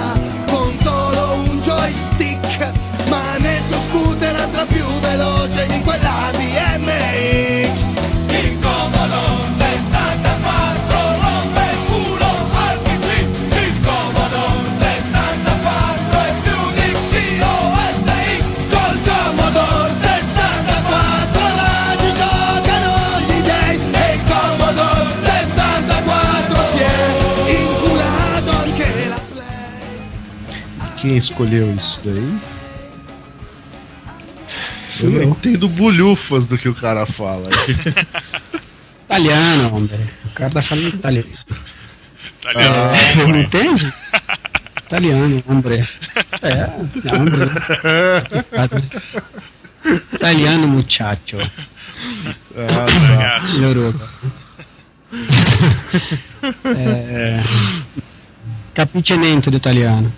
Quem 31.03 31.17
escolheu 31.17 31.75
isso 31.75 31.99
daí? 32.05 32.39
Eu 35.01 35.09
não 35.09 35.23
entendo 35.23 35.67
bulhufas 35.67 36.47
do 36.47 36.57
que 36.57 36.69
o 36.69 36.73
cara 36.73 37.05
fala. 37.05 37.49
italiano, 39.03 39.75
André. 39.75 39.99
O 40.23 40.29
cara 40.29 40.49
tá 40.51 40.61
falando 40.61 40.87
italiano. 40.95 41.27
Italiano. 42.39 42.95
É, 42.95 43.15
não 43.27 43.37
entende? 43.37 43.93
italiano, 44.85 45.43
André. 45.49 45.85
É, 46.41 46.69
hambre. 47.13 47.51
Italiano, 50.13 50.67
muchacho. 50.69 51.37
Ah, 52.55 53.41
Melhorou. 53.55 53.93
É, 56.65 57.41
Capitinente 58.73 59.49
do 59.49 59.57
italiano. 59.57 60.11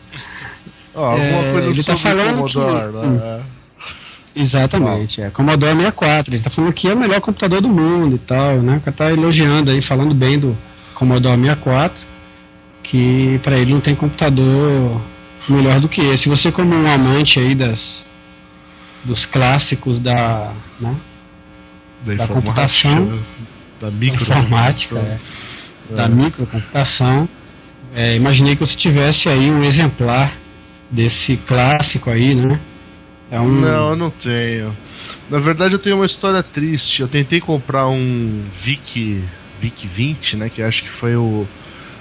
Ó, 0.96 1.06
alguma 1.12 1.24
É, 1.26 1.52
coisa 1.52 1.70
ele 1.70 1.84
tá 1.84 1.96
sobre 1.96 2.02
falando 2.02 2.36
Commodore, 2.38 2.91
que- 2.91 2.98
hum. 2.98 3.12
né? 3.18 3.41
Exatamente, 4.36 5.22
é. 5.22 5.30
Commodore 5.30 5.76
64. 5.76 6.34
Ele 6.34 6.43
tá 6.43 6.50
falando 6.50 6.74
que 6.74 6.88
é 6.89 6.93
o 6.93 6.98
melhor 6.98 7.22
computador 7.22 7.62
do 7.62 7.70
mundo 7.70 8.16
e 8.16 8.20
tal, 8.20 8.58
né? 8.58 8.78
O 8.78 8.82
cara 8.82 8.91
tá 8.96 9.12
elogiando 9.12 9.72
aí, 9.72 9.82
falando 9.82 10.14
bem 10.14 10.38
do 10.38 10.58
Commodore 10.93 11.39
64. 11.39 12.04
Que 12.84 13.39
pra 13.43 13.58
ele 13.58 13.74
não 13.74 13.80
tem 13.80 13.96
computador 13.96 15.02
melhor 15.50 15.80
do 15.80 15.88
que 15.89 16.02
esse. 16.02 16.28
Você 16.30 16.52
como 16.52 16.76
um 16.76 16.91
amante 16.91 17.39
aí 17.39 17.56
das 17.56 18.06
dos 19.04 19.26
clássicos 19.26 20.00
da, 20.00 20.52
né, 20.80 20.96
Da, 22.06 22.16
Da 22.16 22.28
computação. 22.28 23.20
da 23.80 23.91
micro 23.91 24.22
informática, 24.22 24.98
é, 24.98 25.18
da 25.96 26.08
microcomputação, 26.10 27.30
é, 27.96 28.16
imaginei 28.16 28.56
que 28.56 28.66
você 28.66 28.76
tivesse 28.76 29.30
aí 29.30 29.52
um 29.52 29.64
exemplar 29.64 30.32
desse 30.90 31.38
clássico 31.38 32.10
aí, 32.10 32.36
né? 32.36 32.60
É 33.32 33.40
um 33.40 33.50
Não, 33.50 33.90
eu 33.92 33.96
não 33.96 34.10
tenho. 34.10 34.76
Na 35.30 35.40
verdade, 35.40 35.74
eu 35.74 35.80
tenho 35.80 35.96
uma 35.98 36.06
história 36.06 36.42
triste. 36.44 37.02
Eu 37.02 37.08
tentei 37.08 37.40
comprar 37.42 37.88
um 37.88 38.44
VIC, 38.54 39.24
VIC 39.60 39.88
20, 39.88 40.38
né? 40.38 40.50
Que 40.54 40.62
acho 40.62 40.84
que 40.84 40.90
foi 40.90 41.16
o 41.16 41.48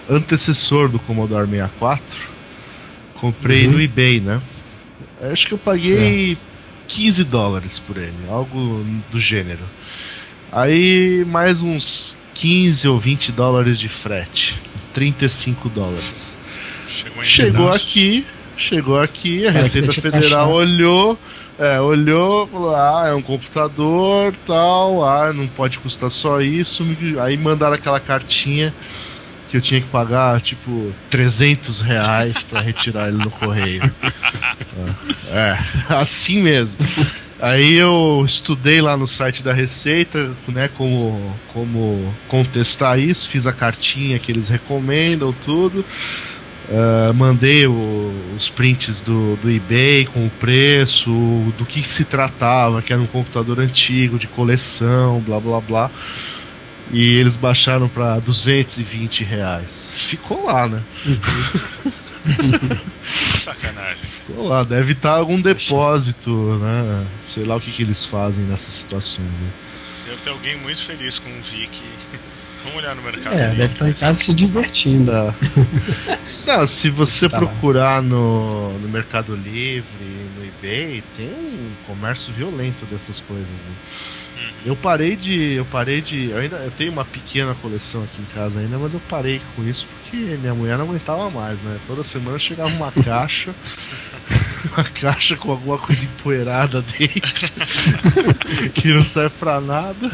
antecessor 0.09 0.89
do 0.89 0.99
Commodore 0.99 1.49
64. 1.49 2.05
Comprei 3.15 3.67
Uhum. 3.67 3.73
no 3.73 3.81
eBay, 3.83 4.21
né? 4.21 4.41
Acho 5.33 5.47
que 5.47 5.55
eu 5.55 5.59
paguei 5.59 6.37
15 6.89 7.25
dólares 7.25 7.79
por 7.79 7.97
ele, 7.97 8.13
algo 8.29 8.85
do 9.11 9.19
gênero. 9.19 9.63
Aí 10.53 11.25
mais 11.27 11.63
uns 11.63 12.15
15 12.35 12.87
ou 12.89 12.99
20 13.01 13.33
dólares 13.33 13.79
de 13.79 13.89
frete, 13.89 14.61
35 14.93 15.69
dólares. 15.71 16.37
chegou 16.87 17.23
em 17.23 17.27
Chegou 17.27 17.69
aqui, 17.71 18.27
chegou 18.57 19.01
aqui, 19.01 19.47
a 19.47 19.53
Cara, 19.53 19.65
Receita 19.65 19.93
Federal 19.93 20.51
olhou, 20.53 21.19
é, 21.59 21.81
olhou, 21.81 22.47
falou, 22.47 22.75
ah, 22.75 23.05
é 23.09 23.15
um 23.15 23.23
computador, 23.23 24.35
tal, 24.47 25.05
ah, 25.05 25.33
não 25.33 25.47
pode 25.47 25.79
custar 25.79 26.11
só 26.11 26.41
isso, 26.41 26.85
aí 27.21 27.37
mandaram 27.37 27.75
aquela 27.75 28.01
cartinha 28.01 28.75
que 29.49 29.57
eu 29.57 29.61
tinha 29.61 29.81
que 29.81 29.87
pagar, 29.87 30.41
tipo, 30.41 30.93
300 31.11 31.81
reais 31.81 32.43
pra 32.43 32.61
retirar 32.61 33.09
ele 33.09 33.19
no 33.19 33.31
correio. 33.31 33.83
É, 35.31 35.59
assim 35.95 36.43
mesmo. 36.43 36.79
Aí 37.41 37.75
eu 37.75 38.25
estudei 38.27 38.81
lá 38.81 38.97
no 38.97 39.07
site 39.07 39.43
da 39.45 39.53
Receita, 39.53 40.33
né, 40.49 40.69
como, 40.77 41.35
como 41.53 42.15
contestar 42.27 42.99
isso, 42.99 43.29
fiz 43.29 43.47
a 43.47 43.53
cartinha 43.53 44.19
que 44.19 44.33
eles 44.33 44.49
recomendam, 44.49 45.33
tudo. 45.45 45.85
Ah, 46.71 47.13
mandei 47.15 47.67
o- 47.67 48.13
os 48.37 48.49
prints 48.49 49.03
do, 49.03 49.37
do 49.37 49.51
eBay 49.51 50.07
com 50.07 50.27
o 50.27 50.31
preço, 50.31 51.11
do 51.59 51.67
que 51.67 51.83
se 51.83 52.05
tratava, 52.05 52.81
que 52.81 52.93
era 52.93 53.03
um 53.03 53.07
computador 53.07 53.61
antigo, 53.61 54.19
de 54.19 54.27
coleção, 54.27 55.21
blá 55.21 55.39
blá 55.39 55.61
blá. 55.61 55.91
E 56.93 57.15
eles 57.17 57.37
baixaram 57.37 57.89
para 57.89 58.19
220 58.21 59.25
reais. 59.25 59.91
Ficou 59.95 60.47
lá, 60.47 60.69
né? 60.69 60.83
Sacanagem. 63.35 63.97
Ficou 64.27 64.49
lá, 64.49 64.63
deve 64.63 64.93
estar 64.93 65.13
algum 65.13 65.41
depósito, 65.41 66.31
né? 66.61 67.07
Sei 67.21 67.45
lá 67.45 67.57
o 67.57 67.61
que, 67.61 67.71
que 67.71 67.83
eles 67.83 68.05
fazem 68.05 68.45
nessas 68.45 68.75
situações. 68.75 69.27
Né? 69.27 69.51
Deve 70.07 70.17
ter 70.23 70.31
alguém 70.31 70.57
muito 70.59 70.83
feliz 70.83 71.19
com 71.19 71.29
o 71.31 71.43
Vic. 71.43 71.83
Vamos 72.65 72.79
olhar 72.79 72.97
no 72.97 73.03
mercado. 73.03 73.35
É, 73.35 73.43
Livre, 73.51 73.57
deve 73.59 73.73
estar 73.75 73.85
em 73.87 73.91
mas- 73.91 74.01
casa 74.01 74.19
se 74.19 74.35
divertindo. 74.35 75.13
Não, 76.47 76.67
se 76.67 76.89
você 76.91 77.29
Tá 77.29 77.39
lá. 77.39 77.47
procurar 77.47 78.03
no, 78.03 78.79
no 78.79 78.89
Mercado 78.89 79.35
Livre, 79.37 79.85
no 80.37 80.45
eBay, 80.45 81.03
tem 81.17 81.27
um 81.27 81.71
comércio 81.87 82.33
violento 82.33 82.85
dessas 82.87 83.21
coisas, 83.21 83.47
né? 83.63 83.71
Eu 84.67 84.75
parei 84.75 85.15
de. 85.15 85.53
Eu 85.55 85.65
parei 85.67 86.01
de. 86.01 86.31
Eu 86.31 86.39
ainda 86.39 86.57
eu 86.57 86.71
tenho 86.71 86.91
uma 86.93 87.05
pequena 87.05 87.55
coleção 87.63 88.03
aqui 88.03 88.21
em 88.23 88.35
casa 88.35 88.61
ainda, 88.61 88.79
mas 88.79 88.93
eu 88.95 89.01
parei 89.09 89.41
com 89.55 89.63
isso 89.67 89.87
porque 89.87 90.17
minha 90.39 90.55
mulher 90.55 90.77
não 90.79 90.87
aguentava 90.87 91.31
mais, 91.31 91.61
né? 91.63 91.79
Toda 91.87 92.03
semana 92.03 92.39
chegava 92.39 92.71
uma 92.71 92.91
caixa. 93.05 93.55
Uma 94.73 94.85
caixa 94.85 95.37
com 95.37 95.51
alguma 95.51 95.77
coisa 95.79 96.05
empoeirada 96.05 96.83
dentro. 96.83 97.51
que 98.75 98.89
não 98.93 99.05
serve 99.05 99.35
pra 99.39 99.61
nada. 99.61 100.11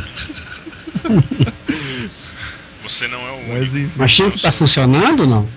Você 2.90 3.08
não 3.08 3.20
é 3.26 3.30
o 3.30 3.34
único. 3.36 3.52
Mas 3.52 3.74
enfim. 3.74 3.92
Mas 3.96 4.12
tinha 4.14 4.30
que 4.30 4.36
estar 4.36 4.52
funcionando 4.52 5.20
ou 5.20 5.26
não? 5.26 5.48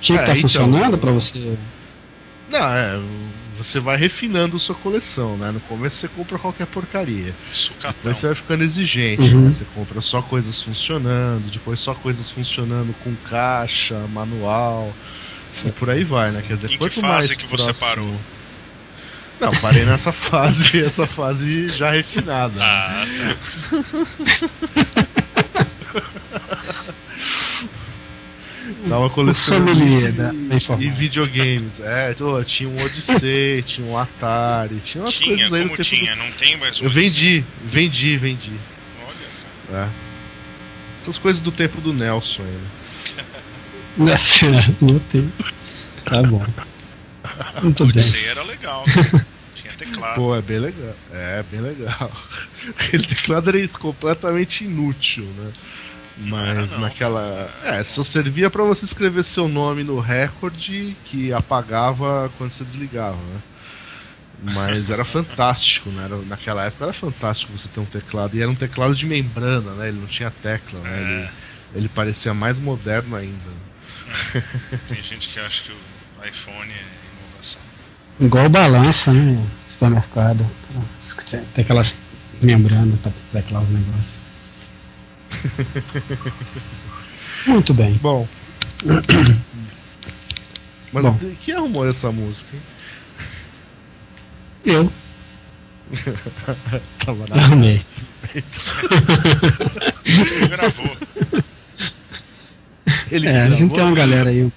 Tinha 0.00 0.18
que 0.18 0.24
É, 0.30 0.32
estar 0.34 0.36
então- 0.38 0.42
funcionando 0.48 0.98
pra 0.98 1.10
você. 1.12 1.56
Não, 2.50 2.64
é. 2.74 3.00
Você 3.58 3.80
vai 3.80 3.96
refinando 3.96 4.58
sua 4.58 4.74
coleção, 4.74 5.36
né? 5.38 5.50
No 5.50 5.60
começo 5.60 5.96
você 5.96 6.08
compra 6.08 6.38
qualquer 6.38 6.66
porcaria. 6.66 7.34
Sucatão. 7.48 7.94
Depois 8.02 8.18
você 8.18 8.26
vai 8.26 8.34
ficando 8.34 8.62
exigente, 8.62 9.34
Uhum. 9.34 9.46
né? 9.46 9.52
Você 9.52 9.64
compra 9.74 10.00
só 10.02 10.20
coisas 10.20 10.60
funcionando, 10.60 11.50
depois 11.50 11.80
só 11.80 11.94
coisas 11.94 12.30
funcionando 12.30 12.94
com 13.02 13.14
caixa, 13.30 13.98
manual, 14.12 14.92
e 15.64 15.70
por 15.72 15.88
aí 15.88 16.04
vai, 16.04 16.30
né? 16.32 16.42
Quer 16.46 16.54
dizer, 16.56 16.66
Em 16.66 16.70
que 16.72 16.78
quanto 16.78 17.00
fase 17.00 17.04
mais 17.28 17.34
que 17.34 17.46
você 17.46 17.72
parou? 17.72 18.14
Não, 19.40 19.52
parei 19.56 19.84
nessa 19.86 20.12
fase, 20.12 20.82
essa 20.84 21.06
fase 21.06 21.68
já 21.68 21.90
refinada. 21.90 22.54
né? 22.54 22.62
Ah, 22.62 23.06
tá. 23.72 25.05
Dá 28.86 28.98
uma 28.98 29.10
coleção 29.10 29.64
de- 29.64 30.12
da, 30.12 30.30
da 30.32 30.76
e 30.82 30.90
videogames. 30.90 31.80
É, 31.80 32.14
tô, 32.14 32.42
tinha 32.44 32.68
um 32.68 32.84
Odyssey, 32.84 33.62
tinha 33.64 33.86
um 33.86 33.98
Atari, 33.98 34.80
tinha 34.84 35.02
umas 35.02 35.14
Tinha, 35.14 35.28
coisas 35.36 35.52
aí 35.52 35.62
como 35.64 35.76
tempo 35.76 35.82
tinha? 35.88 36.16
Não 36.16 36.30
tem 36.32 36.56
mais 36.56 36.80
um 36.80 36.84
Eu 36.84 36.90
vendi, 36.90 37.44
vendi, 37.64 38.16
vendi. 38.16 38.52
Olha, 39.04 39.78
É. 39.84 39.88
Essas 41.02 41.18
coisas 41.18 41.40
do 41.42 41.50
tempo 41.52 41.80
do 41.80 41.92
Nelson 41.92 42.42
ainda. 42.42 42.86
Nossa, 44.12 44.46
não 44.80 44.98
tem. 44.98 45.32
Tá 46.04 46.22
bom. 46.22 46.44
Muito 47.62 47.82
o 47.82 47.86
bem. 47.86 47.96
Odyssey 47.96 48.24
era 48.26 48.42
legal. 48.44 48.84
cara. 48.84 49.26
Tinha 49.56 49.72
teclado. 49.72 50.14
Pô, 50.16 50.36
é 50.36 50.42
bem 50.42 50.58
legal. 50.58 50.94
É, 51.12 51.42
bem 51.50 51.60
legal. 51.60 52.12
Aquele 52.78 53.04
teclado 53.06 53.48
era 53.48 53.68
completamente 53.68 54.64
inútil, 54.64 55.24
né? 55.36 55.50
Mas 56.18 56.72
não. 56.72 56.80
naquela. 56.80 57.50
É, 57.62 57.84
só 57.84 58.02
servia 58.02 58.48
pra 58.48 58.62
você 58.64 58.84
escrever 58.86 59.22
seu 59.24 59.48
nome 59.48 59.84
no 59.84 60.00
recorde 60.00 60.96
que 61.04 61.32
apagava 61.32 62.30
quando 62.38 62.50
você 62.50 62.64
desligava, 62.64 63.16
né? 63.16 63.40
Mas 64.54 64.90
era 64.90 65.04
fantástico, 65.04 65.90
né? 65.90 66.04
Era- 66.04 66.16
naquela 66.22 66.64
época 66.64 66.84
era 66.84 66.92
fantástico 66.92 67.52
você 67.56 67.68
ter 67.68 67.80
um 67.80 67.84
teclado. 67.86 68.36
E 68.36 68.40
era 68.42 68.50
um 68.50 68.54
teclado 68.54 68.94
de 68.94 69.06
membrana, 69.06 69.72
né? 69.72 69.88
Ele 69.88 69.98
não 70.00 70.06
tinha 70.06 70.30
tecla, 70.30 70.80
né? 70.80 70.90
É. 70.90 71.02
Ele, 71.02 71.28
ele 71.74 71.88
parecia 71.88 72.32
mais 72.34 72.58
moderno 72.58 73.16
ainda. 73.16 73.66
Tem 74.88 75.02
gente 75.02 75.28
que 75.28 75.40
acha 75.40 75.64
que 75.64 75.72
o 75.72 76.24
iPhone 76.26 76.70
é 76.70 76.84
inovação. 77.30 77.60
Igual 78.20 78.48
balança, 78.48 79.12
né? 79.12 79.44
Supermercado. 79.66 80.46
Tem 81.54 81.62
aquelas 81.64 81.94
membranas 82.40 82.98
pra 83.00 83.12
teclar 83.32 83.62
os 83.62 83.70
negócios. 83.70 84.18
Muito 87.46 87.74
bem. 87.74 87.94
Bom. 87.94 88.26
Mas 90.92 91.04
Bom. 91.04 91.18
quem 91.44 91.54
arrumou 91.54 91.86
essa 91.86 92.10
música? 92.10 92.56
Eu 94.64 94.90
Tava 97.04 97.26
na. 97.28 97.36
Ele 100.04 100.48
gravou. 100.48 100.96
Ele 103.10 103.28
É, 103.28 103.42
a 103.42 103.48
gente 103.50 103.58
gravou, 103.58 103.76
tem 103.76 103.84
uma 103.84 103.94
galera 103.94 104.30
aí. 104.30 104.52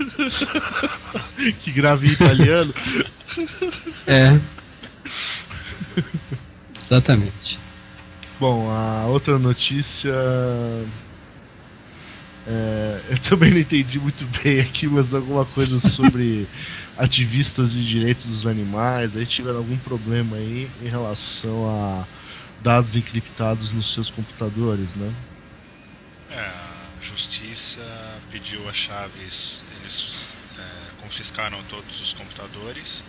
que 1.60 1.70
grava 1.70 2.04
em 2.04 2.10
italiano. 2.10 2.74
É. 4.06 4.38
Exatamente. 6.80 7.60
Bom, 8.40 8.70
a 8.70 9.04
outra 9.04 9.38
notícia. 9.38 10.14
é, 12.46 13.00
eu 13.10 13.18
também 13.18 13.50
não 13.50 13.58
entendi 13.58 14.00
muito 14.00 14.24
bem 14.42 14.60
aqui, 14.60 14.88
mas 14.88 15.12
alguma 15.12 15.44
coisa 15.44 15.78
sobre 15.78 16.48
ativistas 16.96 17.72
de 17.72 17.86
direitos 17.86 18.24
dos 18.24 18.46
animais. 18.46 19.14
Aí 19.14 19.26
tiveram 19.26 19.58
algum 19.58 19.76
problema 19.76 20.38
aí 20.38 20.70
em 20.80 20.88
relação 20.88 21.68
a 21.68 22.06
dados 22.62 22.96
encriptados 22.96 23.72
nos 23.72 23.92
seus 23.92 24.08
computadores, 24.08 24.94
né? 24.94 25.12
É, 26.30 26.40
a 26.40 27.02
justiça 27.02 27.82
pediu 28.30 28.66
as 28.70 28.76
chaves. 28.76 29.62
Eles 29.78 30.34
é, 30.58 31.02
confiscaram 31.02 31.62
todos 31.64 32.00
os 32.00 32.14
computadores. 32.14 33.04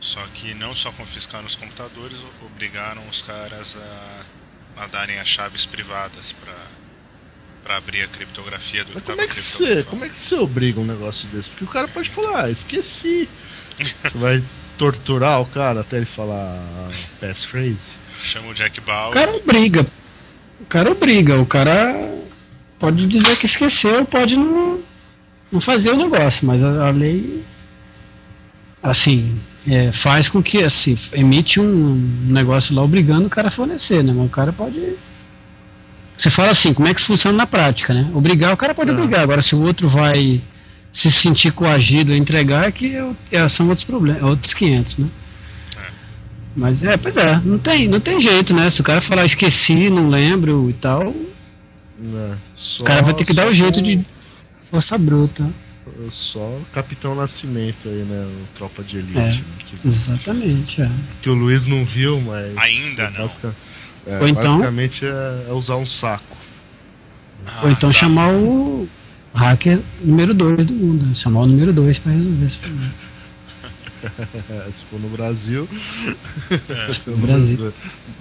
Só 0.00 0.20
que 0.34 0.54
não 0.54 0.74
só 0.74 0.92
confiscaram 0.92 1.44
os 1.46 1.56
computadores, 1.56 2.18
o- 2.20 2.46
obrigaram 2.46 3.02
os 3.10 3.20
caras 3.22 3.76
a, 3.76 4.82
a 4.84 4.86
darem 4.86 5.18
as 5.18 5.26
chaves 5.26 5.66
privadas 5.66 6.30
pra, 6.32 6.54
pra 7.64 7.76
abrir 7.78 8.02
a 8.02 8.06
criptografia 8.06 8.84
do 8.84 8.92
Mas 8.94 9.02
que 9.02 9.06
como 9.06 9.16
tava 9.16 9.22
é 9.28 9.28
que 9.28 9.36
você, 9.36 9.82
como 9.84 10.04
é 10.04 10.08
que 10.08 10.14
você 10.16 10.34
obriga 10.36 10.78
um 10.80 10.84
negócio 10.86 11.28
desse? 11.30 11.50
Porque 11.50 11.64
o 11.64 11.68
cara 11.68 11.88
pode 11.88 12.10
falar, 12.10 12.44
ah, 12.44 12.50
esqueci. 12.50 13.28
Você 13.76 14.16
vai 14.18 14.42
torturar 14.76 15.40
o 15.40 15.46
cara 15.46 15.80
até 15.80 15.96
ele 15.96 16.06
falar 16.06 16.56
passphrase? 17.20 17.96
Chama 18.22 18.48
o 18.48 18.54
Jack 18.54 18.78
O 18.78 18.82
Bauer. 18.82 19.12
cara 19.14 19.34
obriga. 19.36 19.86
O 20.60 20.66
cara 20.66 20.90
obriga. 20.92 21.40
O 21.40 21.46
cara 21.46 21.94
pode 22.78 23.04
dizer 23.06 23.36
que 23.36 23.46
esqueceu, 23.46 24.04
pode 24.04 24.36
não, 24.36 24.80
não 25.50 25.60
fazer 25.60 25.90
o 25.90 25.96
negócio, 25.96 26.46
mas 26.46 26.62
a, 26.62 26.86
a 26.88 26.90
lei 26.90 27.44
assim 28.82 29.40
é, 29.66 29.92
faz 29.92 30.28
com 30.28 30.42
que 30.42 30.62
assim 30.62 30.96
emite 31.12 31.60
um 31.60 31.94
negócio 32.28 32.74
lá 32.74 32.82
obrigando 32.82 33.26
o 33.26 33.30
cara 33.30 33.48
a 33.48 33.50
fornecer, 33.50 34.02
né? 34.04 34.12
Mas 34.14 34.26
o 34.26 34.30
cara 34.30 34.52
pode 34.52 34.80
você 36.16 36.30
fala 36.30 36.50
assim, 36.50 36.74
como 36.74 36.88
é 36.88 36.92
que 36.94 36.98
isso 36.98 37.06
funciona 37.06 37.36
na 37.36 37.46
prática, 37.46 37.94
né? 37.94 38.10
Obrigar, 38.12 38.52
o 38.52 38.56
cara 38.56 38.74
pode 38.74 38.90
Ah. 38.90 38.94
obrigar. 38.94 39.20
Agora, 39.20 39.40
se 39.40 39.54
o 39.54 39.62
outro 39.62 39.88
vai 39.88 40.40
se 40.92 41.12
sentir 41.12 41.52
coagido 41.52 42.12
a 42.12 42.16
entregar, 42.16 42.66
é 42.68 42.72
que 42.72 42.96
é- 42.96 43.12
é- 43.30 43.48
são 43.48 43.68
outros 43.68 43.84
problemas, 43.84 44.20
outros 44.22 44.52
500, 44.52 44.98
né? 44.98 45.06
Mas 46.56 46.82
é, 46.82 46.96
pois 46.96 47.16
é, 47.16 47.40
não 47.44 47.56
tem, 47.58 47.86
não 47.86 48.00
tem 48.00 48.20
jeito, 48.20 48.52
né? 48.52 48.68
Se 48.68 48.80
o 48.80 48.84
cara 48.84 49.00
falar 49.00 49.24
esqueci, 49.24 49.88
não 49.90 50.08
lembro 50.08 50.68
e 50.68 50.72
tal, 50.72 51.14
o 52.80 52.82
cara 52.84 53.02
vai 53.02 53.14
ter 53.14 53.24
que 53.24 53.32
dar 53.32 53.46
o 53.46 53.54
jeito 53.54 53.80
de 53.80 54.00
força 54.70 54.98
bruta. 54.98 55.48
Só 56.10 56.60
Capitão 56.72 57.14
Nascimento 57.14 57.88
aí, 57.88 58.02
né? 58.04 58.26
O 58.26 58.56
Tropa 58.56 58.82
de 58.82 58.98
Elite. 58.98 59.18
É. 59.18 59.22
né, 59.32 59.42
Que, 59.80 59.86
Exatamente, 59.88 60.82
é. 60.82 60.90
que 61.22 61.28
o 61.30 61.34
Luiz 61.34 61.66
não 61.66 61.84
viu, 61.84 62.20
mas. 62.20 62.56
Ainda 62.56 63.10
não. 63.10 63.22
basica- 63.26 63.54
é, 64.06 64.18
Ou 64.20 64.28
então- 64.28 64.52
Basicamente 64.54 65.04
é, 65.04 65.46
é 65.48 65.52
usar 65.52 65.76
um 65.76 65.86
saco. 65.86 66.36
Ah, 67.46 67.60
Ou 67.64 67.70
então 67.70 67.90
tá. 67.90 67.98
chamar 67.98 68.32
o 68.32 68.88
hacker 69.34 69.80
número 70.02 70.34
2 70.34 70.66
do 70.66 70.74
mundo, 70.74 71.06
né? 71.06 71.14
chamar 71.14 71.40
o 71.40 71.46
número 71.46 71.72
2 71.72 71.98
pra 71.98 72.12
resolver 72.12 72.44
esse 72.46 72.58
problema. 72.58 72.92
É, 74.50 74.70
se 74.72 74.84
for 74.84 75.00
no 75.00 75.08
Brasil. 75.08 75.68
No 77.06 77.16
Brasil. 77.16 77.72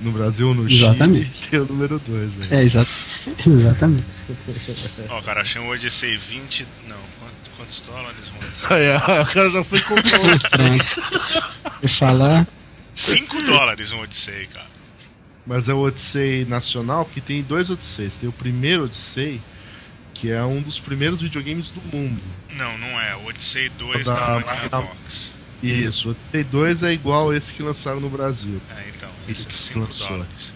No 0.02 0.12
Brasil, 0.12 0.54
no 0.54 0.70
Exatamente. 0.70 1.26
Chile, 1.34 1.48
tem 1.50 1.60
o 1.62 1.66
número 1.66 2.00
2 2.06 2.38
aí. 2.52 2.60
É, 2.60 2.64
exa 2.64 2.86
exatamente. 3.48 4.04
Ó, 5.10 5.22
cara, 5.22 5.42
achei 5.42 5.62
um 5.62 5.70
Odyssey 5.70 6.18
20. 6.18 6.68
Não, 6.88 6.96
quantos, 7.68 7.82
dólares 7.82 8.32
um 8.32 8.38
Odyssey? 8.46 8.68
Aí, 8.74 8.90
ó, 8.96 9.22
o 9.22 9.26
cara 9.26 9.50
já 9.50 9.64
foi 9.64 9.82
comprar 9.82 10.40
Frank. 10.50 10.86
E 11.84 11.88
falar. 11.88 12.48
5 12.96 13.44
dólares 13.44 13.92
um 13.92 14.00
Odyssey, 14.02 14.48
cara. 14.48 14.68
Mas 15.46 15.70
é 15.70 15.74
o 15.74 15.80
Odyssey 15.80 16.46
nacional, 16.46 17.06
porque 17.06 17.22
tem 17.22 17.42
dois 17.44 17.70
Odysseys. 17.70 18.18
Tem 18.18 18.28
o 18.28 18.34
primeiro 18.34 18.86
Odyssey, 18.86 19.42
que 20.14 20.32
é 20.32 20.44
um 20.44 20.62
dos 20.62 20.80
primeiros 20.80 21.22
videogames 21.22 21.72
do 21.72 21.82
mundo. 21.96 22.22
Não, 22.54 22.78
não 22.78 23.00
é. 23.00 23.16
O 23.16 23.28
Odyssey 23.28 23.70
2 23.70 24.06
Da 24.08 24.14
da 24.14 24.20
Magnavox. 24.20 24.64
Magnavox. 24.64 25.34
Isso, 25.62 26.10
o 26.10 26.12
Odyssey 26.12 26.44
2 26.44 26.84
é 26.84 26.94
igual 26.94 27.34
esse 27.34 27.54
que 27.54 27.64
lançaram 27.64 28.00
no 28.00 28.10
Brasil. 28.10 28.62
É, 28.76 28.90
então, 28.96 29.10
isso, 29.28 29.46
que 29.46 29.54
5 29.54 29.80
lançou. 29.80 30.08
dólares. 30.08 30.54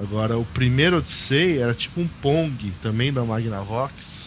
Agora, 0.00 0.38
o 0.38 0.44
primeiro 0.44 0.98
Odyssey 0.98 1.58
era 1.58 1.74
tipo 1.74 2.00
um 2.00 2.06
Pong, 2.06 2.72
também 2.82 3.12
da 3.12 3.24
Magnavox. 3.24 4.17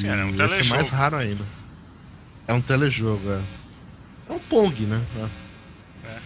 Sim, 0.00 0.08
era 0.08 0.24
um 0.26 0.30
esse 0.30 0.42
é 0.42 0.46
telejogo. 0.48 0.74
mais 0.76 0.90
raro 0.90 1.16
ainda. 1.16 1.44
É 2.46 2.52
um 2.52 2.60
telejogo, 2.60 3.30
é. 3.30 3.40
É 4.30 4.32
um 4.32 4.38
Pong, 4.38 4.82
né? 4.84 5.02
É. 6.04 6.16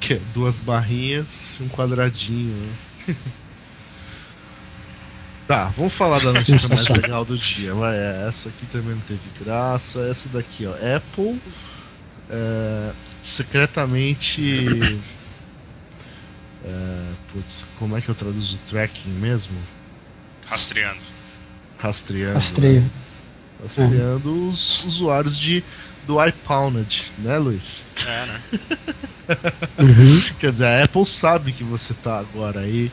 Que 0.00 0.14
é 0.14 0.20
duas 0.34 0.60
barrinhas 0.60 1.58
e 1.60 1.62
um 1.62 1.68
quadradinho, 1.68 2.54
né? 3.08 3.14
Tá, 5.46 5.72
vamos 5.76 5.92
falar 5.92 6.18
da 6.20 6.32
notícia 6.32 6.52
mais 6.68 6.80
Sensacional. 6.80 7.02
legal 7.02 7.24
do 7.24 7.36
dia. 7.36 7.74
Vai, 7.74 7.96
é, 7.96 8.26
essa 8.28 8.48
aqui 8.48 8.64
também 8.66 8.94
não 8.94 9.02
teve 9.02 9.20
graça. 9.44 10.00
Essa 10.08 10.28
daqui, 10.28 10.64
ó. 10.66 10.72
Apple 10.72 11.38
é, 12.30 12.92
secretamente. 13.20 14.64
É, 16.64 17.12
putz, 17.32 17.66
como 17.76 17.96
é 17.96 18.00
que 18.00 18.08
eu 18.08 18.14
traduzo 18.14 18.56
tracking 18.70 19.10
mesmo? 19.10 19.58
Rastreando. 20.46 21.00
Rastreando. 21.76 22.38
né? 22.70 22.90
Rastreando 23.62 24.48
os 24.48 24.84
usuários 24.84 25.38
de, 25.38 25.62
do 26.06 26.22
iPound, 26.24 27.02
né, 27.18 27.38
Luiz? 27.38 27.84
É, 28.06 28.26
né? 28.26 28.40
Uhum. 29.78 30.22
Quer 30.38 30.50
dizer, 30.50 30.66
a 30.66 30.84
Apple 30.84 31.06
sabe 31.06 31.52
que 31.52 31.64
você 31.64 31.94
tá 31.94 32.18
agora 32.18 32.60
aí. 32.60 32.90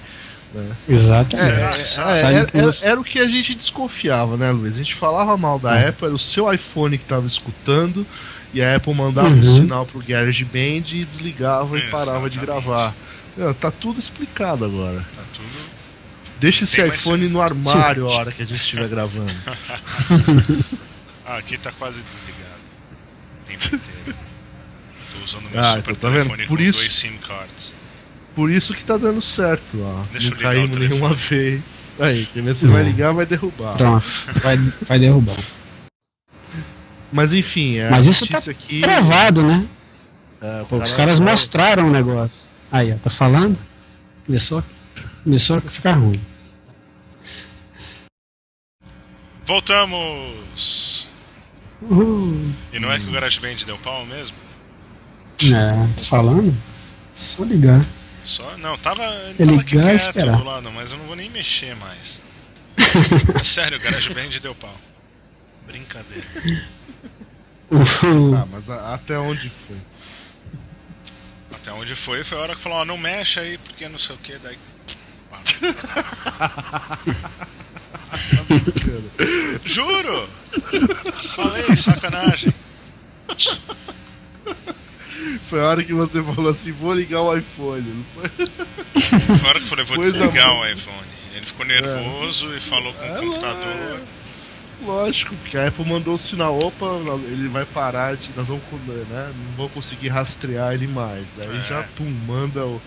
Exatamente. 0.88 1.38
Será? 1.38 1.72
É, 1.72 1.76
Sabe 1.78 2.14
é, 2.14 2.46
que 2.46 2.58
era, 2.58 2.68
era- 2.68 2.76
era 2.84 3.00
o 3.00 3.04
que 3.04 3.20
a 3.20 3.28
gente 3.28 3.54
desconfiava, 3.56 4.38
né, 4.38 4.50
Luiz? 4.52 4.76
A 4.76 4.78
gente 4.78 4.96
falava 4.96 5.36
mal 5.38 5.60
da 5.60 5.78
É. 5.78 5.90
Apple, 5.90 6.06
era 6.06 6.16
o 6.16 6.20
seu 6.20 6.52
iPhone 6.52 6.98
que 6.98 7.04
tava 7.06 7.26
escutando, 7.28 8.06
e 8.54 8.62
a 8.64 8.76
Apple 8.76 8.94
mandava 8.94 9.28
um 9.28 9.34
Uhum. 9.42 9.56
sinal 9.58 9.86
pro 9.86 10.00
GarageBand 10.02 10.84
e 10.94 11.04
desligava 11.04 11.78
e 11.78 11.82
parava 11.90 12.30
de 12.30 12.38
Exatamente. 12.38 12.64
gravar. 12.66 12.96
Meu, 13.36 13.54
tá 13.54 13.70
tudo 13.72 14.00
explicado 14.00 14.66
agora. 14.66 15.06
Tá 15.16 15.24
tudo. 15.34 15.79
Deixa 16.40 16.64
esse 16.64 16.76
Tem 16.78 16.88
iPhone 16.88 17.28
no 17.28 17.42
armário 17.42 18.08
a 18.08 18.12
hora 18.14 18.32
que 18.32 18.42
a 18.42 18.46
gente 18.46 18.62
estiver 18.62 18.88
gravando. 18.88 19.32
Ah, 21.32 21.38
aqui 21.38 21.60
tá 21.60 21.72
quase 21.72 22.02
desligado. 22.02 22.60
O 23.44 23.46
tempo 23.46 23.76
inteiro. 23.76 24.18
Tô 25.14 25.24
usando 25.24 25.48
meu 25.52 25.60
Ah, 25.60 25.74
super 25.74 25.92
então 25.92 25.96
tá 25.96 26.10
vendo? 26.10 26.24
telefone 26.24 26.48
Por 26.48 26.58
com 26.58 26.64
isso- 26.64 26.80
dois 26.80 26.94
SIM 26.94 27.18
cards. 27.18 27.76
Por 28.36 28.50
isso 28.50 28.74
que 28.74 28.84
tá 28.84 28.98
dando 28.98 29.22
certo, 29.22 29.80
ó. 29.80 30.04
Deixa 30.12 30.28
eu 30.28 30.32
Não 30.32 30.38
ligar 30.38 30.54
caímos 30.56 30.78
nenhuma 30.78 31.14
vez. 31.14 31.62
Aí, 32.00 32.26
quer 32.34 32.42
ver? 32.42 32.56
Você 32.56 32.66
vai 32.68 32.82
É. 32.82 32.86
ligar, 32.86 33.14
vai 33.14 33.28
derrubar. 33.28 33.78
Pronto. 33.78 34.06
Vai, 34.42 34.58
vai 34.58 34.98
derrubar. 35.00 35.38
Mas 37.12 37.32
enfim, 37.32 37.78
é 37.78 37.90
Mas 37.92 38.08
isso 38.08 38.26
tá 38.28 38.40
aqui. 38.40 38.82
Gravado, 38.82 39.44
né? 39.46 39.68
É, 40.42 40.62
o 40.64 40.66
Pô, 40.66 40.78
cara 40.80 40.90
os 40.90 40.98
caras 40.98 41.20
vai- 41.20 41.28
mostraram 41.32 41.84
o 41.84 41.92
negócio. 41.92 42.50
Aí, 42.72 42.92
ó, 42.92 42.96
tá 42.96 43.12
falando? 43.12 43.60
Começou, 44.26 44.64
começou 45.24 45.58
a 45.58 45.62
ficar 45.62 45.94
ruim. 45.94 46.20
Voltamos! 49.46 51.10
Uhul. 51.82 52.52
E 52.74 52.80
não 52.80 52.92
é 52.92 53.00
que 53.00 53.08
o 53.08 53.12
GarageBand 53.12 53.56
deu 53.66 53.78
pau 53.80 54.06
mesmo? 54.06 54.36
É, 55.44 56.04
falando? 56.06 56.56
Só 57.14 57.44
ligar. 57.44 57.82
Só. 58.24 58.58
Não, 58.58 58.78
tava. 58.78 59.04
Ele 59.40 59.44
É 59.44 59.46
tava 59.46 59.62
aqui 59.62 59.76
ligar 59.78 59.96
e 59.96 59.98
quieto 59.98 60.08
esperar. 60.18 60.38
do 60.38 60.44
lado, 60.44 60.72
mas 60.72 60.92
eu 60.92 60.98
não 60.98 61.06
vou 61.06 61.16
nem 61.16 61.30
mexer 61.30 61.76
mais. 61.76 62.22
É 63.40 63.44
sério, 63.44 63.78
o 63.78 63.82
GarageBand 63.82 64.30
deu 64.42 64.54
pau. 64.56 64.76
Brincadeira. 65.66 66.28
Uhul. 67.72 68.36
Ah, 68.36 68.46
mas 68.52 68.70
a- 68.70 68.94
até 68.96 69.18
onde 69.18 69.50
foi? 69.68 69.78
Até 71.52 71.72
onde 71.72 71.96
foi, 71.96 72.24
foi 72.24 72.38
a 72.38 72.42
hora 72.42 72.56
que 72.56 72.62
falou, 72.62 72.80
ó, 72.80 72.86
não 72.86 72.98
mexe 72.98 73.40
aí, 73.40 73.58
porque 73.60 73.88
não 73.88 73.98
sei 73.98 74.16
o 74.16 74.20
que, 74.20 74.38
daí. 74.38 74.58
Juro! 79.64 80.28
Falei, 81.36 81.76
sacanagem. 81.76 82.54
Foi 85.50 85.60
a 85.62 85.66
hora 85.66 85.84
que 85.84 85.94
você 85.94 86.22
falou 86.24 86.50
assim, 86.50 86.72
vou 86.72 86.94
ligar 86.94 87.22
o 87.22 87.36
iPhone. 87.38 88.06
Foi? 88.14 88.30
Foi 88.30 89.46
a 89.46 89.50
hora 89.50 89.60
que 89.60 89.66
eu 89.66 89.70
falei, 89.70 89.86
vou 89.86 89.98
Coisa 89.98 90.18
desligar 90.18 90.50
boa. 90.50 90.66
o 90.66 90.70
iPhone. 90.72 91.08
Ele 91.36 91.46
ficou 91.46 91.66
nervoso 91.66 92.56
e 92.56 92.60
falou 92.60 92.94
com 92.94 93.04
o 93.06 93.06
É, 93.06 93.20
computador. 93.20 94.00
Lógico, 94.86 95.36
porque 95.36 95.58
a 95.58 95.68
Apple 95.68 95.86
mandou 95.86 96.14
o 96.14 96.18
sinal, 96.18 96.58
opa, 96.58 96.86
ele 97.26 97.50
vai 97.50 97.66
parar 97.66 98.16
de. 98.16 98.30
Nós 98.36 98.48
vamos, 98.48 98.64
né, 99.10 99.34
não 99.36 99.56
vou 99.58 99.70
conseguir 99.70 100.08
rastrear 100.08 100.74
ele 100.74 100.88
mais. 100.88 101.38
Aí 101.38 101.58
É. 101.58 101.62
já, 101.64 101.84
pum, 101.98 102.10
manda 102.26 102.66
o, 102.66 102.82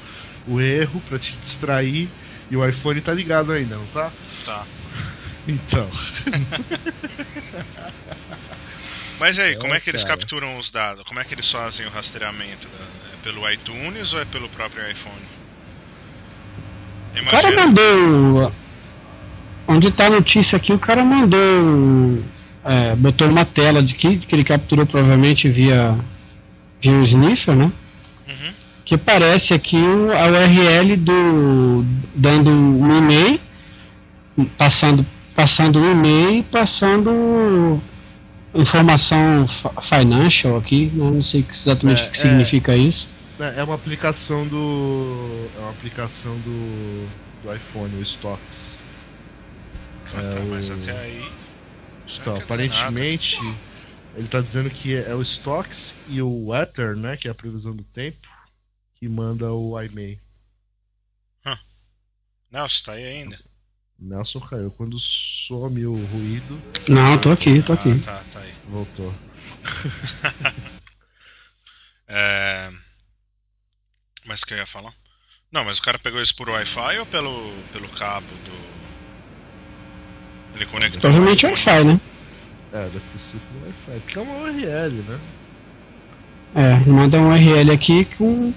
o 0.49 0.61
erro 0.61 1.03
pra 1.09 1.19
te 1.19 1.37
distrair 1.37 2.09
e 2.53 2.57
o 2.57 2.69
iPhone 2.69 3.01
tá 3.01 3.13
ligado 3.13 3.51
ainda, 3.51 3.75
não 3.77 3.87
tá? 3.87 4.13
Tá. 4.45 4.65
Então. 5.49 5.89
Mas 9.19 9.39
aí, 9.39 9.57
como 9.57 9.75
é 9.75 9.81
que 9.81 9.91
eles 9.91 10.05
capturam 10.05 10.59
os 10.59 10.71
dados? 10.71 11.05
Como 11.05 11.21
é 11.21 11.25
que 11.25 11.35
eles 11.35 11.51
fazem 11.51 11.87
o 11.87 11.91
rastreamento? 11.91 12.67
da- 12.69 12.93
É 13.13 13.17
pelo 13.23 13.49
iTunes 13.51 14.13
ou 14.15 14.21
é 14.21 14.25
pelo 14.25 14.49
próprio 14.49 14.89
iPhone? 14.91 15.15
O 17.21 17.25
cara 17.31 17.53
Imagina. 17.53 17.67
mandou. 17.67 18.53
Onde 19.69 19.91
tá 19.93 20.07
a 20.07 20.11
notícia 20.11 20.57
aqui, 20.57 20.73
o 20.73 20.79
cara 20.79 21.05
mandou. 21.05 22.23
é, 22.65 22.97
botou 22.97 23.29
uma 23.29 23.45
tela 23.45 23.83
de 23.83 23.95
que, 23.95 24.19
que 24.19 24.35
ele 24.35 24.45
capturou 24.45 24.85
provavelmente 24.87 25.49
via, 25.49 25.97
via 26.81 26.93
o 26.93 27.03
sniffer, 27.05 27.55
né? 27.55 27.71
Uhum. 28.29 28.53
Que 28.93 28.97
aparece 28.97 29.55
aqui 29.55 29.79
a 29.79 30.27
URL 30.27 30.97
do. 30.99 31.83
dando 32.15 32.51
um 32.51 32.99
e-mail, 32.99 33.41
passando, 34.59 35.07
passando 35.35 35.81
o 35.81 35.91
e-mail 35.93 36.41
e 36.41 36.43
passando 36.43 37.81
informação 38.55 39.47
financial 39.81 40.59
aqui, 40.59 40.91
né? 40.93 41.11
não 41.11 41.23
sei 41.23 41.43
exatamente 41.51 42.03
É, 42.03 42.07
o 42.07 42.11
que 42.11 42.19
é. 42.19 42.21
significa 42.21 42.77
isso. 42.77 43.09
É 43.41 43.61
é 43.61 43.65
uma 43.65 43.77
aplicação 43.77 44.47
do. 44.47 45.49
É 45.57 45.61
uma 45.61 45.71
aplicação 45.71 46.35
do. 46.41 47.09
do 47.43 47.55
iPhone, 47.55 47.97
o 47.97 48.03
Stocks. 48.03 48.85
Ah, 50.15 50.21
tá, 50.21 50.39
É, 50.39 50.43
mas 50.51 50.69
o- 50.69 50.75
até 50.75 50.99
aí. 51.01 51.25
Então, 52.21 52.37
aparentemente, 52.37 53.39
ele 54.15 54.29
tá 54.29 54.39
dizendo 54.39 54.69
que 54.69 54.95
é 54.95 55.15
o 55.15 55.23
Stocks 55.23 55.95
e 56.11 56.21
o 56.21 56.49
Weather, 56.49 56.95
né? 56.95 57.17
Que 57.17 57.27
é 57.27 57.31
a 57.31 57.35
previsão 57.35 57.75
do 57.75 57.85
tempo, 57.85 58.19
que 59.03 59.09
manda 59.09 59.53
o 59.53 59.83
IMEI. 59.83 60.17
Nelson, 62.53 62.85
tá 62.85 62.93
aí 62.93 63.05
ainda? 63.05 63.37
Nelson 63.99 64.39
caiu. 64.39 64.71
Quando 64.71 64.97
some 64.97 65.85
o 65.87 65.95
ruído, 66.07 66.63
Não, 66.89 67.19
tô 67.19 67.33
aqui, 67.33 67.61
tô 67.63 67.73
Ah, 67.73 67.75
aqui. 67.75 67.99
tá, 67.99 68.23
tá 68.33 68.39
aí. 68.39 68.55
voltou. 68.69 69.13
É... 72.15 72.71
Mas 74.27 74.43
o 74.43 74.47
que 74.47 74.53
eu 74.53 74.59
ia 74.59 74.67
falar? 74.67 74.93
Não, 75.51 75.65
mas 75.65 75.79
o 75.79 75.83
cara 75.83 75.99
pegou 75.99 76.21
isso 76.21 76.35
por 76.37 76.51
Wi-Fi 76.51 76.99
ou 76.99 77.07
pelo, 77.07 77.53
pelo 77.73 77.89
cabo 77.89 78.27
do. 78.27 78.53
Ele 80.55 80.67
conectou. 80.67 81.01
Provavelmente 81.01 81.47
Wi-Fi, 81.47 81.85
né? 81.85 82.01
É, 82.73 82.85
deve 82.85 83.19
sido 83.19 83.41
no 83.55 83.65
Wi-Fi. 83.65 84.01
Porque 84.01 84.19
é 84.19 84.21
uma 84.21 84.35
URL, 84.43 85.03
né? 85.09 85.21
É, 86.55 86.75
manda 86.91 87.19
um 87.19 87.31
URL 87.31 87.73
aqui 87.73 88.05
com. 88.05 88.53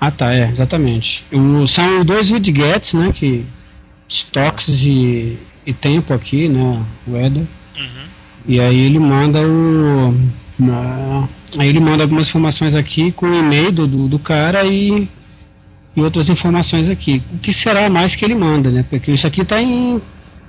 Ah 0.00 0.10
tá, 0.10 0.32
é, 0.32 0.48
exatamente. 0.50 1.24
O, 1.32 1.66
são 1.66 2.04
dois 2.04 2.30
widgets, 2.30 2.94
né? 2.94 3.12
Que. 3.12 3.44
Stocks 4.08 4.68
e, 4.86 5.36
e 5.66 5.72
tempo 5.74 6.14
aqui, 6.14 6.48
né? 6.48 6.82
Weather. 7.06 7.42
Uhum. 7.42 8.04
E 8.46 8.60
aí 8.60 8.78
ele 8.80 8.98
manda 8.98 9.40
o. 9.40 10.14
uma- 10.58 11.28
aí 11.58 11.68
ele 11.68 11.80
manda 11.80 12.04
algumas 12.04 12.28
informações 12.28 12.74
aqui 12.74 13.12
com 13.12 13.26
o 13.26 13.34
e-mail 13.34 13.70
do, 13.70 13.86
do, 14.08 14.18
cara 14.18 14.64
e, 14.64 15.06
e 15.94 16.00
outras 16.00 16.28
informações 16.30 16.88
aqui. 16.88 17.22
O 17.34 17.38
que 17.38 17.52
será 17.52 17.90
mais 17.90 18.14
que 18.14 18.24
ele 18.24 18.34
manda, 18.34 18.70
né? 18.70 18.84
Porque 18.88 19.12
isso 19.12 19.26
aqui 19.26 19.44
tá 19.44 19.60
em. 19.60 20.00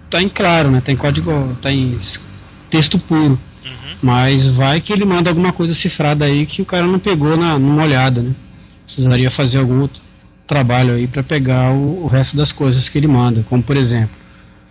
tá 0.10 0.22
em 0.22 0.30
claro, 0.30 0.72
né? 0.72 0.80
Tá 0.80 0.92
em 0.92 0.96
código. 0.96 1.58
tá 1.62 1.70
em 1.72 1.98
texto 2.70 2.98
puro. 2.98 3.38
Uhum. 3.66 3.96
Mas 4.02 4.48
vai 4.48 4.80
que 4.80 4.94
ele 4.94 5.04
manda 5.04 5.30
alguma 5.30 5.52
coisa 5.52 5.74
cifrada 5.74 6.24
aí 6.24 6.46
que 6.46 6.62
o 6.62 6.66
cara 6.66 6.88
não 6.88 7.00
pegou 7.00 7.36
na, 7.36 7.60
numa 7.60 7.84
olhada, 7.84 8.22
né? 8.22 8.32
Precisaria 8.96 9.30
fazer 9.30 9.60
algum 9.60 9.82
outro 9.82 10.02
trabalho 10.48 10.96
aí 10.96 11.08
para 11.08 11.22
pegar 11.22 11.72
o, 11.72 12.04
o 12.06 12.08
resto 12.08 12.36
das 12.36 12.52
coisas 12.52 12.90
que 12.90 12.98
ele 12.98 13.08
manda. 13.08 13.46
Como 13.48 13.62
por 13.62 13.78
exemplo, 13.78 14.16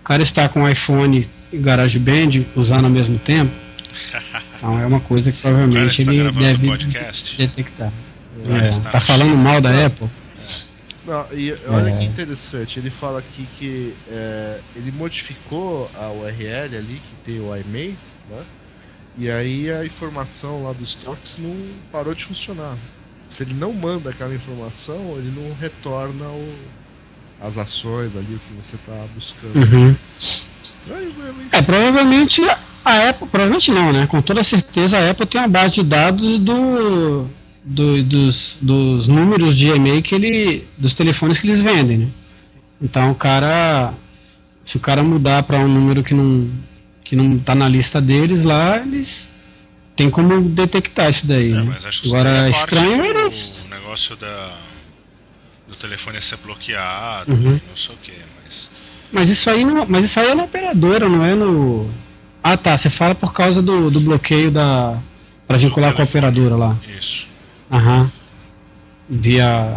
o 0.01 0.03
cara 0.03 0.23
está 0.23 0.49
com 0.49 0.63
o 0.65 0.69
iPhone 0.69 1.29
e 1.53 1.57
GarageBand 1.57 2.45
usando 2.57 2.85
ao 2.85 2.91
mesmo 2.91 3.19
tempo. 3.19 3.53
Então 4.59 4.77
é 4.77 4.85
uma 4.85 4.99
coisa 4.99 5.31
que 5.31 5.39
provavelmente 5.41 6.03
ele 6.03 6.33
deve 6.33 6.67
podcast. 6.67 7.37
detectar. 7.39 7.93
É, 8.61 8.69
está 8.69 8.91
tá 8.91 8.99
no 8.99 9.05
falando 9.05 9.37
mal 9.37 9.61
da 9.61 9.87
Apple? 9.87 10.11
Não, 11.07 11.25
e 11.33 11.55
olha 11.69 11.91
É. 11.91 11.99
que 11.99 12.05
interessante, 12.07 12.81
ele 12.81 12.91
fala 12.91 13.21
aqui 13.21 13.47
que 13.57 13.95
é, 14.11 14.59
ele 14.75 14.91
modificou 14.91 15.89
a 15.95 16.11
URL 16.11 16.77
ali, 16.77 17.01
que 17.01 17.25
tem 17.25 17.41
o 17.41 17.57
IMEI, 17.57 17.95
né? 18.29 18.43
E 19.17 19.31
aí 19.31 19.71
a 19.71 19.85
informação 19.85 20.65
lá 20.65 20.73
dos 20.73 20.89
stocks 20.91 21.39
não 21.39 21.55
parou 21.93 22.13
de 22.13 22.25
funcionar. 22.25 22.77
Se 23.29 23.43
ele 23.43 23.55
não 23.55 23.73
manda 23.73 24.11
aquela 24.11 24.35
informação, 24.35 25.15
ele 25.19 25.33
não 25.37 25.55
retorna 25.61 26.25
o, 26.25 26.55
as 27.41 27.59
ações 27.59 28.17
ali, 28.17 28.35
o 28.35 28.39
que 28.39 28.55
você 28.63 28.77
está 28.77 29.05
buscando. 29.15 29.57
Uhum. 29.57 29.95
Estranho 30.63 31.13
mesmo, 31.17 31.43
hein? 31.43 31.49
É, 31.53 31.63
provavelmente 31.63 32.43
a 32.85 33.09
Apple, 33.11 33.29
provavelmente 33.29 33.71
não, 33.71 33.93
né? 33.93 34.07
Com 34.07 34.23
toda 34.23 34.43
certeza 34.43 34.97
a 34.99 35.11
Apple 35.11 35.27
tem 35.27 35.41
uma 35.41 35.49
base 35.49 35.75
de 35.75 35.83
dados 35.85 36.39
do, 36.39 37.27
do- 37.63 38.03
dos, 38.03 38.57
dos 38.61 39.07
números 39.09 39.55
de 39.55 39.69
e-mail 39.69 40.03
que 40.03 40.15
ele, 40.15 40.67
dos 40.79 40.95
telefones 40.95 41.39
que 41.39 41.47
eles 41.47 41.61
vendem, 41.61 41.99
né? 41.99 42.09
Então 42.81 43.11
o 43.11 43.15
cara, 43.15 43.93
se 44.65 44.77
o 44.77 44.81
cara 44.81 45.03
mudar 45.03 45.43
para 45.43 45.59
um 45.59 45.69
número 45.69 46.03
que 46.03 46.15
não 46.15 46.49
que 47.05 47.17
não 47.17 47.39
tá 47.39 47.55
na 47.55 47.67
lista 47.67 48.01
deles 48.03 48.43
lá, 48.45 48.79
eles 48.79 49.31
tem 49.99 50.09
como 50.09 50.41
detectar 50.49 51.11
isso 51.11 51.27
daí. 51.27 51.51
É, 51.51 51.57
né? 51.57 51.63
mas 51.67 51.85
acho 51.85 52.03
que 52.03 52.09
Agora 52.09 52.29
é 52.31 52.51
parte 52.53 52.75
estranho 52.75 52.97
do 53.03 53.19
eles. 53.21 53.67
negócio 53.69 54.17
da. 54.17 54.53
do 55.69 55.75
telefone 55.75 56.21
ser 56.23 56.39
bloqueado, 56.39 57.33
Uhum. 57.33 57.57
e 57.57 57.69
não 57.69 57.77
sei 57.77 57.95
o 57.95 57.99
que, 57.99 58.13
mas. 58.43 58.71
Mas 59.13 59.29
isso 59.29 59.51
aí 59.51 59.65
não, 59.65 59.85
mas 59.89 60.05
isso 60.05 60.21
aí 60.21 60.29
é 60.29 60.35
na 60.35 60.45
operadora, 60.45 61.09
não 61.09 61.25
é 61.25 61.35
no. 61.35 61.91
Ah 62.43 62.57
tá, 62.57 62.79
você 62.79 62.89
fala 62.89 63.15
por 63.15 63.33
causa 63.33 63.61
do, 63.61 63.91
do 63.91 64.01
bloqueio 64.01 64.51
da. 64.51 64.97
para 65.47 65.59
vincular 65.59 65.93
com 65.93 66.01
a 66.03 66.05
operadora 66.05 66.55
lá. 66.57 66.77
Isso. 66.97 67.27
Aham. 67.71 68.11
Via. 69.09 69.77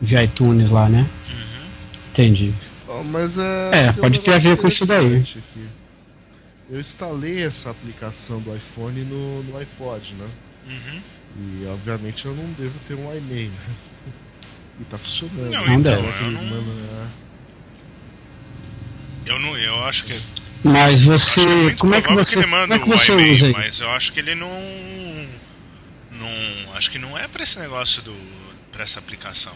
via 0.00 0.24
iTunes 0.24 0.70
lá, 0.70 0.88
né? 0.88 1.06
Uhum. 1.28 1.66
Entendi. 2.12 2.52
Ó, 2.88 3.02
mas 3.04 3.38
é. 3.38 3.70
É, 3.72 3.92
pode 3.92 4.20
ter 4.20 4.34
a 4.34 4.38
ver 4.38 4.56
com 4.56 4.66
isso 4.66 4.84
daí. 4.84 5.16
aqui. 5.20 5.40
Eu 6.70 6.78
instalei 6.78 7.42
essa 7.42 7.70
aplicação 7.70 8.40
do 8.40 8.54
iPhone 8.54 9.02
no, 9.04 9.42
no 9.42 9.58
iPod, 9.58 10.14
né? 10.14 10.28
Uhum. 10.68 11.02
E 11.36 11.66
obviamente 11.66 12.24
eu 12.26 12.34
não 12.34 12.44
devo 12.52 12.78
ter 12.86 12.94
um 12.94 13.16
e-mail. 13.16 13.52
E 14.80 14.84
tá 14.84 14.96
funcionando. 14.96 15.50
Não, 15.50 15.66
Não 15.66 15.74
então, 15.74 16.02
deve. 16.02 16.24
eu 16.24 16.30
não, 16.30 16.44
Mano, 16.44 16.72
é. 19.26 19.30
eu 19.30 19.38
não. 19.38 19.56
Eu 19.58 19.84
acho 19.84 20.04
que. 20.04 20.18
Mas 20.64 21.02
você. 21.02 21.40
que 21.40 21.72
é 21.72 21.76
como 21.76 21.94
é 21.94 22.00
que 22.00 22.12
você. 22.12 22.36
ele 22.38 22.44
como 22.44 22.56
manda 22.56 22.74
é 22.76 22.78
que 22.78 22.84
o 22.84 22.88
você 22.88 23.12
usa 23.12 23.50
mas 23.50 23.80
eu 23.80 23.90
acho 23.90 24.12
que 24.12 24.20
ele 24.20 24.34
não. 24.34 24.48
Não. 26.12 26.74
Acho 26.76 26.90
que 26.90 26.98
não 26.98 27.18
é 27.18 27.28
pra 27.28 27.42
esse 27.42 27.58
negócio 27.58 28.00
do. 28.02 28.16
pra 28.72 28.82
essa 28.84 28.98
aplicação. 28.98 29.52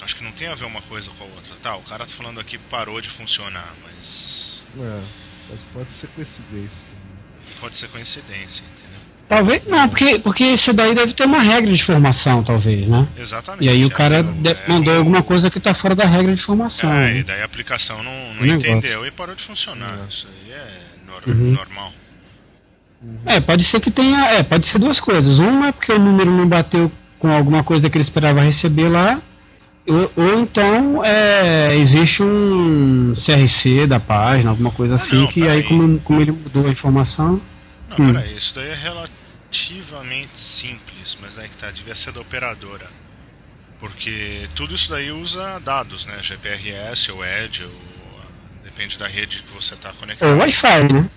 Acho 0.00 0.14
que 0.14 0.22
não 0.22 0.32
tem 0.32 0.46
a 0.46 0.54
ver 0.54 0.66
uma 0.66 0.82
coisa 0.82 1.10
com 1.18 1.24
a 1.24 1.26
outra. 1.26 1.56
Tá, 1.56 1.74
o 1.74 1.82
cara 1.82 2.04
tá 2.06 2.12
falando 2.12 2.38
aqui 2.38 2.58
que 2.58 2.64
parou 2.64 3.00
de 3.00 3.08
funcionar, 3.08 3.74
mas. 3.82 4.62
É, 4.78 5.02
mas 5.50 5.62
pode 5.72 5.90
ser 5.92 6.08
coincidência 6.08 6.86
também. 6.88 7.56
Pode 7.60 7.76
ser 7.76 7.88
coincidência, 7.88 8.62
entendeu? 8.62 8.86
Talvez 9.28 9.66
não, 9.66 9.88
porque, 9.88 10.18
porque 10.20 10.44
isso 10.44 10.72
daí 10.72 10.94
deve 10.94 11.12
ter 11.12 11.24
uma 11.24 11.40
regra 11.40 11.72
de 11.72 11.82
formação, 11.82 12.44
talvez, 12.44 12.86
né? 12.88 13.08
Exatamente. 13.18 13.64
E 13.64 13.68
aí 13.68 13.84
o 13.84 13.88
é, 13.88 13.90
cara 13.90 14.16
é, 14.18 14.48
é 14.50 14.68
mandou 14.68 14.94
um- 14.94 14.98
alguma 14.98 15.22
coisa 15.22 15.50
que 15.50 15.58
tá 15.58 15.74
fora 15.74 15.94
da 15.96 16.04
regra 16.06 16.34
de 16.34 16.42
formação. 16.42 16.88
É, 16.92 17.12
né? 17.12 17.18
e 17.18 17.22
daí 17.24 17.42
a 17.42 17.44
aplicação 17.44 18.02
não, 18.02 18.34
não 18.34 18.46
entendeu 18.46 19.04
e 19.06 19.10
parou 19.10 19.34
de 19.34 19.42
funcionar. 19.42 19.90
É. 20.04 20.08
Isso 20.08 20.28
aí 20.28 20.52
é 20.52 20.68
nor- 21.06 21.22
Uhum. 21.26 21.52
normal. 21.52 21.92
É, 23.24 23.40
pode 23.40 23.64
ser 23.64 23.80
que 23.80 23.90
tenha. 23.90 24.30
É, 24.32 24.42
pode 24.42 24.66
ser 24.66 24.78
duas 24.78 24.98
coisas. 25.00 25.38
Uma 25.38 25.68
é 25.68 25.72
porque 25.72 25.92
o 25.92 25.98
número 25.98 26.30
não 26.30 26.46
bateu 26.48 26.90
com 27.18 27.30
alguma 27.30 27.62
coisa 27.62 27.88
que 27.90 27.96
ele 27.96 28.02
esperava 28.04 28.40
receber 28.40 28.88
lá. 28.88 29.20
Ou, 29.88 30.12
ou 30.16 30.40
então 30.40 31.04
é, 31.04 31.74
existe 31.76 32.22
um 32.22 33.12
CRC 33.14 33.86
da 33.86 34.00
página, 34.00 34.50
alguma 34.50 34.70
coisa 34.72 34.94
Ah, 34.94 34.96
assim, 34.96 35.16
não, 35.20 35.26
que 35.28 35.46
aí 35.48 35.62
como, 35.62 36.00
como 36.00 36.20
ele 36.20 36.32
mudou 36.32 36.66
a 36.66 36.70
informação. 36.70 37.40
Não, 37.88 37.96
Hum. 38.04 38.12
peraí, 38.12 38.36
isso 38.36 38.54
daí 38.54 38.68
é 38.68 38.74
relativamente 38.74 40.30
simples, 40.34 41.16
mas 41.22 41.38
aí 41.38 41.48
que 41.48 41.56
tá, 41.56 41.70
devia 41.70 41.94
ser 41.94 42.12
da 42.12 42.20
operadora. 42.20 42.86
Porque 43.78 44.48
tudo 44.54 44.74
isso 44.74 44.90
daí 44.90 45.12
usa 45.12 45.60
dados, 45.60 46.06
né? 46.06 46.18
GPRS 46.20 47.12
ou 47.12 47.24
EDGE, 47.24 47.64
ou 47.64 47.70
depende 48.64 48.98
da 48.98 49.06
rede 49.06 49.42
que 49.42 49.54
você 49.54 49.74
está 49.74 49.90
Ou 49.90 49.94
conectado. 49.96 50.36
Wi-Fi, 50.38 50.92
né? 50.92 51.08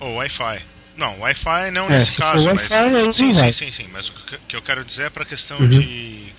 Ou 0.00 0.14
Wi-Fi. 0.16 0.62
Não, 0.96 1.20
Wi-Fi 1.20 1.70
não 1.70 1.86
É, 1.86 1.90
nesse 1.90 2.16
caso, 2.16 2.52
mas. 2.54 2.70
Sim, 3.14 3.32
sim, 3.32 3.52
sim, 3.52 3.70
sim. 3.70 3.86
Mas 3.92 4.08
o 4.08 4.12
que 4.48 4.56
eu 4.56 4.62
quero 4.62 4.84
dizer 4.84 5.04
é 5.04 5.10
pra 5.10 5.24
questão 5.24 5.58
Uhum. 5.60 5.68
de. 5.68 6.32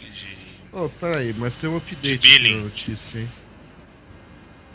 Oh, 0.74 0.90
peraí, 1.00 1.34
mas 1.38 1.56
tem 1.56 1.70
um 1.70 1.78
update 1.78 2.18
De 2.18 2.36
aqui 2.36 2.50
na 2.56 2.64
notícia, 2.64 3.20
hein? 3.20 3.30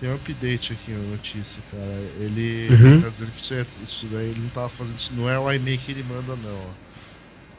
Tem 0.00 0.08
um 0.10 0.14
update 0.14 0.72
aqui 0.72 0.92
na 0.92 1.10
notícia, 1.10 1.60
cara. 1.72 2.10
Ele 2.20 2.68
Uhum. 2.70 3.02
tá 3.02 3.08
dizendo 3.08 3.32
que 3.32 3.42
isso, 3.42 3.54
é, 3.54 3.66
isso 3.82 4.06
daí 4.06 4.26
ele 4.26 4.40
não 4.40 4.48
tava 4.50 4.68
fazendo 4.68 4.96
isso. 4.96 5.12
Não 5.16 5.28
é 5.28 5.36
o 5.38 5.52
e-mail 5.52 5.78
que 5.78 5.90
ele 5.90 6.04
manda, 6.04 6.36
não, 6.36 6.54
ó. 6.54 6.70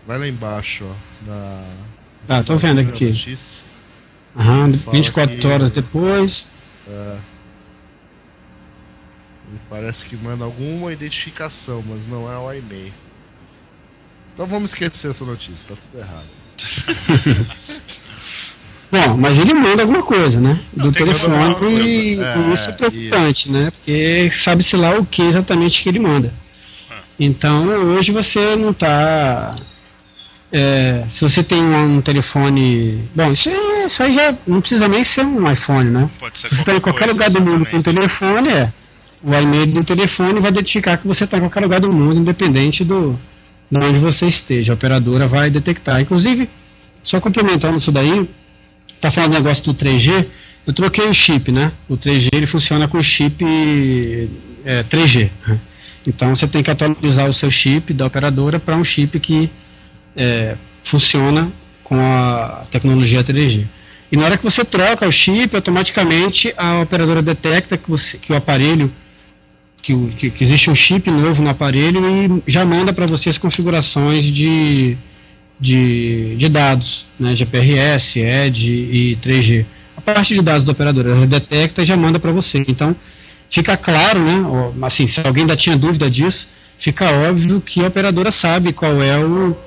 Vai 0.08 0.18
lá 0.20 0.28
embaixo, 0.28 0.86
ó. 0.86 0.96
Na. 1.28 1.64
Ah, 2.30 2.44
tô 2.44 2.58
vendo 2.58 2.80
aqui. 2.80 3.10
notícia. 3.10 3.62
Aham, 4.38 4.72
Fala 4.78 4.96
24 4.96 5.38
que- 5.38 5.48
horas 5.48 5.72
depois. 5.72 6.48
É. 6.88 7.18
Ele 9.50 9.60
parece 9.70 10.06
que 10.06 10.16
manda 10.16 10.46
alguma 10.46 10.94
identificação, 10.94 11.84
mas 11.86 12.08
não 12.08 12.32
é 12.32 12.38
o 12.38 12.54
e-mail. 12.54 12.94
Então 14.34 14.46
vamos 14.46 14.72
esquecer 14.72 15.12
essa 15.12 15.26
notícia, 15.26 15.76
tá 15.76 15.82
tudo 15.92 16.00
errado. 16.02 16.28
Bom, 18.92 19.18
mas 19.18 19.38
ele 19.38 19.54
manda 19.54 19.84
alguma 19.84 20.02
coisa, 20.02 20.40
né? 20.40 20.60
Do 20.74 20.92
tem 20.92 20.92
que 20.92 20.98
telefone 20.98 21.56
e, 21.88 22.20
É, 22.20 22.54
isso 22.54 22.70
é 22.70 22.74
preocupante, 22.74 23.52
né? 23.52 23.72
Porque 23.72 24.30
sabe-se 24.32 24.76
lá 24.76 24.96
o 24.98 25.06
que 25.06 25.22
exatamente 25.22 25.84
que 25.84 25.90
ele 25.90 26.00
manda. 26.00 26.34
Ah. 26.90 26.96
Então 27.20 27.68
hoje 27.96 28.12
você 28.12 28.56
não 28.56 28.74
tá. 28.74 29.56
é, 30.52 31.06
se 31.08 31.22
você 31.22 31.44
tem 31.44 31.62
um, 31.62 31.98
um 31.98 32.02
telefone. 32.02 33.04
Bom, 33.14 33.32
isso, 33.32 33.50
aí- 33.50 33.86
isso 33.86 34.02
aí 34.02 34.12
já 34.12 34.34
não 34.48 34.60
precisa 34.60 34.88
nem 34.88 35.04
ser 35.04 35.24
um 35.24 35.52
iPhone, 35.52 35.90
né? 35.92 36.10
Pode 36.20 36.40
ser 36.40 36.48
Se 36.50 36.56
você 36.56 36.62
está 36.62 36.76
em 36.76 36.80
qualquer 36.80 37.06
coisa, 37.06 37.14
lugar 37.14 37.30
do 37.30 37.42
mundo 37.42 37.66
com 37.68 37.78
um 37.78 37.82
telefone, 37.84 38.50
é. 38.50 38.74
o 39.22 39.34
e-mail 39.36 39.68
do 39.68 39.84
telefone 39.84 40.40
vai 40.40 40.50
identificar 40.50 40.98
que 40.98 41.08
você 41.08 41.26
está 41.26 41.38
em 41.38 41.42
qualquer 41.42 41.60
lugar 41.62 41.80
do 41.80 41.92
mundo, 41.94 42.20
independente 42.20 42.84
do 42.84 43.20
de 43.72 43.78
onde 43.86 44.00
você 44.00 44.26
esteja. 44.26 44.74
A 44.74 44.76
operadora 44.76 45.28
vai 45.28 45.52
detectar. 45.52 46.02
Inclusive, 46.02 46.50
só 47.04 47.20
complementando 47.20 47.78
isso 47.78 47.92
daí, 47.92 48.28
tá 49.02 49.12
falando 49.12 49.32
do 49.32 49.36
negócio 49.38 49.64
do 49.64 49.74
3G, 49.74 50.26
eu 50.68 50.74
troquei 50.74 51.06
o 51.08 51.14
chip, 51.14 51.52
né? 51.52 51.72
O 51.88 51.98
3G 51.98 52.30
ele 52.34 52.46
funciona 52.46 52.88
com 52.88 53.02
chip 53.02 53.44
é, 54.66 54.84
3G. 54.84 55.30
né? 55.48 55.60
Então 56.08 56.36
você 56.36 56.48
tem 56.48 56.64
que 56.64 56.72
atualizar 56.72 57.30
o 57.30 57.34
seu 57.34 57.52
chip 57.52 57.94
da 57.94 58.06
operadora 58.06 58.60
para 58.60 58.76
um 58.76 58.84
chip 58.84 59.20
que 59.20 59.50
é, 60.16 60.56
funciona 60.84 61.52
com 61.84 62.00
a 62.00 62.66
tecnologia 62.72 63.24
3G. 63.24 63.66
E 64.12 64.18
na 64.18 64.26
hora 64.26 64.38
que 64.38 64.44
você 64.44 64.66
troca 64.66 65.08
o 65.08 65.12
chip, 65.12 65.56
automaticamente 65.56 66.54
a 66.58 66.82
operadora 66.82 67.22
detecta 67.22 67.78
que, 67.78 67.90
você, 67.90 68.18
que 68.18 68.32
o 68.34 68.36
aparelho, 68.36 68.92
que, 69.82 69.94
o- 69.94 70.08
que- 70.18 70.30
que 70.32 70.44
existe 70.44 70.70
um 70.70 70.76
chip 70.76 71.10
novo 71.12 71.44
no 71.44 71.50
aparelho 71.50 72.02
e 72.46 72.52
já 72.52 72.66
manda 72.66 72.92
para 72.92 73.06
você 73.06 73.30
as 73.30 73.38
configurações 73.38 74.24
de, 74.26 74.98
de, 75.60 76.36
de 76.38 76.50
dados, 76.50 77.06
né, 77.20 77.36
GPRS, 77.36 78.20
ED 78.20 78.58
e 78.58 79.18
3G. 79.22 79.66
A 79.98 80.02
parte 80.02 80.34
de 80.34 80.42
dados 80.42 80.64
da 80.64 80.72
operadora, 80.72 81.12
ela 81.12 81.28
detecta 81.28 81.82
e 81.82 81.86
já 81.86 81.98
manda 81.98 82.20
para 82.20 82.32
você. 82.32 82.64
Então, 82.68 82.96
fica 83.50 83.76
claro, 83.76 84.20
né, 84.20 84.46
assim, 84.84 85.08
se 85.08 85.20
alguém 85.20 85.42
ainda 85.42 85.56
tinha 85.56 85.76
dúvida 85.76 86.10
disso, 86.10 86.48
fica 86.78 87.12
óbvio 87.12 87.60
que 87.60 87.84
a 87.84 87.88
operadora 87.88 88.32
sabe 88.32 88.72
qual 88.72 89.04
é 89.04 89.20
o, 89.20 89.58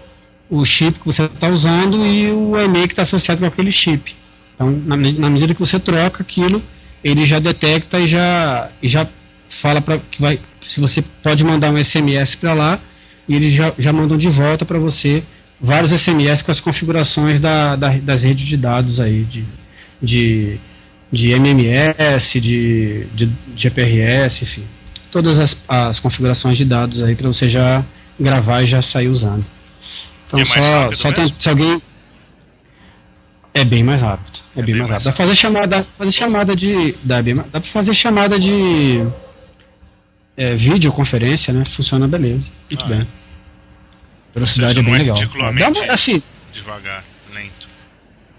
o 0.49 0.64
chip 0.64 0.99
que 0.99 1.07
você 1.07 1.24
está 1.24 1.49
usando 1.49 2.07
e 2.07 2.30
o 2.30 2.59
e-mail 2.59 2.86
que 2.86 2.93
está 2.93 3.03
associado 3.03 3.40
com 3.40 3.47
aquele 3.47 3.70
chip. 3.70 4.14
Então, 4.55 4.70
na, 4.86 4.97
na 4.97 5.30
medida 5.30 5.53
que 5.53 5.61
você 5.61 5.78
troca 5.78 6.22
aquilo, 6.22 6.62
ele 7.05 7.26
já 7.26 7.38
detecta 7.38 8.01
e 8.01 8.07
já, 8.07 8.70
e 8.82 8.88
já 8.88 9.07
fala 9.49 9.80
para 9.80 9.99
que 9.99 10.20
vai, 10.20 10.40
se 10.66 10.80
você 10.80 11.03
pode 11.22 11.45
mandar 11.45 11.70
um 11.70 11.82
SMS 11.82 12.34
para 12.36 12.55
lá 12.55 12.80
e 13.28 13.34
eles 13.34 13.53
já, 13.53 13.72
já 13.78 13.93
mandam 13.93 14.16
de 14.16 14.28
volta 14.28 14.64
para 14.64 14.78
você 14.78 15.22
vários 15.62 15.92
SMS 15.92 16.42
com 16.42 16.50
as 16.50 16.60
configurações 16.60 17.38
da, 17.40 17.76
da- 17.76 17.96
das 17.98 18.22
redes 18.24 18.44
de 18.46 18.56
dados 18.56 18.98
aí 19.00 19.22
de, 19.24 19.44
de, 20.02 20.58
de 21.10 21.30
MMS, 21.30 22.40
de, 22.40 23.04
de 23.14 23.30
GPRS, 23.56 24.42
enfim, 24.42 24.64
todas 25.10 25.38
as, 25.38 25.62
as 25.68 26.00
configurações 26.00 26.58
de 26.58 26.64
dados 26.64 27.02
aí 27.02 27.14
para 27.14 27.28
você 27.28 27.48
já 27.48 27.84
gravar 28.18 28.62
e 28.62 28.66
já 28.66 28.82
sair 28.82 29.08
usando. 29.08 29.44
Então 30.26 30.40
é 30.40 30.44
só, 30.44 30.92
só 30.92 31.12
tem, 31.12 31.32
se 31.38 31.48
alguém 31.48 31.80
é 33.54 33.64
bem 33.64 33.82
mais 33.82 34.00
rápido. 34.00 34.40
É, 34.56 34.62
bem, 34.62 34.74
mais 34.76 34.90
rápido. 34.90 35.04
Dá 35.04 35.12
pra 35.12 35.24
fazer 35.24 35.34
chamada, 35.34 35.86
fazer 35.98 36.10
chamada 36.10 36.56
de. 36.56 36.94
Dá, 37.02 37.22
bem, 37.22 37.34
dá 37.36 37.42
pra 37.44 37.60
fazer 37.62 37.94
chamada 37.94 38.38
de. 38.38 39.06
É, 40.36 40.56
videoconferência, 40.56 41.52
né? 41.52 41.62
Funciona 41.76 42.08
beleza. 42.08 42.44
Muito 42.70 42.84
Ah, 42.84 42.88
bem. 42.88 43.00
é? 43.00 43.06
Velocidade 44.35 44.74
seja, 44.74 44.80
é 44.80 44.83
bem 44.83 44.93
não 44.93 44.99
é 44.99 45.03
legal. 45.03 45.53
Dá 45.55 45.68
uma- 45.80 45.93
assim, 45.93 46.22
Devagar, 46.53 47.05
lento. 47.35 47.68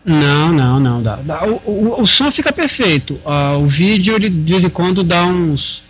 não, 0.06 0.52
não, 0.52 0.80
não. 0.80 1.04
Dá, 1.04 1.16
dá. 1.18 1.46
O, 1.46 1.62
o, 1.66 2.02
o 2.02 2.06
som 2.08 2.32
fica 2.32 2.52
perfeito. 2.52 3.20
Ah, 3.26 3.58
o 3.58 3.68
vídeo, 3.68 4.16
ele 4.16 4.30
de 4.30 4.52
vez 4.54 4.64
em 4.64 4.70
quando 4.70 5.04
dá 5.04 5.24
uns. 5.26 5.84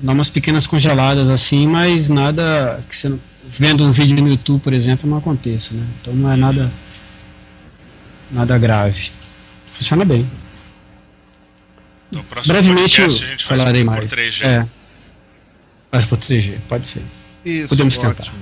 dá 0.00 0.12
umas 0.12 0.28
pequenas 0.28 0.66
congeladas 0.66 1.28
assim, 1.30 1.66
mas 1.66 2.08
nada 2.08 2.80
que 2.88 2.96
você 2.96 3.08
não. 3.08 3.20
Vendo 3.46 3.84
um 3.84 3.92
vídeo 3.92 4.16
no 4.20 4.28
YouTube, 4.28 4.60
por 4.62 4.72
exemplo, 4.72 5.08
não 5.08 5.18
aconteça, 5.18 5.74
né? 5.74 5.86
Então 6.00 6.12
não 6.14 6.32
é 6.32 6.36
nada. 6.36 6.72
nada 8.30 8.58
grave. 8.58 9.10
Funciona 9.74 10.04
bem. 10.04 10.28
Então, 12.10 12.24
Brevemente 12.46 13.00
eu 13.00 13.06
podcast 13.06 13.24
a 13.24 13.28
gente 13.28 13.44
faz 13.44 13.60
falarei 13.60 13.84
por 13.84 13.90
mais. 13.92 14.06
3G. 14.06 14.44
É. 14.46 14.66
Faz 15.90 16.06
por 16.06 16.18
3G, 16.18 16.58
pode 16.68 16.88
ser. 16.88 17.02
Isso, 17.44 17.68
Podemos 17.68 17.96
tentar. 17.96 18.08
ótimo. 18.22 18.36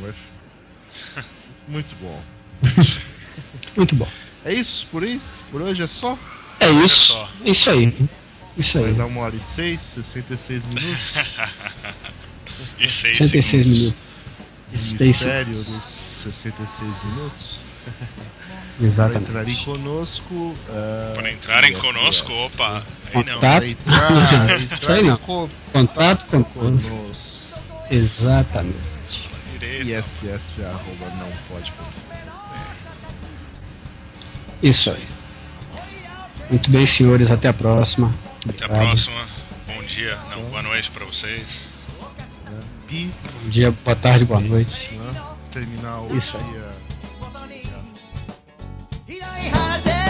Vai- 1.73 1.83
Muito 1.83 1.97
bom. 2.01 2.23
Muito 3.77 3.97
bom. 3.97 4.09
É 4.45 4.53
isso 4.55 4.87
por 4.91 5.03
aí? 5.03 5.21
Por 5.51 5.63
hoje 5.63 5.83
é 5.83 5.87
só? 5.87 6.19
É 6.61 6.69
isso. 6.71 7.13
só. 7.15 7.29
Isso 7.45 7.71
aí. 7.71 8.09
Isso 8.57 8.79
Vai 8.79 8.89
aí. 8.91 8.95
dar 8.95 9.07
uma 9.07 9.21
hora 9.23 9.35
e 9.37 9.41
seis, 9.41 9.81
66 9.81 10.67
minutos. 10.67 11.15
E 12.79 12.87
6 12.89 13.17
66 13.19 13.45
segundos. 13.47 13.81
minutos. 13.81 13.97
Seis 14.75 15.01
Mistério 15.09 15.55
segundos. 15.55 15.75
dos 15.75 16.35
66 16.35 16.91
minutos. 17.05 17.57
Para 18.77 18.87
Exatamente. 18.87 19.31
entrarem 19.31 19.57
conosco. 19.65 20.57
ah, 20.69 21.13
Para 21.15 21.33
entrarem 21.33 21.73
conosco, 21.75 22.33
yes. 22.33 22.55
opa, 22.55 22.83
aí 23.07 23.25
não. 23.25 23.35
Contato. 23.35 23.41
Para 23.41 23.67
entrar, 23.69 24.61
Isso 24.61 24.75
entrar 24.75 24.95
aí 24.95 25.03
não. 25.03 25.17
contato 25.19 25.51
Contato 25.73 26.27
conosco. 26.27 26.91
conosco. 26.97 27.61
Exatamente 27.91 28.77
direito. 29.67 30.07
ISS, 30.07 30.61
arroba, 30.61 31.07
não 31.17 31.31
pode. 31.49 31.73
É. 32.11 32.33
Isso 34.63 34.91
aí. 34.91 35.07
Muito 36.51 36.71
bem, 36.71 36.85
senhores, 36.85 37.31
até 37.31 37.49
a 37.49 37.53
próxima. 37.53 38.15
Até 38.49 38.65
Obrigado. 38.65 38.73
a 38.73 38.87
próxima. 38.89 39.27
Bom 39.67 39.83
dia, 39.85 40.19
não, 40.31 40.43
boa 40.45 40.63
noite 40.63 40.91
para 40.91 41.05
vocês. 41.05 41.69
Bom 42.91 43.49
dia, 43.49 43.71
boa 43.71 43.97
tarde, 43.97 44.25
boa 44.25 44.41
noite. 44.41 44.93
Né? 44.93 45.23
Terminal. 45.51 46.07
Isso 46.15 46.37
aí. 46.37 46.45
dia. 49.09 50.02